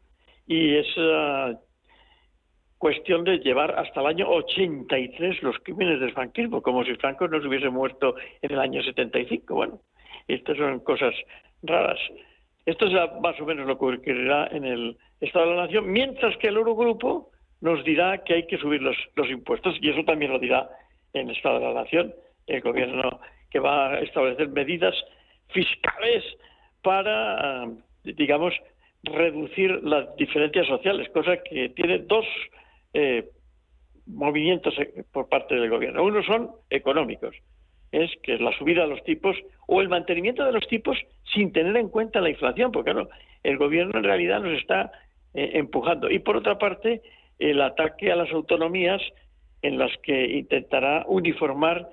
y 0.46 0.76
esa 0.76 1.60
cuestión 2.78 3.24
de 3.24 3.38
llevar 3.38 3.78
hasta 3.78 4.00
el 4.00 4.06
año 4.06 4.28
83 4.28 5.42
los 5.42 5.58
crímenes 5.60 6.00
del 6.00 6.12
franquismo, 6.12 6.62
como 6.62 6.84
si 6.84 6.94
Franco 6.96 7.26
no 7.28 7.40
se 7.40 7.48
hubiese 7.48 7.70
muerto 7.70 8.16
en 8.42 8.52
el 8.52 8.58
año 8.58 8.82
75. 8.82 9.54
Bueno, 9.54 9.80
estas 10.28 10.56
son 10.56 10.80
cosas 10.80 11.14
raras. 11.62 11.98
Esto 12.66 12.86
es 12.86 12.92
más 13.20 13.40
o 13.40 13.46
menos 13.46 13.66
lo 13.66 13.78
que 13.78 13.84
ocurrirá 13.84 14.48
en 14.48 14.64
el 14.64 14.96
Estado 15.20 15.50
de 15.50 15.56
la 15.56 15.62
Nación, 15.62 15.90
mientras 15.90 16.36
que 16.38 16.48
el 16.48 16.56
Eurogrupo 16.56 17.30
nos 17.60 17.82
dirá 17.84 18.22
que 18.24 18.34
hay 18.34 18.46
que 18.46 18.58
subir 18.58 18.82
los, 18.82 18.96
los 19.14 19.30
impuestos, 19.30 19.76
y 19.80 19.90
eso 19.90 20.04
también 20.04 20.32
lo 20.32 20.38
dirá 20.38 20.68
en 21.12 21.30
el 21.30 21.36
Estado 21.36 21.60
de 21.60 21.66
la 21.66 21.82
Nación, 21.82 22.12
el 22.46 22.60
gobierno 22.60 23.20
que 23.50 23.60
va 23.60 23.92
a 23.92 24.00
establecer 24.00 24.48
medidas 24.48 24.94
fiscales 25.48 26.24
para, 26.82 27.68
digamos, 28.04 28.52
reducir 29.04 29.70
las 29.82 30.14
diferencias 30.16 30.66
sociales, 30.66 31.08
cosa 31.10 31.36
que 31.38 31.68
tiene 31.70 32.00
dos 32.00 32.26
eh, 32.96 33.28
movimientos 34.06 34.74
eh, 34.78 35.04
por 35.12 35.28
parte 35.28 35.54
del 35.54 35.70
gobierno. 35.70 36.02
Uno 36.02 36.22
son 36.22 36.50
económicos, 36.70 37.34
es 37.92 38.10
que 38.22 38.34
es 38.34 38.40
la 38.40 38.56
subida 38.58 38.82
de 38.82 38.88
los 38.88 39.04
tipos 39.04 39.36
o 39.66 39.80
el 39.80 39.88
mantenimiento 39.88 40.44
de 40.44 40.52
los 40.52 40.66
tipos 40.68 40.96
sin 41.34 41.52
tener 41.52 41.76
en 41.76 41.88
cuenta 41.88 42.20
la 42.20 42.30
inflación, 42.30 42.72
porque 42.72 42.94
no, 42.94 43.08
el 43.42 43.58
gobierno 43.58 43.98
en 43.98 44.04
realidad 44.04 44.40
nos 44.40 44.58
está 44.58 44.90
empujando. 45.34 46.10
Y 46.10 46.18
por 46.20 46.36
otra 46.36 46.56
parte, 46.56 47.02
el 47.38 47.60
ataque 47.60 48.10
a 48.10 48.16
las 48.16 48.30
autonomías 48.32 49.02
en 49.62 49.78
las 49.78 49.90
que 50.02 50.24
intentará 50.38 51.04
uniformar 51.06 51.88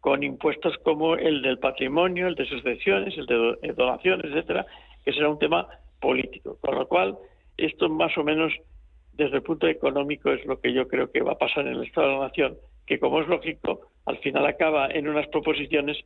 con 0.00 0.22
impuestos 0.22 0.76
como 0.84 1.16
el 1.16 1.42
del 1.42 1.58
patrimonio, 1.58 2.28
el 2.28 2.36
de 2.36 2.46
sucesiones, 2.46 3.18
el 3.18 3.26
de 3.26 3.58
eh, 3.62 3.72
donaciones, 3.72 4.26
etcétera, 4.26 4.64
que 5.04 5.12
será 5.12 5.28
un 5.28 5.38
tema 5.38 5.66
político. 6.00 6.58
Con 6.60 6.76
lo 6.76 6.86
cual, 6.86 7.18
esto 7.56 7.88
más 7.88 8.16
o 8.16 8.22
menos 8.22 8.52
desde 9.16 9.36
el 9.36 9.42
punto 9.42 9.66
económico 9.66 10.30
es 10.30 10.44
lo 10.44 10.60
que 10.60 10.72
yo 10.72 10.86
creo 10.88 11.10
que 11.10 11.22
va 11.22 11.32
a 11.32 11.38
pasar 11.38 11.66
en 11.66 11.74
el 11.74 11.84
Estado 11.84 12.08
de 12.08 12.14
la 12.14 12.26
Nación, 12.28 12.56
que 12.86 12.98
como 12.98 13.20
es 13.20 13.28
lógico, 13.28 13.80
al 14.04 14.18
final 14.18 14.46
acaba 14.46 14.88
en 14.88 15.08
unas 15.08 15.26
proposiciones 15.28 15.96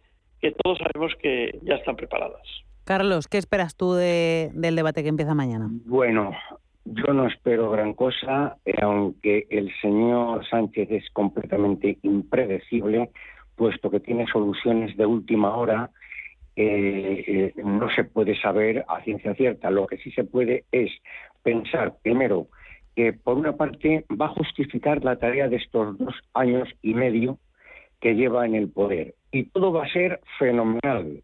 que 0.41 0.53
todos 0.53 0.79
sabemos 0.79 1.13
que 1.21 1.59
ya 1.63 1.75
están 1.75 1.97
preparadas. 1.97 2.43
Carlos, 2.85 3.29
¿qué 3.29 3.39
esperas 3.39 3.77
tú 3.77 3.93
del 3.95 4.77
debate 4.77 5.03
que 5.03 5.11
empieza 5.11 5.35
mañana? 5.35 5.69
Bueno, 5.85 6.33
yo 6.85 7.13
no 7.13 7.27
espero 7.27 7.71
gran 7.71 7.95
cosa, 7.95 8.57
eh, 8.65 8.75
aunque 8.81 9.47
el 9.51 9.71
señor 9.81 10.47
Sánchez 10.49 10.91
es 10.91 11.11
completamente 11.13 11.99
impredecible 12.03 13.11
puesto 13.61 13.91
que 13.91 14.01
tiene 14.01 14.27
soluciones 14.27 14.97
de 14.97 15.05
última 15.05 15.55
hora, 15.55 15.91
eh, 16.57 17.25
eh, 17.27 17.53
no 17.63 17.91
se 17.91 18.05
puede 18.05 18.35
saber 18.41 18.87
a 18.89 19.03
ciencia 19.03 19.35
cierta. 19.35 19.71
Lo 19.71 19.87
que 19.87 19.99
sí 19.99 20.11
se 20.13 20.25
puede 20.25 20.65
es 20.73 20.91
pensar, 21.43 21.95
primero, 22.03 22.47
que 23.01 23.14
por 23.14 23.38
una 23.38 23.57
parte 23.57 24.05
va 24.20 24.26
a 24.26 24.34
justificar 24.34 25.03
la 25.03 25.16
tarea 25.16 25.48
de 25.48 25.57
estos 25.57 25.96
dos 25.96 26.14
años 26.34 26.68
y 26.82 26.92
medio 26.92 27.38
que 27.98 28.14
lleva 28.14 28.44
en 28.44 28.55
el 28.55 28.68
poder. 28.68 29.14
Y 29.32 29.44
todo 29.44 29.72
va 29.72 29.84
a 29.84 29.92
ser 29.92 30.20
fenomenal. 30.38 31.22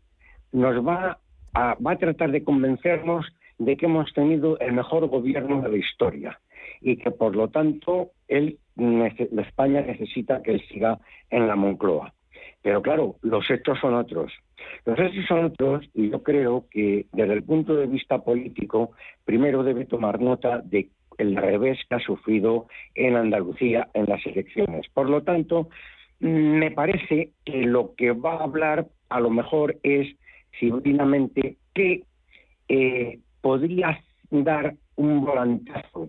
Nos 0.52 0.86
va 0.86 1.18
a, 1.52 1.76
tratar 1.98 2.30
de 2.30 2.42
convencernos 2.42 3.26
de 3.58 3.76
que 3.76 3.84
hemos 3.84 4.10
tenido 4.14 4.58
el 4.58 4.72
mejor 4.72 5.06
gobierno 5.08 5.60
de 5.60 5.68
la 5.68 5.76
historia 5.76 6.40
y 6.80 6.96
que 6.96 7.10
por 7.10 7.36
lo 7.36 7.48
tanto 7.48 8.12
él, 8.26 8.58
España 9.36 9.82
necesita 9.82 10.42
que 10.42 10.52
él 10.52 10.62
siga 10.70 10.98
en 11.28 11.46
la 11.46 11.56
Moncloa. 11.56 12.14
Pero 12.62 12.80
claro, 12.80 13.16
los 13.20 13.50
hechos 13.50 13.78
son 13.80 13.94
otros. 13.94 14.32
Los 14.86 14.98
hechos 14.98 15.26
son 15.28 15.44
otros 15.44 15.84
y 15.92 16.08
yo 16.08 16.22
creo 16.22 16.64
que 16.70 17.04
desde 17.12 17.34
el 17.34 17.42
punto 17.42 17.76
de 17.76 17.86
vista 17.86 18.24
político, 18.24 18.92
primero 19.26 19.62
debe 19.62 19.84
tomar 19.84 20.22
nota 20.22 20.62
de 20.64 20.88
el 21.18 21.36
revés 21.36 21.78
que 21.88 21.96
ha 21.96 22.00
sufrido 22.00 22.66
en 22.94 23.16
Andalucía 23.16 23.88
en 23.94 24.06
las 24.06 24.24
elecciones. 24.26 24.86
Por 24.92 25.08
lo 25.08 25.22
tanto, 25.22 25.68
me 26.20 26.70
parece 26.70 27.30
que 27.44 27.62
lo 27.62 27.94
que 27.94 28.12
va 28.12 28.34
a 28.34 28.44
hablar 28.44 28.86
a 29.08 29.20
lo 29.20 29.30
mejor 29.30 29.76
es 29.82 30.08
simplemente 30.58 31.56
que 31.74 32.02
eh, 32.68 33.18
podría 33.40 34.00
dar 34.30 34.74
un 34.96 35.24
volantazo 35.24 36.08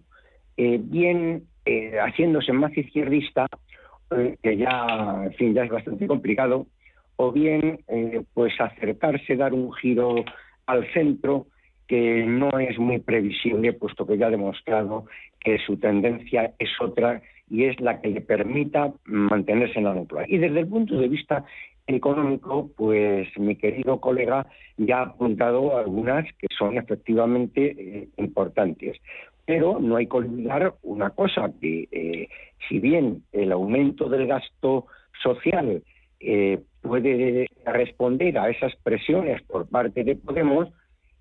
eh, 0.56 0.80
bien 0.82 1.44
eh, 1.66 1.98
haciéndose 2.00 2.54
más 2.54 2.76
izquierdista 2.78 3.48
que 4.42 4.56
ya, 4.56 5.26
en 5.26 5.34
fin, 5.34 5.54
ya 5.54 5.66
es 5.66 5.70
bastante 5.70 6.08
complicado, 6.08 6.66
o 7.18 7.34
bien 7.34 7.82
pues 8.34 8.54
acercarse, 8.58 9.36
dar 9.36 9.54
un 9.54 9.74
giro 9.74 10.24
al 10.66 10.90
centro 10.94 11.48
que 11.88 12.26
no 12.26 12.60
es 12.60 12.78
muy 12.78 13.00
previsible, 13.00 13.74
puesto 13.74 14.06
que 14.06 14.18
ya 14.18 14.28
ha 14.28 14.32
demostrado 14.32 15.06
que 15.40 15.58
su 15.60 15.78
tendencia 15.78 16.54
es 16.60 16.70
otra 16.82 17.22
y 17.50 17.66
es 17.66 17.80
la 17.80 18.02
que 18.02 18.10
le 18.10 18.22
permita 18.22 18.94
mantenerse 19.06 19.80
en 19.80 19.86
la 19.86 19.94
nupla. 19.94 20.26
Y 20.28 20.38
desde 20.38 20.60
el 20.60 20.68
punto 20.68 20.98
de 20.98 21.08
vista 21.08 21.46
económico, 21.88 22.70
pues 22.76 23.28
mi 23.38 23.56
querido 23.56 24.00
colega 24.02 24.46
ya 24.78 25.00
ha 25.00 25.04
apuntado 25.04 25.78
algunas 25.78 26.26
que 26.38 26.48
son 26.58 26.78
efectivamente 26.78 27.76
eh, 27.78 28.10
importantes. 28.18 28.98
Pero 29.46 29.80
no 29.80 29.96
hay 29.96 30.08
que 30.08 30.18
olvidar 30.18 30.76
una 30.84 31.12
cosa, 31.12 31.50
que 31.62 31.88
eh, 31.92 32.28
si 32.68 32.80
bien 32.80 33.24
el 33.32 33.54
aumento 33.54 34.10
del 34.10 34.28
gasto 34.28 34.88
social 35.24 35.82
eh, 36.20 36.60
puede 36.82 37.48
responder 37.66 38.38
a 38.38 38.50
esas 38.50 38.76
presiones 38.84 39.42
por 39.44 39.70
parte 39.70 40.04
de 40.04 40.18
Podemos, 40.18 40.68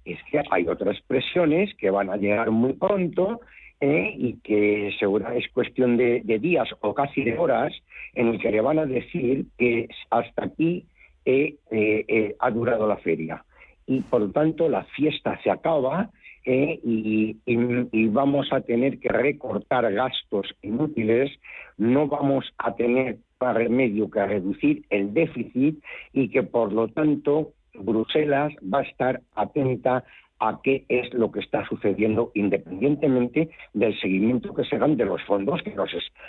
es 0.06 0.18
que 0.30 0.40
hay 0.50 0.68
otras 0.68 1.00
presiones 1.06 1.74
que 1.74 1.90
van 1.90 2.10
a 2.10 2.16
llegar 2.16 2.50
muy 2.50 2.74
pronto 2.74 3.40
¿eh? 3.80 4.14
y 4.16 4.34
que 4.40 4.94
seguro 4.98 5.30
es 5.32 5.48
cuestión 5.52 5.96
de, 5.96 6.20
días 6.40 6.68
o 6.80 6.94
casi 6.94 7.22
de 7.22 7.36
horas 7.36 7.72
en 8.14 8.28
el 8.28 8.40
que 8.40 8.52
le 8.52 8.60
van 8.60 8.78
a 8.78 8.86
decir 8.86 9.46
que 9.58 9.88
hasta 10.10 10.44
aquí 10.44 10.86
eh, 11.24 11.56
eh, 11.70 12.36
ha 12.38 12.50
durado 12.50 12.86
la 12.86 12.96
feria 12.98 13.44
y 13.86 14.00
por 14.00 14.20
lo 14.20 14.30
tanto 14.30 14.68
la 14.68 14.84
fiesta 14.84 15.38
se 15.42 15.50
acaba 15.50 16.10
y, 16.48 17.36
y, 17.44 18.06
vamos 18.06 18.52
a 18.52 18.60
tener 18.60 19.00
que 19.00 19.08
recortar 19.08 19.92
gastos 19.92 20.46
inútiles, 20.62 21.32
no 21.76 22.06
vamos 22.06 22.44
a 22.58 22.72
tener 22.76 23.18
para 23.38 23.54
remedio 23.54 24.08
que 24.08 24.24
reducir 24.24 24.84
el 24.90 25.12
déficit 25.12 25.82
y 26.12 26.28
que 26.28 26.44
por 26.44 26.72
lo 26.72 26.86
tanto 26.86 27.52
Bruselas 27.80 28.52
va 28.62 28.80
a 28.80 28.82
estar 28.82 29.20
atenta 29.34 30.04
a 30.38 30.60
qué 30.62 30.84
es 30.88 31.12
lo 31.14 31.30
que 31.30 31.40
está 31.40 31.66
sucediendo 31.66 32.30
independientemente 32.34 33.50
del 33.72 33.98
seguimiento 33.98 34.54
que 34.54 34.64
se 34.64 34.78
dan 34.78 34.96
de 34.96 35.06
los 35.06 35.22
fondos 35.22 35.62
que 35.62 35.74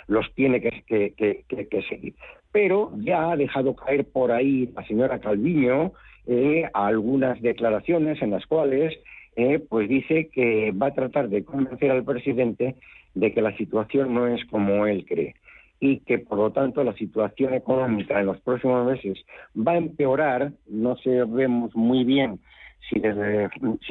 los, 0.06 0.34
tiene 0.34 0.60
que, 0.60 1.84
seguir. 1.88 2.14
Pero 2.50 2.92
ya 2.96 3.30
ha 3.30 3.36
dejado 3.36 3.76
caer 3.76 4.06
por 4.06 4.32
ahí 4.32 4.70
la 4.74 4.86
señora 4.86 5.20
Calviño 5.20 5.92
eh, 6.26 6.68
algunas 6.72 7.40
declaraciones 7.42 8.20
en 8.22 8.30
las 8.30 8.46
cuales 8.46 8.98
eh, 9.36 9.58
pues 9.58 9.88
dice 9.88 10.28
que 10.32 10.72
va 10.72 10.88
a 10.88 10.94
tratar 10.94 11.28
de 11.28 11.44
convencer 11.44 11.90
al 11.90 12.04
presidente 12.04 12.76
de 13.14 13.32
que 13.32 13.42
la 13.42 13.56
situación 13.56 14.14
no 14.14 14.26
es 14.26 14.44
como 14.46 14.86
él 14.86 15.04
cree 15.06 15.34
y 15.80 16.00
que 16.00 16.18
por 16.18 16.38
lo 16.38 16.50
tanto 16.50 16.82
la 16.82 16.94
situación 16.94 17.54
económica 17.54 18.18
en 18.18 18.26
los 18.26 18.40
próximos 18.40 18.86
meses 18.86 19.18
va 19.56 19.72
a 19.72 19.78
empeorar, 19.78 20.52
no 20.66 20.96
sabemos 20.96 21.74
muy 21.74 22.04
bien 22.04 22.40
si, 22.88 23.00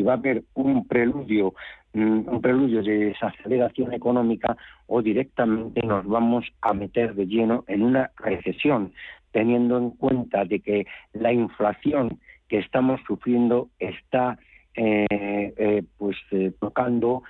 va 0.03 0.13
a 0.13 0.15
haber 0.15 0.43
un 0.53 0.87
preludio, 0.87 1.53
mm, 1.93 2.27
un 2.27 2.41
preludio 2.41 2.81
de 2.83 2.97
desaceleración 3.05 3.93
económica 3.93 4.57
o 4.87 5.01
directamente 5.01 5.81
nos 5.85 6.05
vamos 6.05 6.45
a 6.61 6.73
meter 6.73 7.15
de 7.15 7.27
lleno 7.27 7.63
en 7.67 7.83
una 7.83 8.11
recesión, 8.17 8.93
teniendo 9.31 9.77
en 9.77 9.91
cuenta 9.91 10.45
de 10.45 10.59
que 10.59 10.87
la 11.13 11.31
inflación 11.31 12.19
que 12.47 12.59
estamos 12.59 12.99
sufriendo 13.05 13.69
está 13.79 14.37
eh, 14.73 15.05
eh, 15.11 15.83
pues 15.97 16.15
eh, 16.31 16.51
tocando 16.59 17.23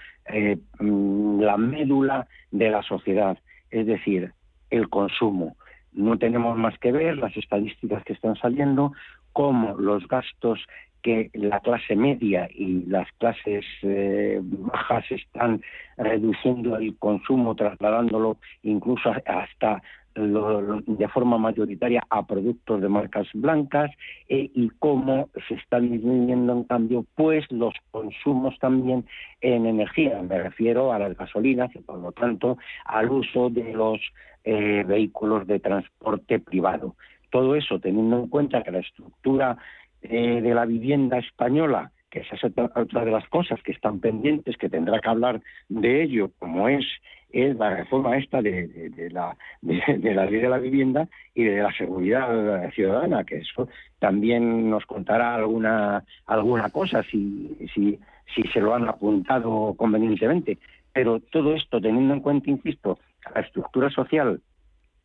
mm, 0.79 1.39
la 1.41 1.57
médula 1.57 2.27
de 2.51 2.69
la 2.69 2.83
sociedad, 2.83 3.37
es 3.71 3.87
decir, 3.87 4.33
el 4.69 4.89
consumo. 4.89 5.55
No 5.93 6.17
tenemos 6.17 6.57
más 6.57 6.77
que 6.79 6.91
ver 6.91 7.17
las 7.17 7.35
estadísticas 7.35 8.03
que 8.03 8.13
están 8.13 8.35
saliendo, 8.35 8.93
cómo 9.33 9.75
los 9.77 10.07
gastos 10.07 10.59
que 11.01 11.29
la 11.33 11.59
clase 11.59 11.95
media 11.95 12.49
y 12.51 12.83
las 12.85 13.07
clases 13.13 13.65
eh, 13.83 14.39
bajas 14.41 15.05
están 15.11 15.61
reduciendo 15.95 16.77
el 16.77 16.97
consumo, 16.97 17.55
trasladándolo 17.55 18.37
incluso 18.63 19.13
hasta 19.25 19.81
de 20.17 21.07
forma 21.09 21.37
mayoritaria 21.37 22.03
a 22.09 22.25
productos 22.25 22.81
de 22.81 22.89
marcas 22.89 23.27
blancas 23.33 23.91
eh, 24.27 24.49
y 24.53 24.69
cómo 24.79 25.29
se 25.47 25.55
están 25.55 25.91
disminuyendo 25.91 26.53
en 26.53 26.63
cambio 26.63 27.05
pues 27.15 27.45
los 27.51 27.73
consumos 27.91 28.57
también 28.59 29.05
en 29.41 29.65
energía. 29.65 30.21
Me 30.23 30.41
refiero 30.41 30.91
a 30.91 30.99
las 30.99 31.15
gasolinas 31.15 31.73
y 31.75 31.79
por 31.79 31.99
lo 31.99 32.11
tanto 32.11 32.57
al 32.85 33.11
uso 33.11 33.49
de 33.49 33.73
los 33.73 33.99
eh, 34.43 34.83
vehículos 34.87 35.45
de 35.45 35.59
transporte 35.59 36.39
privado. 36.39 36.95
Todo 37.29 37.55
eso 37.55 37.79
teniendo 37.79 38.17
en 38.17 38.27
cuenta 38.27 38.63
que 38.63 38.71
la 38.71 38.79
estructura 38.79 39.57
eh, 40.01 40.41
de 40.41 40.53
la 40.53 40.65
vivienda 40.65 41.17
española, 41.17 41.91
que 42.09 42.19
esa 42.19 42.35
es 42.35 42.43
otra 42.43 43.05
de 43.05 43.11
las 43.11 43.27
cosas 43.29 43.61
que 43.63 43.71
están 43.71 43.99
pendientes, 43.99 44.57
que 44.57 44.69
tendrá 44.69 44.99
que 44.99 45.09
hablar 45.09 45.41
de 45.67 46.03
ello, 46.03 46.31
como 46.39 46.69
es, 46.69 46.85
es 47.31 47.55
la 47.57 47.75
reforma 47.75 48.17
esta 48.17 48.41
de, 48.41 49.09
la, 49.11 49.35
de, 49.61 50.13
la 50.13 50.25
ley 50.25 50.41
de 50.41 50.49
la 50.49 50.57
vivienda 50.57 51.07
y 51.33 51.43
de 51.43 51.61
la 51.61 51.71
seguridad 51.73 52.71
ciudadana, 52.71 53.23
que 53.25 53.37
eso 53.37 53.67
también 53.99 54.69
nos 54.69 54.85
contará 54.85 55.35
alguna, 55.35 56.03
alguna 56.25 56.69
cosa 56.69 57.03
si, 57.03 57.57
si, 57.73 57.99
si 58.33 58.43
se 58.53 58.61
lo 58.61 58.73
han 58.73 58.87
apuntado 58.87 59.73
convenientemente. 59.75 60.57
Pero 60.93 61.19
todo 61.19 61.53
esto, 61.53 61.81
teniendo 61.81 62.13
en 62.13 62.21
cuenta, 62.21 62.49
insisto, 62.49 62.99
la 63.35 63.41
estructura 63.41 63.89
social 63.89 64.41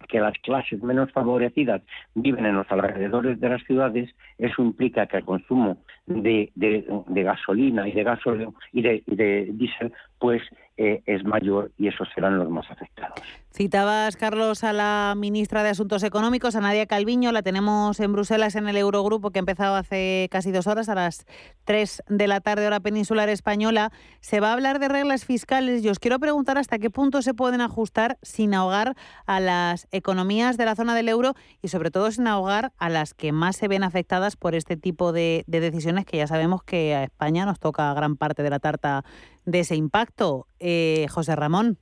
que 0.07 0.21
las 0.21 0.37
clases 0.39 0.83
menos 0.83 1.11
favorecidas 1.13 1.83
viven 2.15 2.47
en 2.47 2.57
los 2.57 2.71
alrededores 2.71 3.41
de 3.41 3.49
las 3.49 3.63
ciudades, 3.65 4.15
eso 4.39 4.63
implica 4.63 5.07
que 5.07 5.19
el 5.19 5.25
consumo 5.25 5.79
de, 6.07 6.53
gasolina 7.09 7.89
y 7.89 7.93
de 7.93 8.05
gasóleo 8.05 8.55
y 8.73 8.83
de, 8.83 9.03
y 9.07 9.17
de 9.17 9.51
diésel 9.53 9.93
pues 10.23 10.41
es 10.77 11.25
mayor 11.25 11.70
y 11.77 11.89
esos 11.89 12.09
serán 12.14 12.39
los 12.39 12.49
más 12.49 12.70
afectados. 12.70 13.20
Citabas, 13.51 14.16
Carlos, 14.16 14.64
a 14.64 14.73
la 14.73 15.12
ministra 15.16 15.62
de 15.62 15.68
Asuntos 15.68 16.03
Económicos, 16.03 16.57
a 16.57 16.61
Nadia 16.61 16.87
Calviño, 16.87 17.33
la 17.33 17.43
tenemos 17.43 18.01
en 18.01 18.12
Bruselas 18.12 18.55
en 18.57 18.66
el 18.66 18.79
Eurogrupo 18.79 19.31
que 19.31 19.39
ha 19.39 19.41
empezado 19.41 19.75
hace 19.75 20.29
casi 20.31 20.51
dos 20.51 20.66
horas, 20.66 20.89
a 20.89 20.95
las 20.95 21.27
tres 21.64 22.03
de 22.09 22.27
la 22.29 22.41
tarde 22.41 22.66
hora 22.66 22.81
peninsular 22.81 23.29
española. 23.29 23.93
Se 24.20 24.41
va 24.41 24.51
a 24.51 24.53
hablar 24.55 24.79
de 24.79 24.89
reglas 24.89 25.27
fiscales 25.27 25.85
y 25.85 25.91
os 25.91 25.99
quiero 25.99 26.18
preguntar 26.18 26.57
hasta 26.57 26.79
qué 26.79 26.89
punto 26.89 27.20
se 27.20 27.35
pueden 27.35 27.61
ajustar 27.61 28.16
sin 28.23 28.55
ahogar 28.55 28.95
a 29.27 29.41
las 29.41 29.87
economías 29.91 30.57
de 30.57 30.64
la 30.64 30.75
zona 30.75 30.95
del 30.95 31.11
euro 31.11 31.35
y 31.61 31.68
sobre 31.68 31.91
todo 31.91 32.11
sin 32.11 32.27
ahogar 32.27 32.73
a 32.79 32.89
las 32.89 33.12
que 33.12 33.33
más 33.33 33.57
se 33.57 33.68
ven 33.68 33.83
afectadas 33.83 34.37
por 34.37 34.55
este 34.55 34.79
tipo 34.79 35.12
de 35.12 35.45
decisiones 35.47 36.07
que 36.07 36.16
ya 36.16 36.27
sabemos 36.27 36.62
que 36.62 36.95
a 36.95 37.05
España 37.05 37.45
nos 37.45 37.61
toca 37.61 37.93
gran 37.93 38.16
parte 38.16 38.43
de 38.43 38.51
la 38.51 38.61
tarta 38.61 39.05
de 39.45 39.61
ese 39.61 39.76
impacto. 39.76 40.47
Eh, 40.61 41.07
José 41.09 41.36
Ramón. 41.36 41.78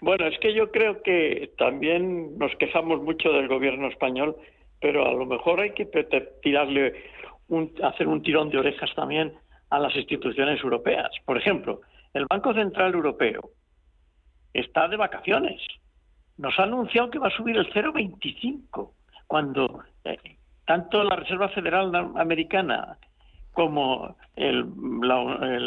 Bueno, 0.00 0.26
es 0.26 0.38
que 0.38 0.54
yo 0.54 0.70
creo 0.70 1.02
que 1.02 1.52
también 1.58 2.38
nos 2.38 2.54
quejamos 2.56 3.02
mucho 3.02 3.30
del 3.32 3.48
gobierno 3.48 3.88
español, 3.88 4.36
pero 4.80 5.06
a 5.06 5.12
lo 5.12 5.26
mejor 5.26 5.60
hay 5.60 5.72
que 5.72 5.86
tirarle 6.42 6.94
un, 7.48 7.72
hacer 7.82 8.06
un 8.06 8.22
tirón 8.22 8.50
de 8.50 8.58
orejas 8.58 8.90
también 8.94 9.34
a 9.70 9.78
las 9.78 9.94
instituciones 9.96 10.62
europeas. 10.62 11.10
Por 11.24 11.36
ejemplo, 11.36 11.80
el 12.14 12.26
Banco 12.26 12.54
Central 12.54 12.94
Europeo 12.94 13.50
está 14.54 14.88
de 14.88 14.96
vacaciones. 14.96 15.60
Nos 16.36 16.58
ha 16.58 16.62
anunciado 16.62 17.10
que 17.10 17.18
va 17.18 17.28
a 17.28 17.36
subir 17.36 17.56
el 17.56 17.68
0,25 17.72 18.92
cuando 19.26 19.82
eh, 20.04 20.16
tanto 20.64 21.02
la 21.02 21.16
Reserva 21.16 21.48
Federal 21.48 21.94
Americana 22.16 22.98
como 23.58 24.14
el, 24.36 24.62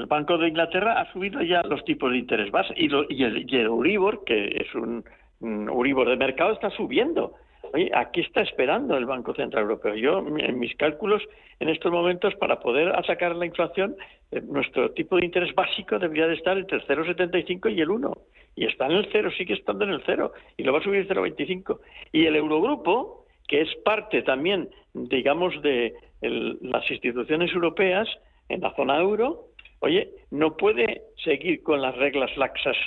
Banco 0.08 0.38
de 0.38 0.48
Inglaterra 0.48 1.02
ha 1.02 1.12
subido 1.12 1.42
ya 1.42 1.62
los 1.64 1.84
tipos 1.84 2.10
de 2.10 2.20
interés 2.20 2.50
base 2.50 2.74
y, 2.78 2.86
y, 3.10 3.24
el, 3.26 3.46
y, 3.46 3.58
Euribor, 3.58 4.24
que 4.24 4.46
es 4.46 4.74
un, 4.76 5.04
Euribor 5.42 6.08
de 6.08 6.16
mercado, 6.16 6.54
está 6.54 6.70
subiendo. 6.70 7.34
Oye, 7.74 7.92
aquí 7.94 8.22
está 8.22 8.44
esperando 8.44 8.96
el 8.96 9.06
Banco 9.06 9.34
Central 9.34 9.64
Europeo. 9.64 9.96
Yo, 9.96 10.26
en 10.38 10.58
mis 10.58 10.74
cálculos, 10.78 11.22
en 11.60 11.68
estos 11.68 11.92
momentos, 11.92 12.34
para 12.36 12.62
poder 12.62 12.94
sacar 13.06 13.36
la 13.36 13.46
inflación, 13.46 13.98
eh, 14.32 14.40
nuestro 14.40 14.92
tipo 14.92 15.18
de 15.18 15.26
interés 15.26 15.54
básico 15.54 16.00
debería 16.00 16.28
de 16.28 16.36
estar 16.36 16.58
entre 16.58 16.78
el 16.78 16.88
0,75 16.88 17.76
y 17.76 17.82
el 17.82 17.90
1. 17.90 18.18
Y 18.56 18.68
está 18.68 18.86
en 18.86 18.94
el 18.94 19.10
0, 19.12 19.32
sigue 19.38 19.56
estando 19.56 19.84
en 19.84 19.92
el 19.92 20.04
0, 20.06 20.32
y 20.56 20.64
lo 20.64 20.72
va 20.72 20.80
a 20.80 20.84
subir 20.84 21.02
el 21.02 21.10
0,25. 21.10 21.82
Y 22.14 22.26
el 22.26 22.38
Eurogrupo, 22.38 23.26
que 23.50 23.60
es 23.60 23.76
parte 23.84 24.22
también, 24.22 24.70
digamos, 24.94 25.62
de, 25.62 25.94
las 26.22 26.90
instituciones 26.90 27.52
europeas 27.52 28.08
en 28.50 28.62
la 28.62 28.74
zona 28.76 29.00
euro, 29.00 29.48
oye, 29.80 30.10
no 30.30 30.56
puede 30.58 31.02
seguir 31.24 31.64
con 31.64 31.82
las 31.82 31.96
reglas 31.98 32.36
laxas 32.38 32.78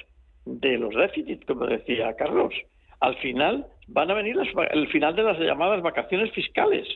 de 0.44 0.78
los 0.78 0.94
déficits, 0.94 1.44
como 1.46 1.66
decía 1.66 2.14
Carlos. 2.16 2.54
Al 3.00 3.16
final 3.16 3.66
van 3.88 4.10
a 4.10 4.14
venir 4.14 4.36
el 4.70 4.88
final 4.88 5.16
de 5.16 5.22
las 5.22 5.38
llamadas 5.38 5.82
vacaciones 5.82 6.30
fiscales. 6.32 6.86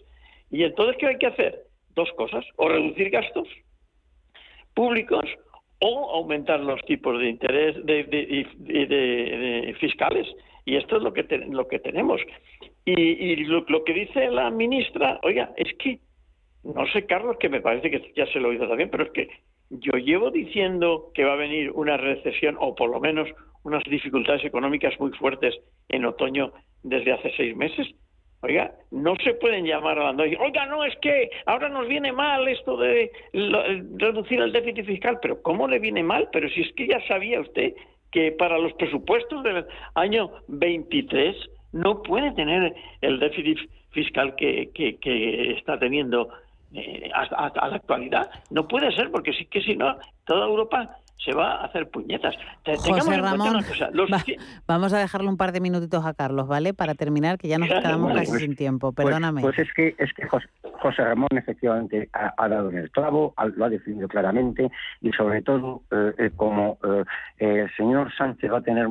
¿Y 0.51 0.65
entonces 0.65 0.97
qué 0.99 1.07
hay 1.07 1.19
que 1.19 1.27
hacer? 1.27 1.65
Dos 1.95 2.11
cosas, 2.13 2.45
o 2.57 2.69
reducir 2.69 3.11
gastos 3.11 3.49
públicos 4.75 5.25
o 5.81 6.11
aumentar 6.15 6.61
los 6.61 6.81
tipos 6.83 7.19
de 7.19 7.29
interés 7.29 7.75
de, 7.85 9.77
fiscales. 9.81 10.27
Y 10.65 10.77
esto 10.77 10.97
es 10.97 11.03
lo 11.03 11.13
que, 11.13 11.25
lo 11.51 11.67
que 11.67 11.79
tenemos. 11.79 12.21
Y, 12.85 13.37
lo, 13.45 13.85
que 13.85 13.93
dice 13.93 14.29
la 14.29 14.51
ministra, 14.51 15.19
oiga, 15.23 15.53
es 15.57 15.73
que 15.79 15.99
no 16.65 16.87
sé, 16.93 17.07
Carlos, 17.07 17.37
que 17.39 17.49
me 17.49 17.61
parece 17.61 17.91
que 17.91 18.13
ya 18.17 18.27
se 18.27 18.41
lo 18.41 18.49
he 18.49 18.51
oído 18.53 18.69
también, 18.69 18.91
pero 18.91 19.05
es 19.05 19.11
que 19.11 19.29
yo 19.71 19.93
llevo 19.93 20.31
diciendo 20.31 21.11
que 21.15 21.25
va 21.25 21.35
a 21.35 21.37
venir 21.37 21.71
una 21.73 21.97
recesión 21.97 22.57
o 22.59 22.75
por 22.75 22.91
lo 22.91 23.01
menos 23.01 23.29
unas 23.63 23.83
dificultades 23.85 24.45
económicas 24.45 24.99
muy 24.99 25.13
fuertes 25.13 25.55
en 25.89 26.05
otoño 26.05 26.53
desde 26.83 27.13
hace 27.13 27.33
seis 27.37 27.57
meses. 27.57 27.87
Oiga, 28.41 28.73
no 28.93 29.17
se 29.17 29.35
pueden 29.35 29.67
llamar 29.67 29.99
a 29.99 30.13
la 30.13 30.23
Oiga, 30.23 30.67
no, 30.67 30.85
es 30.85 30.97
que 31.03 31.29
ahora 31.45 31.69
nos 31.69 31.89
viene 31.89 32.13
mal 32.13 32.47
esto 32.49 32.77
de 32.77 33.11
reducir 33.97 34.41
el 34.41 34.53
déficit 34.53 34.87
fiscal. 34.87 35.19
Pero 35.21 35.43
¿cómo 35.43 35.67
le 35.67 35.81
viene 35.81 36.05
mal? 36.05 36.29
Pero 36.33 36.49
si 36.51 36.61
es 36.61 36.73
que 36.75 36.87
ya 36.87 37.05
sabía 37.09 37.41
usted 37.41 37.75
que 38.13 38.33
para 38.33 38.59
los 38.59 38.73
presupuestos 38.75 39.43
del 39.43 39.67
año 39.95 40.31
23 40.47 41.37
no 41.73 42.03
puede 42.03 42.33
tener 42.33 42.75
el 43.01 43.19
déficit 43.19 43.59
fiscal 43.91 44.37
que, 44.37 44.71
está 45.59 45.79
teniendo 45.79 46.29
eh, 46.75 47.11
hasta, 47.15 47.69
la 47.69 47.77
actualidad. 47.77 48.31
No 48.51 48.67
puede 48.69 48.93
ser, 48.93 49.11
porque 49.11 49.33
sí 49.33 49.47
que 49.47 49.61
si 49.63 49.77
no, 49.77 49.97
toda 50.25 50.47
Europa 50.47 50.99
se 51.25 51.35
va 51.35 51.57
a 51.57 51.65
hacer 51.67 51.89
puñetas. 51.91 52.35
José 52.65 53.17
Ramón, 53.17 53.65
vamos 54.67 54.93
a 54.93 54.99
dejarle 54.99 55.29
un 55.29 55.37
par 55.37 55.53
de 55.53 55.61
minutitos 55.61 56.05
a 56.05 56.15
Carlos, 56.15 56.47
¿vale? 56.47 56.75
Para 56.75 56.95
terminar, 56.95 57.39
que 57.39 57.49
ya 57.49 57.59
nos 57.59 57.69
quedamos 57.69 58.13
casi 58.15 58.39
sin 58.39 58.57
tiempo. 58.57 58.93
Pues, 58.93 59.07
Perdóname. 59.07 59.41
Pues, 59.41 59.59
es 59.59 59.73
que, 59.75 59.95
es 59.99 60.13
que 60.13 60.27
José, 60.27 61.05
Ramón 61.05 61.29
efectivamente 61.33 62.09
ha, 62.13 62.49
dado 62.49 62.71
en 62.71 62.79
el 62.79 62.91
clavo, 62.91 63.35
lo 63.57 63.65
ha 63.65 63.69
definido 63.69 64.07
claramente 64.09 64.71
y 65.01 65.11
sobre 65.13 65.43
todo, 65.43 65.83
eh, 65.91 66.13
eh, 66.19 66.31
como 66.37 66.79
eh, 66.85 67.05
el 67.39 67.77
señor 67.77 68.13
Sánchez 68.17 68.53
va 68.53 68.59
a 68.59 68.63
tener 68.63 68.87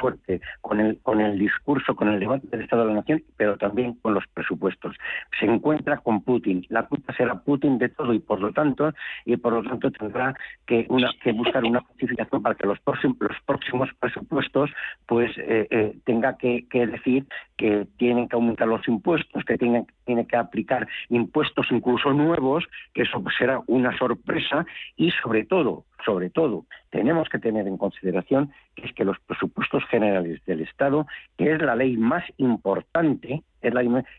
suerte 0.00 0.40
con 0.60 0.80
el, 0.80 0.98
con 1.02 1.20
el 1.20 1.38
discurso, 1.38 1.96
con 1.96 2.08
el 2.08 2.20
debate 2.20 2.46
del 2.48 2.62
Estado 2.62 2.82
de 2.82 2.88
la 2.88 3.00
Nación, 3.00 3.22
pero 3.36 3.56
también 3.56 3.94
con 3.94 4.14
los 4.14 4.24
presupuestos. 4.32 4.94
Se 5.38 5.46
encuentra 5.46 5.98
con 5.98 6.22
Putin. 6.22 6.64
La 6.68 6.84
culpa 6.84 7.12
será 7.14 7.34
Putin 7.34 7.78
de 7.78 7.88
todo 7.88 8.12
y 8.14 8.20
por 8.20 8.40
lo 8.40 8.52
tanto, 8.52 8.92
y 9.24 9.36
por 9.36 9.52
lo 9.52 9.62
tanto 9.62 9.90
tendrá 9.90 10.34
que, 10.66 10.86
una, 10.88 11.10
que 11.22 11.32
buscar 11.32 11.64
una 11.72 11.80
justificación 11.80 12.42
para 12.42 12.54
que 12.54 12.66
los 12.66 12.78
próximos, 12.80 13.16
los 13.20 13.36
próximos 13.44 13.88
presupuestos 13.98 14.70
pues 15.06 15.30
eh, 15.38 15.66
eh, 15.70 15.96
tenga 16.04 16.36
que, 16.36 16.66
decir 16.70 17.26
que 17.56 17.86
tienen 17.96 18.28
que 18.28 18.36
aumentar 18.36 18.68
los 18.68 18.86
impuestos, 18.86 19.44
que 19.44 19.58
tienen, 19.58 19.86
tiene 20.04 20.26
que 20.26 20.36
aplicar 20.36 20.86
impuestos 21.08 21.66
incluso 21.70 22.12
nuevos, 22.12 22.64
que 22.94 23.02
eso 23.02 23.22
será 23.38 23.60
una 23.66 23.96
sorpresa 23.98 24.66
y 24.96 25.10
sobre 25.22 25.44
todo, 25.44 25.84
sobre 26.04 26.30
todo, 26.30 26.66
tenemos 26.90 27.28
que 27.28 27.38
tener 27.38 27.66
en 27.66 27.76
consideración 27.76 28.52
que 28.74 28.86
es 28.86 28.92
que 28.94 29.04
los 29.04 29.18
presupuestos 29.20 29.84
generales 29.86 30.44
del 30.46 30.60
Estado, 30.60 31.06
que 31.36 31.52
es 31.52 31.62
la 31.62 31.76
ley 31.76 31.96
más 31.96 32.24
importante, 32.38 33.42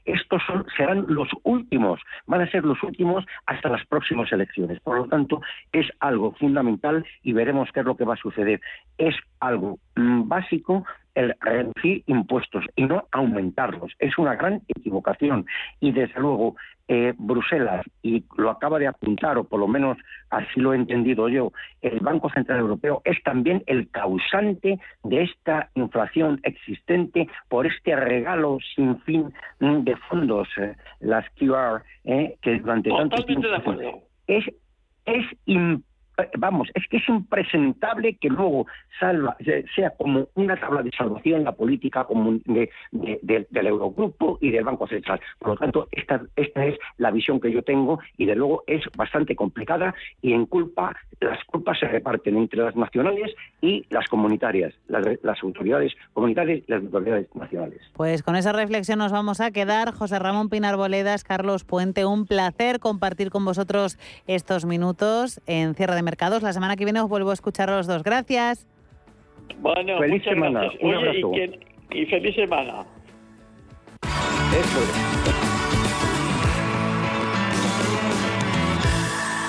estos 0.05 0.41
son, 0.47 0.65
serán 0.77 1.05
los 1.07 1.27
últimos, 1.43 1.99
van 2.27 2.41
a 2.41 2.49
ser 2.49 2.63
los 2.63 2.81
últimos 2.81 3.25
hasta 3.45 3.69
las 3.69 3.85
próximas 3.87 4.31
elecciones. 4.31 4.79
Por 4.79 4.97
lo 4.97 5.07
tanto, 5.07 5.41
es 5.73 5.87
algo 5.99 6.31
fundamental 6.33 7.05
y 7.23 7.33
veremos 7.33 7.69
qué 7.73 7.81
es 7.81 7.85
lo 7.85 7.97
que 7.97 8.05
va 8.05 8.13
a 8.13 8.17
suceder. 8.17 8.61
Es 8.97 9.15
algo 9.39 9.79
mm, 9.95 10.27
básico 10.27 10.85
el 11.15 11.35
reducir 11.39 12.03
impuestos 12.07 12.65
y 12.75 12.83
no 12.83 13.07
aumentarlos. 13.11 13.91
Es 13.99 14.17
una 14.17 14.35
gran 14.35 14.61
equivocación. 14.67 15.45
Y 15.79 15.91
desde 15.91 16.19
luego, 16.19 16.55
eh, 16.87 17.13
Bruselas, 17.17 17.85
y 18.01 18.23
lo 18.37 18.49
acaba 18.49 18.79
de 18.79 18.87
apuntar, 18.87 19.37
o 19.37 19.43
por 19.43 19.59
lo 19.59 19.67
menos 19.67 19.97
así 20.29 20.59
lo 20.59 20.73
he 20.73 20.75
entendido 20.75 21.29
yo, 21.29 21.51
el 21.81 21.99
Banco 21.99 22.29
Central 22.29 22.59
Europeo 22.59 23.01
es 23.05 23.21
también 23.23 23.63
el 23.67 23.89
causante 23.89 24.79
de 25.03 25.23
esta 25.23 25.69
inflación 25.75 26.39
existente 26.43 27.27
por 27.47 27.67
este 27.67 27.95
regalo 27.95 28.57
sin 28.75 28.99
fin 29.01 29.33
mm, 29.59 29.83
de 29.83 29.95
fondos, 30.09 30.47
eh, 30.57 30.75
las 30.99 31.25
QR, 31.35 31.83
eh, 32.03 32.35
que 32.41 32.59
durante 32.59 32.89
tanto 32.89 33.23
tiempo 33.23 33.47
es 34.27 34.45
es 35.05 35.25
eh, 35.47 35.77
vamos, 36.37 36.69
es 36.73 36.87
que 36.87 36.97
es 36.97 37.09
impresentable 37.09 38.15
que 38.15 38.29
luego 38.29 38.67
salva, 38.99 39.35
sea 39.75 39.91
como 39.91 40.27
una 40.35 40.59
tabla 40.59 40.83
de 40.83 40.91
salvación 40.91 41.43
la 41.43 41.51
política 41.53 42.03
común 42.05 42.41
del 42.45 43.67
Eurogrupo 43.67 44.37
y 44.41 44.51
del 44.51 44.63
Banco 44.63 44.87
Central. 44.87 45.19
Por 45.39 45.49
lo 45.49 45.55
tanto, 45.57 45.87
esta, 45.91 46.21
esta 46.35 46.65
es 46.65 46.77
la 46.97 47.11
visión 47.11 47.39
que 47.39 47.51
yo 47.51 47.63
tengo 47.63 47.99
y 48.17 48.25
de 48.25 48.35
luego 48.35 48.63
es 48.67 48.83
bastante 48.95 49.35
complicada 49.35 49.93
y 50.21 50.33
en 50.33 50.45
culpa, 50.45 50.95
las 51.19 51.43
culpas 51.45 51.79
se 51.79 51.87
reparten 51.87 52.37
entre 52.37 52.63
las 52.63 52.75
nacionales 52.75 53.33
y 53.61 53.85
las 53.89 54.07
comunitarias, 54.07 54.73
las, 54.87 55.05
las 55.23 55.41
autoridades 55.43 55.93
comunitarias 56.13 56.59
y 56.67 56.71
las 56.71 56.83
autoridades 56.83 57.35
nacionales. 57.35 57.81
Pues 57.95 58.23
con 58.23 58.35
esa 58.35 58.51
reflexión 58.51 58.99
nos 58.99 59.11
vamos 59.11 59.41
a 59.41 59.51
quedar. 59.51 59.93
José 59.93 60.19
Ramón 60.19 60.49
Pinar 60.49 60.77
Boledas, 60.77 61.23
Carlos 61.23 61.63
Puente, 61.63 62.05
un 62.05 62.25
placer 62.25 62.79
compartir 62.79 63.29
con 63.29 63.45
vosotros 63.45 63.97
estos 64.27 64.65
minutos 64.65 65.41
en 65.47 65.75
Cierre 65.75 65.95
de 65.95 66.02
mercados. 66.03 66.43
La 66.43 66.53
semana 66.53 66.75
que 66.75 66.83
viene 66.83 67.01
os 67.01 67.09
vuelvo 67.09 67.31
a 67.31 67.33
escuchar 67.33 67.69
a 67.69 67.77
los 67.77 67.87
dos. 67.87 68.03
Gracias. 68.03 68.67
Bueno, 69.59 69.97
feliz 69.99 70.23
semana. 70.23 70.69
y, 71.91 72.05
feliz 72.05 72.35
semana. 72.35 72.85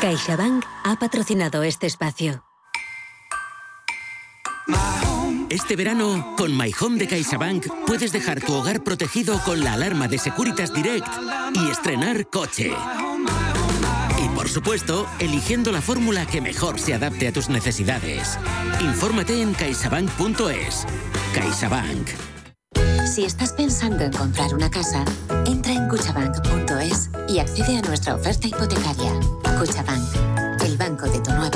CaixaBank 0.01 0.65
ha 0.85 0.99
patrocinado 0.99 1.63
este 1.63 1.87
espacio. 1.87 2.45
Este 5.49 5.77
verano, 5.77 6.35
con 6.37 6.57
My 6.57 6.73
Home 6.81 6.99
de 6.99 7.07
CaixaBank, 7.07 7.67
puedes 7.87 8.13
dejar 8.13 8.41
tu 8.41 8.55
hogar 8.55 8.83
protegido 8.83 9.41
con 9.45 9.63
la 9.63 9.75
alarma 9.75 10.09
de 10.09 10.19
Securitas 10.19 10.75
Direct 10.75 11.07
y 11.55 11.71
estrenar 11.71 12.27
coche 12.27 12.73
supuesto, 14.55 15.07
eligiendo 15.19 15.73
la 15.73 15.83
fórmula 15.83 16.27
que 16.27 16.41
mejor 16.41 16.79
se 16.79 16.95
adapte 16.95 17.29
a 17.29 17.33
tus 17.33 17.49
necesidades. 17.49 18.39
Infórmate 18.81 19.43
en 19.43 19.53
caixabank.es. 19.53 20.87
CaixaBank. 21.35 22.09
Si 23.13 23.25
estás 23.25 23.53
pensando 23.53 24.05
en 24.05 24.13
comprar 24.13 24.55
una 24.55 24.71
casa, 24.71 25.05
entra 25.47 25.73
en 25.73 25.89
cuchabank.es 25.89 27.11
y 27.29 27.39
accede 27.39 27.79
a 27.79 27.83
nuestra 27.83 28.15
oferta 28.15 28.47
hipotecaria. 28.47 29.13
Cuchabank, 29.59 30.63
el 30.65 30.77
banco 30.77 31.07
de 31.07 31.21
tu 31.21 31.31
nueva. 31.33 31.54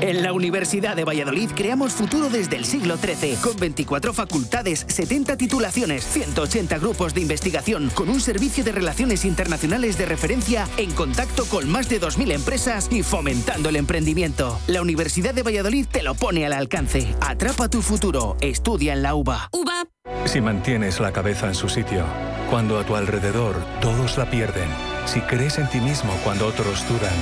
En 0.00 0.22
la 0.22 0.32
Universidad 0.32 0.94
de 0.94 1.04
Valladolid 1.04 1.50
creamos 1.54 1.92
futuro 1.92 2.30
desde 2.30 2.56
el 2.56 2.64
siglo 2.64 2.96
XIII, 2.96 3.36
con 3.36 3.56
24 3.56 4.12
facultades, 4.12 4.86
70 4.88 5.36
titulaciones, 5.36 6.04
180 6.04 6.78
grupos 6.78 7.14
de 7.14 7.22
investigación, 7.22 7.90
con 7.94 8.08
un 8.08 8.20
servicio 8.20 8.62
de 8.62 8.70
relaciones 8.70 9.24
internacionales 9.24 9.98
de 9.98 10.06
referencia 10.06 10.68
en 10.76 10.92
contacto 10.92 11.46
con 11.46 11.68
más 11.68 11.88
de 11.88 12.00
2.000 12.00 12.32
empresas 12.32 12.88
y 12.92 13.02
fomentando 13.02 13.70
el 13.70 13.76
emprendimiento. 13.76 14.60
La 14.68 14.82
Universidad 14.82 15.34
de 15.34 15.42
Valladolid 15.42 15.86
te 15.90 16.02
lo 16.02 16.14
pone 16.14 16.46
al 16.46 16.52
alcance. 16.52 17.14
Atrapa 17.20 17.68
tu 17.68 17.82
futuro. 17.82 18.36
Estudia 18.40 18.92
en 18.92 19.02
la 19.02 19.16
UBA. 19.16 19.48
UBA. 19.52 19.84
Si 20.26 20.40
mantienes 20.40 21.00
la 21.00 21.12
cabeza 21.12 21.48
en 21.48 21.54
su 21.54 21.68
sitio, 21.68 22.04
cuando 22.50 22.78
a 22.78 22.84
tu 22.84 22.94
alrededor 22.94 23.56
todos 23.80 24.16
la 24.16 24.30
pierden, 24.30 24.68
si 25.06 25.20
crees 25.22 25.58
en 25.58 25.68
ti 25.68 25.80
mismo 25.80 26.12
cuando 26.22 26.46
otros 26.46 26.86
dudan, 26.86 27.14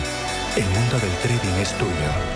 el 0.57 0.65
mundo 0.65 0.99
del 0.99 1.13
trading 1.23 1.61
es 1.61 1.73
tuyo. 1.79 2.36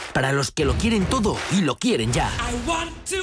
Para 0.13 0.31
los 0.31 0.51
que 0.51 0.65
lo 0.65 0.73
quieren 0.73 1.05
todo 1.05 1.37
y 1.51 1.61
lo 1.61 1.77
quieren 1.77 2.11
ya. 2.11 2.29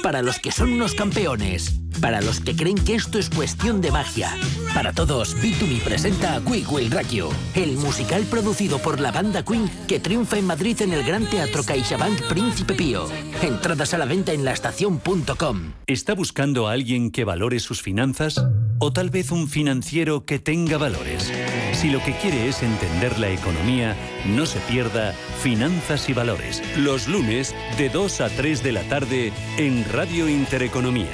Para 0.01 0.21
los 0.21 0.39
que 0.39 0.51
son 0.51 0.73
unos 0.73 0.93
campeones. 0.93 1.79
Para 2.01 2.21
los 2.21 2.39
que 2.39 2.55
creen 2.55 2.77
que 2.77 2.95
esto 2.95 3.19
es 3.19 3.29
cuestión 3.29 3.81
de 3.81 3.91
magia. 3.91 4.35
Para 4.73 4.93
todos, 4.93 5.39
Bitumi 5.41 5.79
presenta 5.79 6.35
a 6.35 6.41
Quick 6.41 6.71
Will 6.71 6.91
Rock 6.91 7.33
el 7.55 7.77
musical 7.77 8.23
producido 8.23 8.79
por 8.79 8.99
la 8.99 9.11
banda 9.11 9.43
Queen 9.43 9.69
que 9.87 9.99
triunfa 9.99 10.37
en 10.37 10.45
Madrid 10.45 10.81
en 10.81 10.93
el 10.93 11.03
Gran 11.03 11.25
Teatro 11.25 11.63
CaixaBank 11.63 12.21
Príncipe 12.29 12.73
Pío. 12.73 13.07
Entradas 13.41 13.93
a 13.93 13.97
la 13.97 14.05
venta 14.05 14.31
en 14.31 14.45
laestacion.com. 14.45 15.73
¿Está 15.87 16.13
buscando 16.13 16.67
a 16.67 16.73
alguien 16.73 17.11
que 17.11 17.25
valore 17.25 17.59
sus 17.59 17.81
finanzas? 17.81 18.41
¿O 18.79 18.93
tal 18.93 19.09
vez 19.09 19.31
un 19.31 19.49
financiero 19.49 20.25
que 20.25 20.39
tenga 20.39 20.77
valores? 20.77 21.31
Si 21.79 21.89
lo 21.89 22.03
que 22.03 22.11
quiere 22.11 22.49
es 22.49 22.61
entender 22.61 23.17
la 23.19 23.29
economía, 23.29 23.95
no 24.25 24.45
se 24.45 24.59
pierda 24.59 25.13
Finanzas 25.41 26.09
y 26.09 26.13
Valores, 26.13 26.61
los 26.77 27.07
lunes 27.07 27.55
de 27.77 27.87
2 27.87 28.19
a 28.19 28.27
3 28.27 28.63
de 28.63 28.71
la 28.73 28.83
tarde 28.89 29.31
en 29.55 29.89
Radio 29.89 30.27
Intereconomía. 30.27 31.07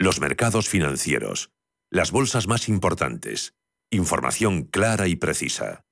Los 0.00 0.20
mercados 0.20 0.68
financieros. 0.68 1.52
Las 1.88 2.10
bolsas 2.10 2.48
más 2.48 2.68
importantes. 2.68 3.54
Información 3.92 4.64
clara 4.64 5.06
y 5.06 5.14
precisa. 5.14 5.84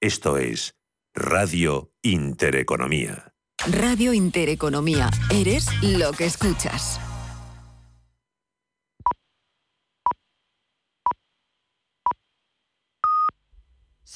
Esto 0.00 0.38
es 0.38 0.76
Radio 1.14 1.92
Intereconomía. 2.00 3.34
Radio 3.70 4.14
Intereconomía. 4.14 5.10
Eres 5.30 5.66
lo 5.82 6.12
que 6.12 6.24
escuchas. 6.24 6.98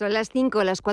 Son 0.01 0.14
las 0.14 0.30
5, 0.32 0.64
las 0.64 0.80
4. 0.80 0.88